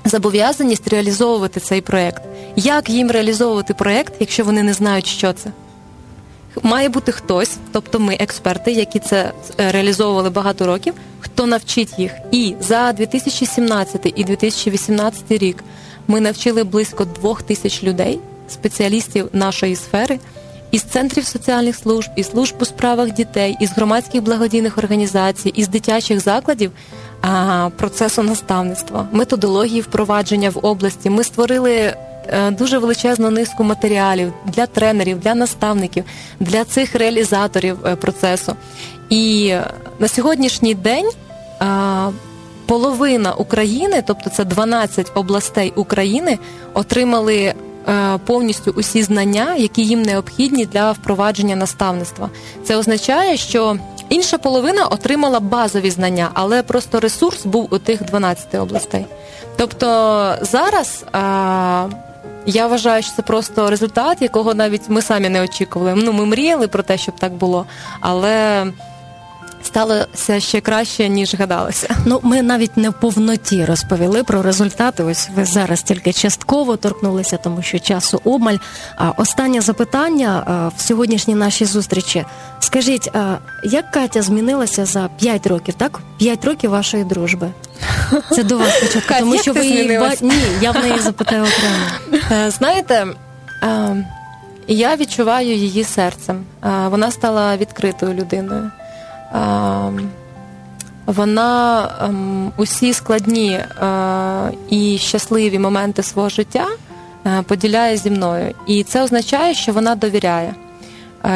Зобов'язаність 0.06 0.88
реалізовувати 0.88 1.60
цей 1.60 1.82
проект. 1.82 2.24
Як 2.56 2.90
їм 2.90 3.12
реалізовувати 3.12 3.74
проект, 3.74 4.14
якщо 4.20 4.44
вони 4.44 4.64
не 4.64 4.74
знають, 4.74 5.06
що 5.06 5.34
це? 5.34 5.52
Має 6.64 6.90
бути 6.90 7.12
хтось, 7.12 7.58
тобто 7.72 8.00
ми, 8.00 8.18
експерти, 8.20 8.72
які 8.72 9.00
це 9.00 9.32
е, 9.60 9.72
реалізовували 9.72 10.30
багато 10.30 10.66
років, 10.66 10.94
хто 11.20 11.46
навчить 11.46 12.00
їх. 12.00 12.12
І 12.32 12.56
за 12.60 12.94
2017 12.94 14.14
і 14.16 14.24
2018 14.24 15.32
рік 15.32 15.64
ми 16.08 16.22
навчили 16.22 16.64
близько 16.64 17.06
двох 17.06 17.42
тисяч 17.42 17.84
людей, 17.84 18.20
спеціалістів 18.50 19.30
нашої 19.34 19.76
сфери, 19.76 20.20
із 20.72 20.82
центрів 20.82 21.26
соціальних 21.26 21.76
служб, 21.76 22.10
із 22.16 22.30
служб 22.30 22.56
у 22.60 22.66
справах 22.66 23.12
дітей, 23.12 23.58
із 23.60 23.72
громадських 23.72 24.24
благодійних 24.24 24.78
організацій, 24.78 25.50
із 25.50 25.68
дитячих 25.68 26.20
закладів. 26.20 26.72
Процесу 27.78 28.24
наставництва, 28.24 29.08
методології 29.12 29.82
впровадження 29.82 30.50
в 30.50 30.66
області. 30.66 31.10
Ми 31.10 31.24
створили 31.24 31.94
дуже 32.52 32.78
величезну 32.78 33.30
низку 33.30 33.64
матеріалів 33.64 34.34
для 34.46 34.66
тренерів, 34.66 35.20
для 35.20 35.36
наставників, 35.36 36.04
для 36.40 36.64
цих 36.64 36.96
реалізаторів 36.96 37.78
е, 37.86 37.96
процесу. 37.96 38.56
І 39.10 39.56
на 40.00 40.08
сьогоднішній 40.08 40.76
день 40.76 41.10
е, 41.62 41.66
половина 42.66 43.34
України, 43.34 44.04
тобто 44.08 44.30
це 44.30 44.46
12 44.46 45.12
областей 45.16 45.74
України, 45.76 46.40
отримали. 46.74 47.54
Повністю 48.26 48.74
усі 48.78 49.04
знання, 49.04 49.56
які 49.56 49.84
їм 49.84 50.02
необхідні 50.02 50.66
для 50.66 50.92
впровадження 50.92 51.56
наставництва. 51.56 52.30
Це 52.64 52.78
означає, 52.78 53.38
що 53.38 53.78
інша 54.10 54.38
половина 54.38 54.86
отримала 54.86 55.40
базові 55.40 55.90
знання, 55.90 56.30
але 56.34 56.64
просто 56.64 57.00
ресурс 57.00 57.46
був 57.46 57.68
у 57.72 57.78
тих 57.78 58.04
12 58.04 58.56
областей. 58.56 59.06
Тобто 59.58 60.36
зараз 60.42 61.06
я 62.46 62.68
вважаю, 62.68 63.04
що 63.04 63.12
це 63.12 63.22
просто 63.22 63.70
результат, 63.70 64.22
якого 64.22 64.54
навіть 64.54 64.90
ми 64.90 65.02
самі 65.02 65.30
не 65.30 65.42
очікували. 65.42 65.94
Ну, 65.96 66.14
ми 66.14 66.26
мріяли 66.26 66.68
про 66.68 66.84
те, 66.84 66.98
щоб 66.98 67.16
так 67.16 67.34
було, 67.34 67.66
але 68.00 68.66
сталося 69.72 70.40
ще 70.40 70.62
краще, 70.62 71.10
ніж 71.10 71.36
гадалося. 71.36 71.96
Ну, 72.06 72.20
ми 72.24 72.42
навіть 72.42 72.78
не 72.78 72.90
в 72.90 72.94
повноті 72.94 73.66
розповіли 73.66 74.24
про 74.24 74.42
результати. 74.42 75.04
Ось 75.04 75.30
ви 75.36 75.46
зараз 75.46 75.84
тільки 75.84 76.14
частково 76.14 76.78
торкнулися, 76.78 77.38
тому 77.38 77.62
що 77.62 77.80
часу 77.80 78.22
обмаль. 78.24 78.58
А 78.98 79.10
останнє 79.10 79.62
запитання 79.62 80.72
в 80.78 80.82
сьогоднішній 80.82 81.36
нашій 81.36 81.66
зустрічі. 81.66 82.26
Скажіть, 82.60 83.10
як 83.64 83.92
Катя 83.92 84.22
змінилася 84.22 84.86
за 84.86 85.10
5 85.20 85.48
років? 85.48 85.74
Так, 85.74 86.00
5 86.18 86.46
років 86.46 86.70
вашої 86.70 87.04
дружби. 87.04 87.52
Це 88.32 88.44
до 88.44 88.58
вас 88.58 88.78
спочатку, 88.78 89.14
тому 89.20 89.38
що 89.38 89.54
ви 89.54 89.66
її 89.66 90.00
ба... 90.00 90.12
Ні, 90.22 90.34
я 90.62 90.72
в 90.72 90.76
неї 90.76 91.00
запитаю 91.00 91.44
окремо. 91.44 92.26
Е, 92.32 92.50
знаєте, 92.50 93.08
е, 93.64 94.06
я 94.68 94.96
відчуваю 94.96 95.56
її 95.56 95.84
серцем. 95.84 96.44
Е, 96.64 96.88
вона 96.90 97.12
стала 97.12 97.58
відкритою 97.58 98.14
людиною. 98.14 98.72
Вона 101.06 101.90
ем, 102.02 102.52
усі 102.58 102.94
складні 102.94 103.60
і 104.70 104.98
щасливі 104.98 105.60
моменти 105.60 106.04
свого 106.04 106.30
життя 106.30 106.68
поділяє 107.48 107.98
зі 107.98 108.12
мною. 108.12 108.54
І 108.68 108.84
це 108.84 109.04
означає, 109.04 109.54
що 109.54 109.72
вона 109.72 109.96
довіряє. 109.96 110.56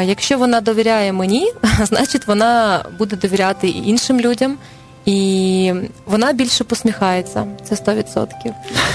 Якщо 0.03 0.37
вона 0.37 0.61
довіряє 0.61 1.13
мені, 1.13 1.51
значить 1.83 2.27
вона 2.27 2.83
буде 2.97 3.15
довіряти 3.15 3.67
і 3.67 3.87
іншим 3.87 4.19
людям. 4.19 4.57
І 5.05 5.73
вона 6.05 6.33
більше 6.33 6.63
посміхається, 6.63 7.47
це 7.63 7.75
100%. 7.75 8.27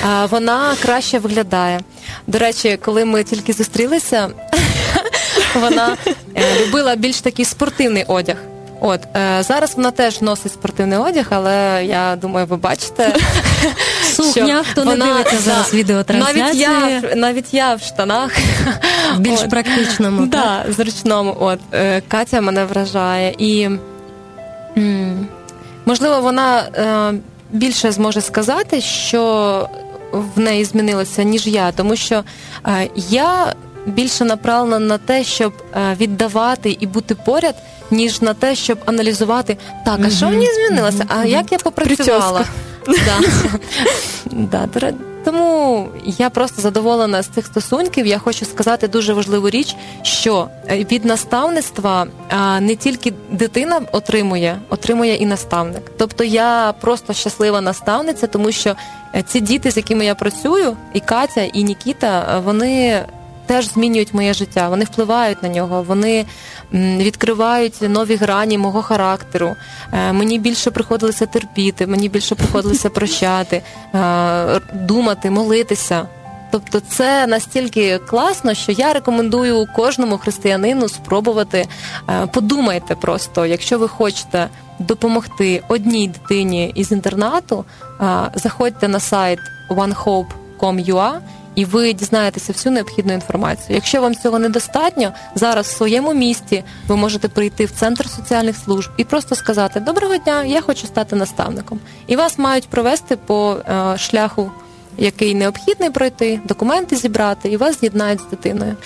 А 0.08 0.26
Вона 0.26 0.74
краще 0.82 1.18
виглядає. 1.18 1.80
До 2.26 2.38
речі, 2.38 2.78
коли 2.84 3.04
ми 3.04 3.24
тільки 3.24 3.52
зустрілися, 3.52 4.28
вона 5.60 5.96
е, 6.34 6.66
любила 6.66 6.96
більш 6.96 7.20
такий 7.20 7.44
спортивний 7.44 8.04
одяг. 8.08 8.36
От 8.80 9.00
е, 9.16 9.42
зараз 9.42 9.74
вона 9.76 9.90
теж 9.90 10.20
носить 10.20 10.52
спортивний 10.52 10.98
одяг, 10.98 11.26
але 11.30 11.84
я 11.84 12.16
думаю, 12.16 12.46
ви 12.46 12.56
бачите 12.56 13.14
сукня, 14.02 14.64
хто 14.70 14.84
не 14.84 14.96
дивиться 14.96 15.38
зараз 15.38 15.74
відеотрансляцію. 15.74 16.44
Навіть 16.44 16.60
я 16.60 17.14
навіть 17.16 17.54
я 17.54 17.74
в 17.74 17.80
штанах 17.80 18.32
в 19.16 19.18
більш 19.18 19.40
от. 19.40 19.50
практичному, 19.50 20.26
да, 20.26 20.64
зручному. 20.68 21.36
От 21.40 21.58
е, 21.72 22.02
Катя 22.08 22.40
мене 22.40 22.64
вражає 22.64 23.34
і. 23.38 23.68
Можливо, 25.86 26.20
вона 26.20 26.58
е, 26.60 27.14
більше 27.50 27.92
зможе 27.92 28.20
сказати, 28.20 28.80
що 28.80 29.68
в 30.12 30.40
неї 30.40 30.64
змінилося, 30.64 31.22
ніж 31.22 31.46
я, 31.46 31.72
тому 31.72 31.96
що 31.96 32.24
е, 32.66 32.88
я 32.96 33.54
більше 33.86 34.24
направлена 34.24 34.78
на 34.78 34.98
те, 34.98 35.24
щоб 35.24 35.52
віддавати 36.00 36.76
і 36.80 36.86
бути 36.86 37.14
поряд, 37.14 37.54
ніж 37.90 38.22
на 38.22 38.34
те, 38.34 38.54
щоб 38.54 38.78
аналізувати 38.86 39.56
так, 39.84 40.00
а 40.06 40.10
що 40.10 40.26
мені 40.26 40.46
змінилося? 40.54 41.04
А 41.08 41.24
як 41.24 41.52
я 41.52 41.58
попрацювала? 41.58 42.44
Да. 42.86 43.20
Да, 44.32 44.68
Тому 45.24 45.88
я 46.04 46.30
просто 46.30 46.62
задоволена 46.62 47.22
з 47.22 47.26
цих 47.26 47.46
стосунків. 47.46 48.06
Я 48.06 48.18
хочу 48.18 48.44
сказати 48.44 48.88
дуже 48.88 49.12
важливу 49.12 49.50
річ, 49.50 49.76
що 50.02 50.48
е, 50.68 50.84
від 50.84 51.04
наставництва 51.04 52.06
не 52.60 52.76
тільки 52.76 53.12
дитина 53.30 53.80
отримує, 53.92 54.60
отримує 54.68 55.14
і 55.14 55.26
наставник. 55.26 55.82
Тобто 55.98 56.24
я 56.24 56.74
просто 56.80 57.12
щаслива 57.12 57.60
наставниця, 57.60 58.26
тому 58.26 58.52
що 58.52 58.76
е, 59.14 59.22
ці 59.22 59.40
діти, 59.40 59.70
з 59.70 59.76
якими 59.76 60.04
я 60.04 60.14
працюю, 60.14 60.76
і 60.94 61.00
Катя, 61.00 61.42
і 61.42 61.62
Нікіта, 61.62 62.36
е, 62.36 62.40
вони 62.40 63.04
теж 63.50 63.68
змінюють 63.68 64.14
моє 64.14 64.34
життя. 64.34 64.68
Вони 64.68 64.84
впливають 64.84 65.42
на 65.42 65.48
нього, 65.48 65.82
вони 65.82 66.26
відкривають 66.72 67.74
нові 67.80 68.16
грані 68.16 68.58
мого 68.58 68.82
характеру. 68.82 69.56
Е, 69.92 70.12
мені 70.12 70.38
більше 70.38 70.70
приходилося 70.70 71.26
терпіти, 71.26 71.86
мені 71.86 72.08
більше 72.08 72.34
приходилося 72.34 72.90
прощати, 72.96 73.62
е, 73.94 74.60
думати, 74.74 75.30
молитися. 75.30 76.06
Тобто 76.50 76.80
це 76.80 77.26
настільки 77.26 77.98
класно, 77.98 78.54
що 78.54 78.72
я 78.72 78.92
рекомендую 78.92 79.66
кожному 79.76 80.18
християнину 80.18 80.88
спробувати. 80.88 81.66
Е, 82.08 82.26
подумайте 82.26 82.94
просто, 82.94 83.46
якщо 83.46 83.78
ви 83.78 83.88
хочете 83.88 84.48
допомогти 84.78 85.62
одній 85.68 86.08
дитині 86.08 86.72
із 86.74 86.92
інтернату, 86.92 87.64
заходьте 88.34 88.88
на 88.88 89.00
сайт 89.00 89.38
onehope.com.ua 89.70 91.20
і 91.60 91.64
ви 91.64 91.92
дізнаєтеся 91.92 92.52
всю 92.52 92.72
необхідну 92.72 93.12
інформацію. 93.12 93.74
Якщо 93.74 94.00
вам 94.00 94.14
цього 94.14 94.38
недостатньо, 94.38 95.12
зараз 95.34 95.66
в 95.66 95.76
своєму 95.76 96.14
місті 96.14 96.64
ви 96.88 96.96
можете 96.96 97.28
прийти 97.28 97.64
в 97.64 97.70
центр 97.70 98.08
соціальних 98.08 98.56
служб 98.56 98.90
і 98.96 99.04
просто 99.04 99.34
сказати 99.34 99.80
Доброго 99.80 100.16
дня, 100.16 100.44
я 100.44 100.60
хочу 100.60 100.86
стати 100.86 101.16
наставником. 101.16 101.80
І 102.06 102.16
вас 102.16 102.38
мають 102.38 102.68
провести 102.68 103.16
по 103.16 103.56
е, 103.68 103.98
шляху, 103.98 104.50
який 104.98 105.34
необхідний 105.34 105.90
пройти, 105.90 106.40
документи 106.44 106.96
зібрати, 106.96 107.48
і 107.48 107.56
вас 107.56 107.80
з'єднають 107.80 108.20
з 108.20 108.30
дитиною. 108.30 108.76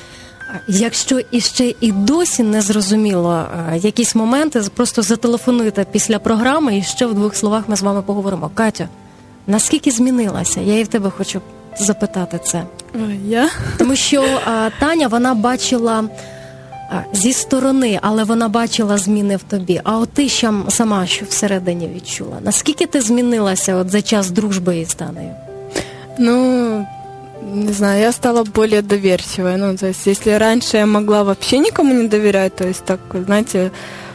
Якщо 0.69 1.21
іще 1.31 1.75
і 1.81 1.93
досі 1.93 2.43
не 2.43 2.63
зрозуміло 2.63 3.45
е, 3.73 3.79
якісь 3.79 4.15
моменти, 4.15 4.63
просто 4.75 5.03
зателефонуйте 5.03 5.87
після 5.93 6.19
програми, 6.19 6.79
і 6.79 6.83
ще 6.83 7.07
в 7.07 7.15
двох 7.15 7.37
словах 7.37 7.65
ми 7.69 7.77
з 7.77 7.83
вами 7.83 8.03
поговоримо. 8.03 8.51
Катя, 8.55 8.89
наскільки 9.47 9.91
змінилася? 9.91 10.61
Я 10.61 10.79
і 10.79 10.83
в 10.83 10.89
тебе 10.89 11.11
хочу 11.11 11.41
запитати 11.79 12.41
це. 12.45 12.63
Я? 13.25 13.49
Тому 13.79 13.97
що 13.97 14.23
а, 14.45 14.71
Таня 14.81 15.09
вона 15.09 15.35
бачила 15.35 16.05
а, 16.91 17.03
зі 17.13 17.33
сторони, 17.33 17.99
але 18.03 18.25
вона 18.25 18.49
бачила 18.49 18.99
зміни 18.99 19.37
в 19.37 19.43
тобі. 19.43 19.81
А 19.85 19.99
от 19.99 20.13
ти 20.13 20.29
ще 20.29 20.53
сама 20.69 21.07
що 21.07 21.25
всередині 21.25 21.89
відчула? 21.95 22.37
Наскільки 22.41 22.87
ти 22.87 23.01
змінилася 23.01 23.75
от 23.75 23.91
за 23.91 24.03
час 24.03 24.31
дружби 24.31 24.79
із 24.79 24.95
Танею? 24.95 25.35
Ну, 26.19 26.87
не 27.55 27.73
знаю, 27.73 28.01
я 28.01 28.13
стала 28.13 28.45
более 28.45 28.83
доверчивой. 28.83 29.57
Ну, 29.57 29.77
то 29.77 29.87
есть, 29.87 30.07
если 30.07 30.39
раньше 30.39 30.77
я 30.77 30.87
могла 30.87 31.23
вообще 31.23 31.59
никому 31.59 31.95
не 31.95 32.09
доверять, 32.09 32.57
то 32.57 32.65
есть 32.65 32.85
так, 32.85 33.01
знаете, 33.27 33.71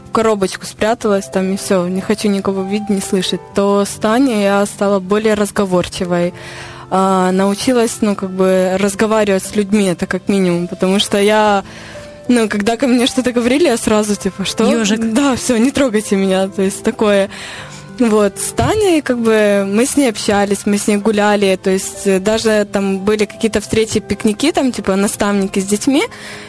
в 0.09 0.11
коробочку 0.11 0.65
спряталась 0.65 1.27
там 1.29 1.53
и 1.53 1.55
все, 1.55 1.87
не 1.87 2.01
хочу 2.01 2.29
никого 2.29 2.63
видеть, 2.63 2.89
не 2.89 2.99
слышать, 2.99 3.41
то 3.53 3.85
с 3.85 3.89
Таней 3.89 4.41
я 4.41 4.65
стала 4.65 4.99
более 4.99 5.35
разговорчивой 5.35 6.33
а, 6.89 7.31
научилась, 7.31 7.97
ну, 8.01 8.15
как 8.15 8.29
бы 8.29 8.77
разговаривать 8.79 9.43
с 9.43 9.55
людьми, 9.55 9.85
это 9.85 10.07
как 10.07 10.27
минимум, 10.27 10.67
потому 10.67 10.99
что 10.99 11.19
я 11.19 11.63
ну, 12.29 12.47
когда 12.47 12.77
ко 12.77 12.85
мне 12.85 13.07
что-то 13.07 13.31
говорили, 13.31 13.63
я 13.63 13.77
сразу 13.77 14.15
типа, 14.15 14.45
что? 14.45 14.63
Ёжик. 14.63 14.99
Да, 15.13 15.35
все, 15.35 15.57
не 15.57 15.71
трогайте 15.71 16.15
меня, 16.15 16.47
то 16.47 16.61
есть 16.61 16.83
такое. 16.83 17.29
Вот, 17.99 18.39
с 18.39 18.51
Таней, 18.51 19.01
как 19.01 19.19
бы, 19.19 19.65
мы 19.67 19.85
с 19.85 19.97
ней 19.97 20.09
общались, 20.09 20.65
мы 20.65 20.77
с 20.77 20.87
ней 20.87 20.97
гуляли, 20.97 21.59
то 21.61 21.69
есть 21.69 22.07
э, 22.07 22.19
даже 22.19 22.65
там 22.71 22.99
были 22.99 23.25
какие-то 23.25 23.59
встречи, 23.59 23.99
пикники, 23.99 24.53
там, 24.53 24.71
типа, 24.71 24.95
наставники 24.95 25.59
с 25.59 25.65
детьми. 25.65 26.03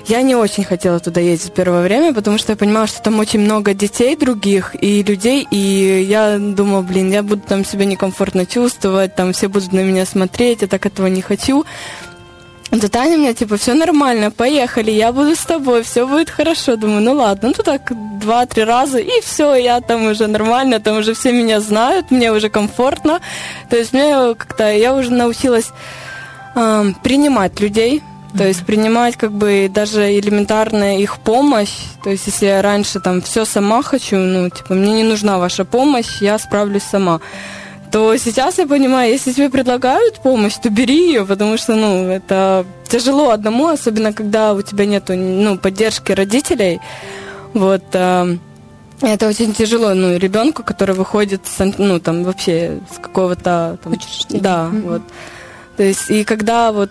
Я 0.07 0.23
не 0.23 0.37
очень 0.37 0.63
хотела 0.63 1.01
туда 1.01 1.21
ездить 1.21 1.51
в 1.51 1.55
первое 1.55 1.83
время, 1.83 2.15
потому 2.15 2.39
что 2.39 2.53
я 2.53 2.57
понимала, 2.57 2.87
что 2.87 3.03
там 3.03 3.19
очень 3.19 3.41
много 3.41 3.75
детей 3.75 4.15
других 4.15 4.77
и 4.81 5.03
людей, 5.03 5.47
и 5.51 6.07
я 6.09 6.39
думала, 6.39 6.83
блин, 6.83 7.11
я 7.11 7.25
буду 7.25 7.43
там 7.43 7.65
себя 7.65 7.85
некомфортно 7.85 8.47
чувствовать, 8.47 9.17
там 9.17 9.33
все 9.33 9.49
будут 9.49 9.73
на 9.73 9.81
меня 9.81 10.07
смотреть, 10.07 10.63
я 10.63 10.69
так 10.69 10.87
этого 10.87 11.09
не 11.09 11.21
хочу. 11.21 11.65
Да 12.71 12.89
Таня 12.89 13.17
мне, 13.19 13.35
типа, 13.35 13.57
все 13.57 13.75
нормально, 13.75 14.31
поехали, 14.31 14.93
я 14.93 15.13
буду 15.13 15.35
с 15.35 15.45
тобой, 15.45 15.83
все 15.83 16.07
будет 16.07 16.31
хорошо. 16.31 16.77
Думаю, 16.77 17.01
ну 17.01 17.15
ладно, 17.15 17.53
ну 17.57 17.65
так 17.65 17.93
два-три 18.21 18.63
раза, 18.63 18.99
и 18.99 19.21
все, 19.23 19.55
я 19.57 19.81
там 19.81 20.07
уже 20.07 20.29
нормально, 20.29 20.79
там 20.79 20.99
уже 20.99 21.15
все 21.15 21.33
меня 21.33 21.61
знают, 21.61 22.13
мне 22.13 22.31
уже 22.31 22.49
комфортно. 22.49 23.21
То 23.69 23.77
есть 23.77 23.93
мне 23.93 24.35
как-то, 24.35 24.73
я 24.73 24.95
уже 24.95 25.11
научилась 25.13 25.71
э, 26.55 26.85
принимать 27.03 27.59
людей, 27.59 28.05
то 28.39 28.47
есть 28.47 28.65
принимать 28.65 29.17
как 29.17 29.33
бы 29.33 29.69
даже 29.73 30.17
элементарная 30.17 30.99
их 30.99 31.19
помощь. 31.19 31.75
То 32.05 32.11
есть 32.11 32.27
если 32.27 32.47
я 32.47 32.63
раньше 32.63 33.01
там 33.01 33.21
все 33.21 33.45
сама 33.45 33.83
хочу, 33.83 34.17
ну, 34.17 34.49
типа, 34.49 34.75
мне 34.75 34.93
не 34.93 35.03
нужна 35.03 35.39
ваша 35.39 35.65
помощь, 35.65 36.21
я 36.21 36.39
справлюсь 36.39 36.85
сама 36.85 37.21
то 37.91 38.17
сейчас 38.17 38.59
я 38.59 38.67
понимаю, 38.67 39.13
если 39.13 39.33
тебе 39.33 39.51
предлагают 39.51 40.21
помощь, 40.23 40.55
то 40.63 40.71
бери 40.71 41.09
ее, 41.09 41.25
потому 41.25 41.57
что, 41.59 41.75
ну, 41.75 42.09
это 42.09 42.65
тяжело 42.89 43.31
одному, 43.31 43.67
особенно 43.67 44.13
когда 44.13 44.55
у 44.55 44.63
тебя 44.63 44.87
нет, 44.87 45.09
ну, 45.09 45.59
поддержки 45.59 46.13
родителей. 46.13 46.81
Вот, 47.55 47.83
э, 47.93 48.37
это 49.03 49.29
очень 49.29 49.53
тяжело, 49.55 49.95
ну, 49.95 50.17
ребенку, 50.17 50.63
который 50.63 50.95
выходит, 50.95 51.43
с, 51.47 51.73
ну, 51.79 51.99
там, 51.99 52.25
вообще 52.25 52.79
с 52.95 52.99
какого-то... 52.99 53.79
Там, 53.83 53.95
да, 54.31 54.69
mm-hmm. 54.71 54.83
вот. 54.83 55.03
То 55.77 55.85
есть, 55.85 56.11
и 56.11 56.25
когда 56.25 56.73
вот 56.73 56.91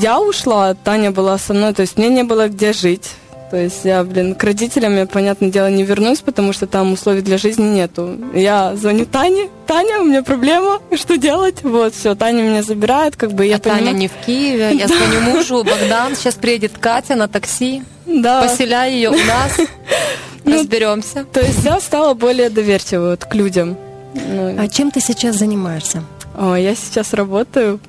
я 0.00 0.20
ушла, 0.20 0.74
Таня 0.74 1.10
была 1.10 1.36
со 1.38 1.52
мной, 1.52 1.74
то 1.74 1.82
есть 1.82 1.98
мне 1.98 2.08
не 2.08 2.22
было 2.22 2.48
где 2.48 2.72
жить. 2.72 3.10
То 3.50 3.56
есть 3.56 3.84
я, 3.84 4.04
блин, 4.04 4.36
к 4.36 4.44
родителям 4.44 4.96
я, 4.96 5.06
понятное 5.06 5.50
дело, 5.50 5.68
не 5.68 5.82
вернусь, 5.82 6.20
потому 6.20 6.52
что 6.52 6.68
там 6.68 6.92
условий 6.92 7.20
для 7.20 7.36
жизни 7.36 7.64
нету. 7.64 8.16
Я 8.32 8.76
звоню 8.76 9.06
Тане, 9.06 9.48
Таня, 9.66 10.00
у 10.00 10.04
меня 10.04 10.22
проблема, 10.22 10.78
что 10.94 11.18
делать? 11.18 11.64
Вот, 11.64 11.92
все, 11.92 12.14
Таня 12.14 12.42
меня 12.42 12.62
забирает, 12.62 13.16
как 13.16 13.32
бы 13.32 13.44
я 13.44 13.56
а 13.56 13.58
понимаю... 13.58 13.86
Таня 13.86 13.96
не 13.98 14.06
в 14.06 14.12
Киеве, 14.24 14.76
я 14.76 14.86
звоню 14.88 15.20
мужу, 15.22 15.64
Богдан, 15.64 16.14
сейчас 16.14 16.36
приедет 16.36 16.78
Катя 16.78 17.16
на 17.16 17.26
такси, 17.26 17.82
да. 18.06 18.42
поселяй 18.42 18.92
ее 18.92 19.10
у 19.10 19.24
нас, 19.24 19.58
ну, 20.44 20.54
разберемся. 20.60 21.24
То 21.24 21.40
есть 21.40 21.64
я 21.64 21.80
стала 21.80 22.14
более 22.14 22.50
доверчивой 22.50 23.10
вот, 23.10 23.24
к 23.24 23.34
людям. 23.34 23.76
Ну, 24.14 24.54
а 24.58 24.68
чем 24.68 24.92
ты 24.92 25.00
сейчас 25.00 25.36
занимаешься? 25.36 26.04
О, 26.38 26.54
я 26.54 26.76
сейчас 26.76 27.14
работаю. 27.14 27.80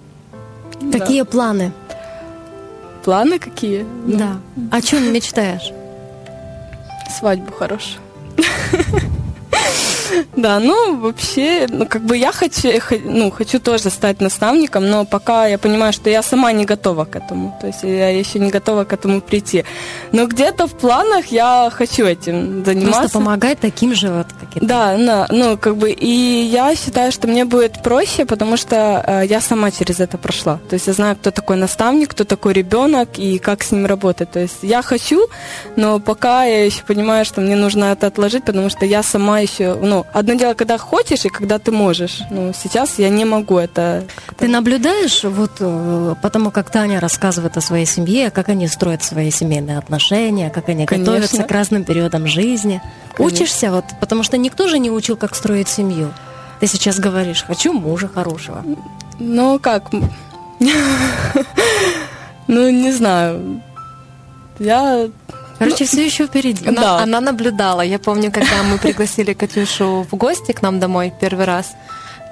Какие 0.91 1.21
да. 1.21 1.25
планы? 1.25 1.71
Планы 3.03 3.39
какие? 3.39 3.85
Да. 4.05 4.39
О 4.71 4.81
чем 4.81 5.11
мечтаешь? 5.11 5.71
Свадьбу 7.17 7.51
хорошую. 7.51 7.99
Да, 10.35 10.59
ну 10.59 10.97
вообще, 10.97 11.67
ну 11.69 11.85
как 11.85 12.03
бы 12.03 12.17
я 12.17 12.31
хочу, 12.31 12.69
ну 13.05 13.31
хочу 13.31 13.59
тоже 13.59 13.89
стать 13.89 14.21
наставником, 14.21 14.89
но 14.89 15.05
пока 15.05 15.47
я 15.47 15.57
понимаю, 15.57 15.93
что 15.93 16.09
я 16.09 16.23
сама 16.23 16.51
не 16.51 16.65
готова 16.65 17.05
к 17.05 17.15
этому, 17.15 17.57
то 17.61 17.67
есть 17.67 17.83
я 17.83 18.09
еще 18.09 18.39
не 18.39 18.51
готова 18.51 18.83
к 18.83 18.93
этому 18.93 19.21
прийти. 19.21 19.65
Но 20.11 20.25
где-то 20.27 20.67
в 20.67 20.73
планах 20.73 21.27
я 21.27 21.69
хочу 21.71 22.05
этим 22.05 22.65
заниматься. 22.65 22.99
Просто 22.99 23.17
помогать 23.17 23.59
таким 23.59 23.95
же 23.95 24.09
вот 24.09 24.27
каким-то. 24.39 24.65
Да, 24.65 24.97
да, 24.97 25.27
ну 25.29 25.57
как 25.57 25.75
бы 25.77 25.91
и 25.91 26.43
я 26.43 26.75
считаю, 26.75 27.11
что 27.11 27.27
мне 27.27 27.45
будет 27.45 27.83
проще, 27.83 28.25
потому 28.25 28.57
что 28.57 29.03
э, 29.05 29.25
я 29.27 29.41
сама 29.41 29.71
через 29.71 29.99
это 29.99 30.17
прошла. 30.17 30.59
То 30.69 30.75
есть 30.75 30.87
я 30.87 30.93
знаю, 30.93 31.15
кто 31.15 31.31
такой 31.31 31.57
наставник, 31.57 32.11
кто 32.11 32.23
такой 32.23 32.53
ребенок 32.53 33.19
и 33.19 33.37
как 33.39 33.63
с 33.63 33.71
ним 33.71 33.85
работать. 33.85 34.31
То 34.31 34.39
есть 34.39 34.59
я 34.61 34.81
хочу, 34.81 35.27
но 35.75 35.99
пока 35.99 36.45
я 36.45 36.65
еще 36.65 36.83
понимаю, 36.83 37.25
что 37.25 37.41
мне 37.41 37.55
нужно 37.55 37.85
это 37.85 38.07
отложить, 38.07 38.45
потому 38.45 38.69
что 38.69 38.85
я 38.85 39.03
сама 39.03 39.39
еще, 39.39 39.75
ну 39.75 40.00
одно 40.13 40.33
дело, 40.35 40.53
когда 40.53 40.77
хочешь 40.77 41.25
и 41.25 41.29
когда 41.29 41.59
ты 41.59 41.71
можешь. 41.71 42.21
Ну, 42.29 42.53
сейчас 42.53 42.99
я 42.99 43.09
не 43.09 43.25
могу 43.25 43.57
это. 43.57 44.05
Ты 44.37 44.47
наблюдаешь, 44.47 45.23
вот 45.23 45.51
э, 45.59 46.15
потому 46.21 46.51
как 46.51 46.69
Таня 46.69 46.99
рассказывает 46.99 47.57
о 47.57 47.61
своей 47.61 47.85
семье, 47.85 48.31
как 48.31 48.49
они 48.49 48.67
строят 48.67 49.03
свои 49.03 49.31
семейные 49.31 49.77
отношения, 49.77 50.49
как 50.49 50.69
они 50.69 50.85
Конечно. 50.85 51.13
готовятся 51.13 51.43
к 51.43 51.51
разным 51.51 51.83
периодам 51.83 52.27
жизни. 52.27 52.81
Конечно. 53.15 53.25
Учишься, 53.25 53.71
вот, 53.71 53.85
потому 53.99 54.23
что 54.23 54.37
никто 54.37 54.67
же 54.67 54.79
не 54.79 54.91
учил, 54.91 55.17
как 55.17 55.35
строить 55.35 55.69
семью. 55.69 56.13
Ты 56.59 56.67
сейчас 56.67 56.99
говоришь, 56.99 57.43
хочу 57.43 57.73
мужа 57.73 58.07
хорошего. 58.07 58.63
Ну, 59.19 59.59
как? 59.59 59.89
Ну, 62.47 62.69
не 62.69 62.91
знаю. 62.91 63.61
Я 64.59 65.07
Короче, 65.61 65.85
все 65.85 66.03
еще 66.03 66.25
впереди. 66.25 66.67
Она, 66.67 66.81
да. 66.81 66.97
она 67.03 67.21
наблюдала. 67.21 67.81
Я 67.81 67.99
помню, 67.99 68.31
когда 68.31 68.63
мы 68.63 68.79
пригласили 68.79 69.33
Катюшу 69.33 70.07
в 70.09 70.15
гости 70.15 70.53
к 70.53 70.63
нам 70.63 70.79
домой 70.79 71.13
первый 71.21 71.45
раз, 71.45 71.73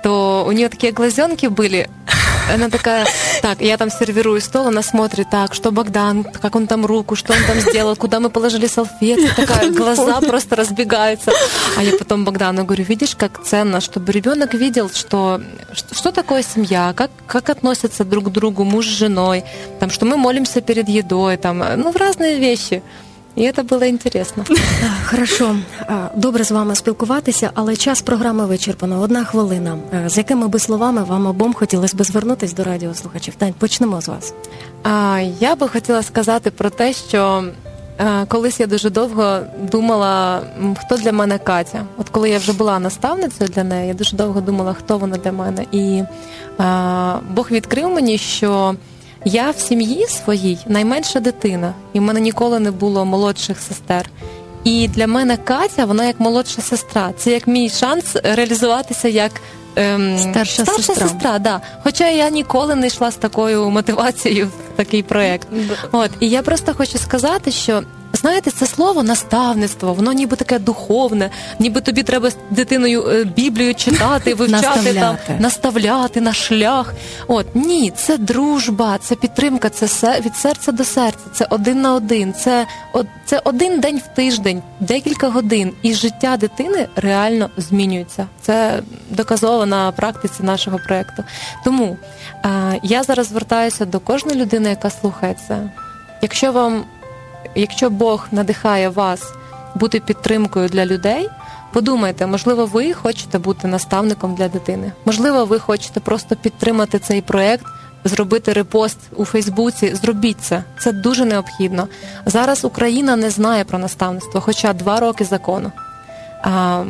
то 0.01 0.45
у 0.47 0.51
нее 0.51 0.67
такие 0.67 0.91
глазенки 0.91 1.45
были. 1.45 1.87
она 2.51 2.69
такая, 2.69 3.05
так, 3.43 3.61
я 3.61 3.77
там 3.77 3.91
сервирую 3.91 4.41
стол, 4.41 4.67
она 4.67 4.81
смотрит, 4.81 5.29
так, 5.29 5.53
что 5.53 5.71
Богдан, 5.71 6.23
как 6.23 6.55
он 6.55 6.65
там 6.65 6.87
руку, 6.87 7.15
что 7.15 7.33
он 7.33 7.39
там 7.45 7.59
сделал, 7.59 7.95
куда 7.95 8.19
мы 8.19 8.31
положили 8.31 8.65
салфетки, 8.65 9.29
такая, 9.35 9.69
глаза 9.69 10.21
просто 10.21 10.55
разбегаются. 10.55 11.31
А 11.77 11.83
я 11.83 11.95
потом 11.97 12.25
Богдану 12.25 12.65
говорю, 12.65 12.83
видишь, 12.83 13.15
как 13.15 13.43
ценно, 13.43 13.79
чтобы 13.79 14.11
ребенок 14.11 14.55
видел, 14.55 14.89
что, 14.89 15.39
что 15.91 16.11
такое 16.11 16.41
семья, 16.41 16.93
как, 16.95 17.11
как 17.27 17.49
относятся 17.49 18.03
друг 18.03 18.25
к 18.25 18.29
другу 18.29 18.63
муж 18.63 18.87
с 18.87 18.97
женой, 18.97 19.43
там, 19.79 19.91
что 19.91 20.07
мы 20.07 20.17
молимся 20.17 20.61
перед 20.61 20.89
едой, 20.89 21.37
там, 21.37 21.63
ну, 21.77 21.91
в 21.91 21.95
разные 21.95 22.39
вещи. 22.39 22.81
І 23.39 23.51
це 23.51 23.63
було 23.63 23.85
інтересно. 23.85 24.43
Хорошо, 25.05 25.55
добре 26.15 26.43
з 26.43 26.51
вами 26.51 26.75
спілкуватися, 26.75 27.51
але 27.53 27.75
час 27.75 28.01
програми 28.01 28.45
вичерпано. 28.45 29.01
Одна 29.01 29.23
хвилина. 29.23 29.77
З 30.07 30.17
якими 30.17 30.47
би 30.47 30.59
словами 30.59 31.03
вам 31.03 31.25
обом 31.25 31.53
хотілося 31.53 31.97
би 31.97 32.03
звернутися 32.03 32.55
до 32.55 32.63
радіослухачів? 32.63 33.35
Тань, 33.35 33.53
почнемо 33.59 34.01
з 34.01 34.07
вас. 34.07 34.33
А, 34.83 35.21
Я 35.39 35.55
би 35.55 35.67
хотіла 35.67 36.03
сказати 36.03 36.51
про 36.51 36.69
те, 36.69 36.93
що 36.93 37.43
колись 38.27 38.59
я 38.59 38.67
дуже 38.67 38.89
довго 38.89 39.39
думала, 39.71 40.41
хто 40.79 40.97
для 40.97 41.11
мене 41.11 41.37
Катя. 41.37 41.85
От 41.97 42.09
коли 42.09 42.29
я 42.29 42.37
вже 42.37 42.53
була 42.53 42.79
наставницею 42.79 43.49
для 43.49 43.63
неї, 43.63 43.87
я 43.87 43.93
дуже 43.93 44.15
довго 44.15 44.41
думала, 44.41 44.73
хто 44.73 44.97
вона 44.97 45.17
для 45.17 45.31
мене. 45.31 45.65
І 45.71 46.03
а, 46.57 47.19
Бог 47.33 47.51
відкрив 47.51 47.89
мені, 47.89 48.17
що 48.17 48.75
я 49.25 49.51
в 49.51 49.59
сім'ї 49.59 50.07
своїй 50.07 50.57
найменша 50.67 51.19
дитина, 51.19 51.73
і 51.93 51.99
в 51.99 52.01
мене 52.01 52.19
ніколи 52.19 52.59
не 52.59 52.71
було 52.71 53.05
молодших 53.05 53.61
сестер. 53.61 54.09
І 54.63 54.87
для 54.87 55.07
мене 55.07 55.37
Катя, 55.37 55.85
вона 55.85 56.05
як 56.05 56.19
молодша 56.19 56.61
сестра. 56.61 57.11
Це 57.17 57.31
як 57.31 57.47
мій 57.47 57.69
шанс 57.69 58.15
реалізуватися 58.23 59.07
як 59.07 59.31
ем, 59.75 60.17
старша, 60.19 60.63
старша 60.63 60.83
сестра. 60.83 61.07
сестра. 61.07 61.39
Да. 61.39 61.61
Хоча 61.83 62.09
я 62.09 62.29
ніколи 62.29 62.75
не 62.75 62.87
йшла 62.87 63.11
з 63.11 63.15
такою 63.15 63.69
мотивацією 63.69 64.47
в 64.47 64.77
такий 64.77 65.03
проєкт. 65.03 65.47
От 65.91 66.11
і 66.19 66.29
я 66.29 66.41
просто 66.41 66.73
хочу 66.73 66.97
сказати, 66.97 67.51
що 67.51 67.83
Знаєте, 68.21 68.51
це 68.51 68.65
слово 68.65 69.03
наставництво, 69.03 69.93
воно 69.93 70.11
ніби 70.11 70.35
таке 70.35 70.59
духовне, 70.59 71.29
ніби 71.59 71.81
тобі 71.81 72.03
треба 72.03 72.29
з 72.29 72.37
дитиною 72.49 73.07
е, 73.07 73.23
Біблію 73.23 73.75
читати, 73.75 74.33
вивчати 74.35 74.67
наставляти. 74.67 75.23
там, 75.27 75.39
наставляти 75.39 76.21
на 76.21 76.33
шлях. 76.33 76.93
От 77.27 77.55
ні, 77.55 77.91
це 77.95 78.17
дружба, 78.17 78.97
це 78.97 79.15
підтримка, 79.15 79.69
це 79.69 80.19
від 80.19 80.35
серця 80.35 80.71
до 80.71 80.83
серця, 80.83 81.19
це 81.33 81.47
один 81.49 81.81
на 81.81 81.93
один, 81.93 82.33
це 82.33 82.65
це 83.25 83.41
один 83.43 83.79
день 83.79 83.97
в 83.97 84.15
тиждень, 84.15 84.61
декілька 84.79 85.29
годин, 85.29 85.73
і 85.81 85.93
життя 85.93 86.37
дитини 86.37 86.87
реально 86.95 87.49
змінюється. 87.57 88.27
Це 88.41 88.79
доказово 89.09 89.65
на 89.65 89.91
практиці 89.91 90.43
нашого 90.43 90.79
проєкту. 90.87 91.23
Тому 91.63 91.97
е, 92.45 92.79
я 92.83 93.03
зараз 93.03 93.27
звертаюся 93.27 93.85
до 93.85 93.99
кожної 93.99 94.41
людини, 94.41 94.69
яка 94.69 94.89
слухає 94.89 95.35
це. 95.47 95.71
Якщо 96.21 96.51
вам 96.51 96.83
якщо 97.55 97.89
Бог 97.89 98.27
надихає 98.31 98.89
вас 98.89 99.33
бути 99.75 99.99
підтримкою 99.99 100.69
для 100.69 100.85
людей, 100.85 101.29
подумайте, 101.73 102.27
можливо, 102.27 102.65
ви 102.65 102.93
хочете 102.93 103.37
бути 103.39 103.67
наставником 103.67 104.35
для 104.35 104.47
дитини. 104.47 104.91
Можливо, 105.05 105.45
ви 105.45 105.59
хочете 105.59 105.99
просто 105.99 106.35
підтримати 106.35 106.99
цей 106.99 107.21
проект, 107.21 107.65
зробити 108.03 108.53
репост 108.53 108.97
у 109.15 109.25
Фейсбуці. 109.25 109.95
Зробіть 109.95 110.41
це. 110.41 110.63
Це 110.79 110.91
дуже 110.91 111.25
необхідно. 111.25 111.87
Зараз 112.25 112.65
Україна 112.65 113.15
не 113.15 113.29
знає 113.29 113.63
про 113.63 113.79
наставництво, 113.79 114.41
хоча 114.41 114.73
два 114.73 114.99
роки 114.99 115.25
закону. 115.25 115.71
А, 116.43 116.83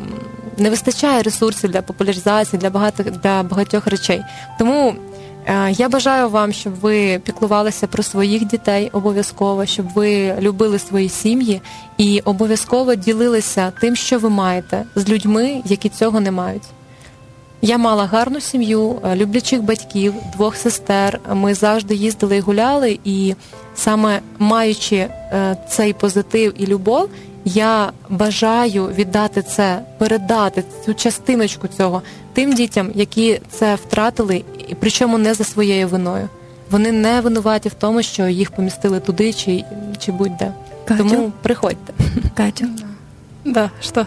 Не 0.57 0.69
вистачає 0.69 1.23
ресурсів 1.23 1.71
для 1.71 1.81
популяризації, 1.81 2.59
для 2.59 2.69
багатьох 2.69 3.11
для 3.11 3.43
багатьох 3.43 3.87
речей. 3.87 4.21
Тому 4.59 4.95
я 5.71 5.89
бажаю 5.89 6.29
вам, 6.29 6.53
щоб 6.53 6.75
ви 6.75 7.19
піклувалися 7.19 7.87
про 7.87 8.03
своїх 8.03 8.45
дітей 8.45 8.89
обов'язково, 8.93 9.65
щоб 9.65 9.85
ви 9.95 10.35
любили 10.41 10.79
свої 10.79 11.09
сім'ї 11.09 11.61
і 11.97 12.21
обов'язково 12.25 12.95
ділилися 12.95 13.71
тим, 13.81 13.95
що 13.95 14.19
ви 14.19 14.29
маєте, 14.29 14.83
з 14.95 15.09
людьми, 15.09 15.61
які 15.65 15.89
цього 15.89 16.19
не 16.19 16.31
мають. 16.31 16.63
Я 17.61 17.77
мала 17.77 18.05
гарну 18.05 18.39
сім'ю, 18.39 19.01
е, 19.03 19.15
люблячих 19.15 19.63
батьків, 19.63 20.13
двох 20.33 20.55
сестер. 20.55 21.19
Ми 21.33 21.53
завжди 21.53 21.95
їздили 21.95 22.37
і 22.37 22.39
гуляли, 22.39 22.99
і 23.03 23.35
саме 23.75 24.21
маючи 24.39 24.95
е, 24.95 25.57
цей 25.69 25.93
позитив 25.93 26.53
і 26.57 26.67
любов, 26.67 27.09
я 27.53 27.91
бажаю 28.09 28.87
віддати 28.87 29.41
це, 29.41 29.81
передати 29.97 30.63
цю 30.85 30.93
частиночку 30.93 31.67
цього 31.67 32.01
тим 32.33 32.53
дітям, 32.53 32.91
які 32.95 33.41
це 33.49 33.75
втратили, 33.75 34.43
і 34.67 34.75
причому 34.75 35.17
не 35.17 35.33
за 35.33 35.43
своєю 35.43 35.87
виною. 35.87 36.29
Вони 36.71 36.91
не 36.91 37.21
винуваті 37.21 37.69
в 37.69 37.73
тому, 37.73 38.01
що 38.01 38.27
їх 38.27 38.51
помістили 38.51 38.99
туди 38.99 39.33
чи 39.33 39.63
чи 39.99 40.11
будь-де. 40.11 40.51
Катю? 40.85 41.03
Тому 41.03 41.31
приходьте. 41.41 41.93
Катю. 42.37 42.65
Да, 43.45 43.69
что? 43.81 44.05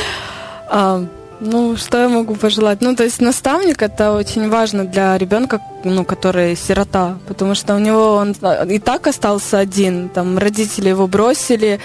а, 0.70 1.00
ну, 1.40 1.76
что 1.76 1.98
я 1.98 2.08
могу 2.08 2.34
пожелать? 2.34 2.80
Ну, 2.80 2.94
то 2.94 3.04
есть 3.04 3.20
наставник 3.20 3.82
это 3.82 4.12
очень 4.12 4.48
важно 4.48 4.84
для 4.84 5.18
ребенка, 5.18 5.60
ну, 5.84 6.04
который 6.04 6.56
сирота, 6.56 7.16
потому 7.26 7.54
что 7.54 7.74
у 7.74 7.78
него 7.78 8.14
он 8.14 8.34
и 8.70 8.78
так 8.78 9.06
остался 9.06 9.58
один, 9.58 10.08
там 10.08 10.38
родители 10.38 10.90
его 10.90 11.06
бросили, 11.06 11.80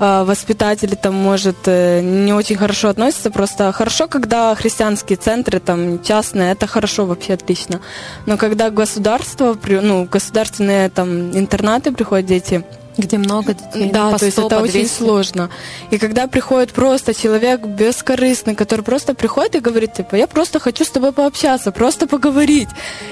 воспитатели 0.00 0.94
там, 0.94 1.14
может, 1.14 1.56
э, 1.66 2.00
не 2.00 2.32
очень 2.32 2.56
хорошо 2.56 2.88
относятся. 2.88 3.30
Просто 3.30 3.70
хорошо, 3.72 4.08
когда 4.08 4.54
христианские 4.54 5.16
центры, 5.16 5.60
там, 5.60 6.02
частные, 6.02 6.52
это 6.52 6.66
хорошо, 6.66 7.04
вообще 7.06 7.34
отлично. 7.34 7.80
Но 8.26 8.36
когда 8.36 8.70
государство, 8.70 9.56
ну, 9.68 10.08
государственные 10.10 10.88
там 10.88 11.36
интернаты 11.36 11.92
приходят 11.92 12.26
дети, 12.26 12.64
где 12.96 13.18
много 13.18 13.54
детей. 13.54 13.90
Да, 13.90 14.16
то 14.18 14.26
есть 14.26 14.38
это 14.38 14.60
очень 14.60 14.88
сложно. 14.88 15.50
И 15.90 15.98
когда 15.98 16.26
приходит 16.26 16.72
просто 16.72 17.14
человек 17.14 17.60
бескорыстный, 17.60 18.54
который 18.54 18.82
просто 18.82 19.14
приходит 19.14 19.54
и 19.56 19.60
говорит, 19.60 19.94
типа, 19.94 20.16
я 20.16 20.26
просто 20.26 20.58
хочу 20.58 20.84
с 20.84 20.90
тобой 20.90 21.12
пообщаться, 21.12 21.72
просто 21.72 22.06
поговорить. 22.06 22.68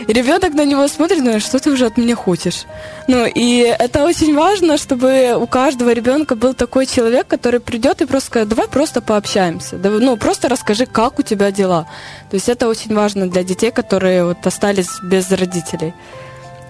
И 0.07 0.13
ребенок 0.13 0.55
на 0.55 0.65
него 0.65 0.89
смотрит, 0.89 1.23
ну, 1.23 1.41
что 1.41 1.59
ты 1.59 1.71
уже 1.71 1.87
от 1.87 1.97
меня 1.97 2.17
хочешь? 2.17 2.67
Ну, 3.07 3.27
и 3.27 3.59
это 3.79 4.05
очень 4.05 4.35
важно, 4.35 4.77
чтобы 4.77 5.37
у 5.41 5.47
каждого 5.47 5.93
ребенка 5.93 6.35
был 6.35 6.55
такой 6.55 6.87
человек, 6.87 7.27
который 7.27 7.61
придет 7.61 8.03
и 8.03 8.07
просто 8.07 8.27
скажет, 8.27 8.49
давай 8.49 8.69
просто 8.69 9.01
пообщаемся. 9.01 9.77
Ну, 9.77 10.17
просто 10.17 10.49
расскажи, 10.49 10.87
как 10.87 11.19
у 11.19 11.23
тебя 11.23 11.51
дела. 11.51 11.87
То 12.31 12.35
есть 12.35 12.49
это 12.49 12.69
очень 12.69 12.95
важно 12.95 13.29
для 13.29 13.43
детей, 13.43 13.71
которые 13.71 14.25
вот 14.25 14.47
остались 14.47 15.01
без 15.03 15.31
родителей. 15.31 15.95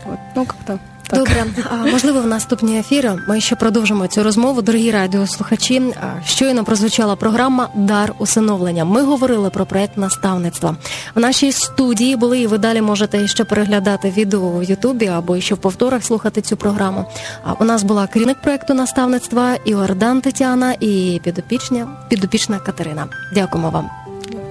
Вот, 0.04 0.18
ну, 0.36 0.46
как-то. 0.46 0.78
Так. 1.08 1.18
Добре, 1.18 1.44
можливо, 1.92 2.20
в 2.20 2.26
наступні 2.26 2.78
ефіри 2.78 3.18
ми 3.28 3.40
ще 3.40 3.56
продовжимо 3.56 4.06
цю 4.06 4.22
розмову. 4.22 4.62
Дорогі 4.62 4.90
радіослухачі. 4.90 5.82
Щойно 6.24 6.64
прозвучала 6.64 7.16
програма 7.16 7.68
Дар 7.74 8.14
усиновлення. 8.18 8.84
Ми 8.84 9.02
говорили 9.02 9.50
про 9.50 9.66
проект 9.66 9.96
наставництва. 9.96 10.76
В 11.14 11.20
нашій 11.20 11.52
студії 11.52 12.16
були 12.16 12.40
і 12.40 12.46
ви 12.46 12.58
далі 12.58 12.80
можете 12.80 13.28
ще 13.28 13.44
переглядати 13.44 14.12
відео 14.16 14.58
в 14.58 14.64
Ютубі 14.64 15.06
або 15.06 15.40
ще 15.40 15.54
в 15.54 15.58
повторах 15.58 16.04
слухати 16.04 16.40
цю 16.40 16.56
програму. 16.56 17.04
А 17.44 17.52
у 17.52 17.64
нас 17.64 17.82
була 17.82 18.06
керівник 18.06 18.42
проекту 18.42 18.74
наставництва 18.74 19.54
Іордан 19.64 20.20
Тетяна 20.20 20.76
і 20.80 21.20
підопічня 21.24 21.88
підопічна 22.08 22.58
Катерина. 22.58 23.06
Дякуємо 23.34 23.70
вам. 23.70 23.90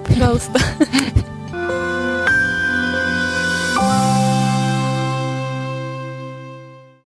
Пожалуйста. 0.07 0.59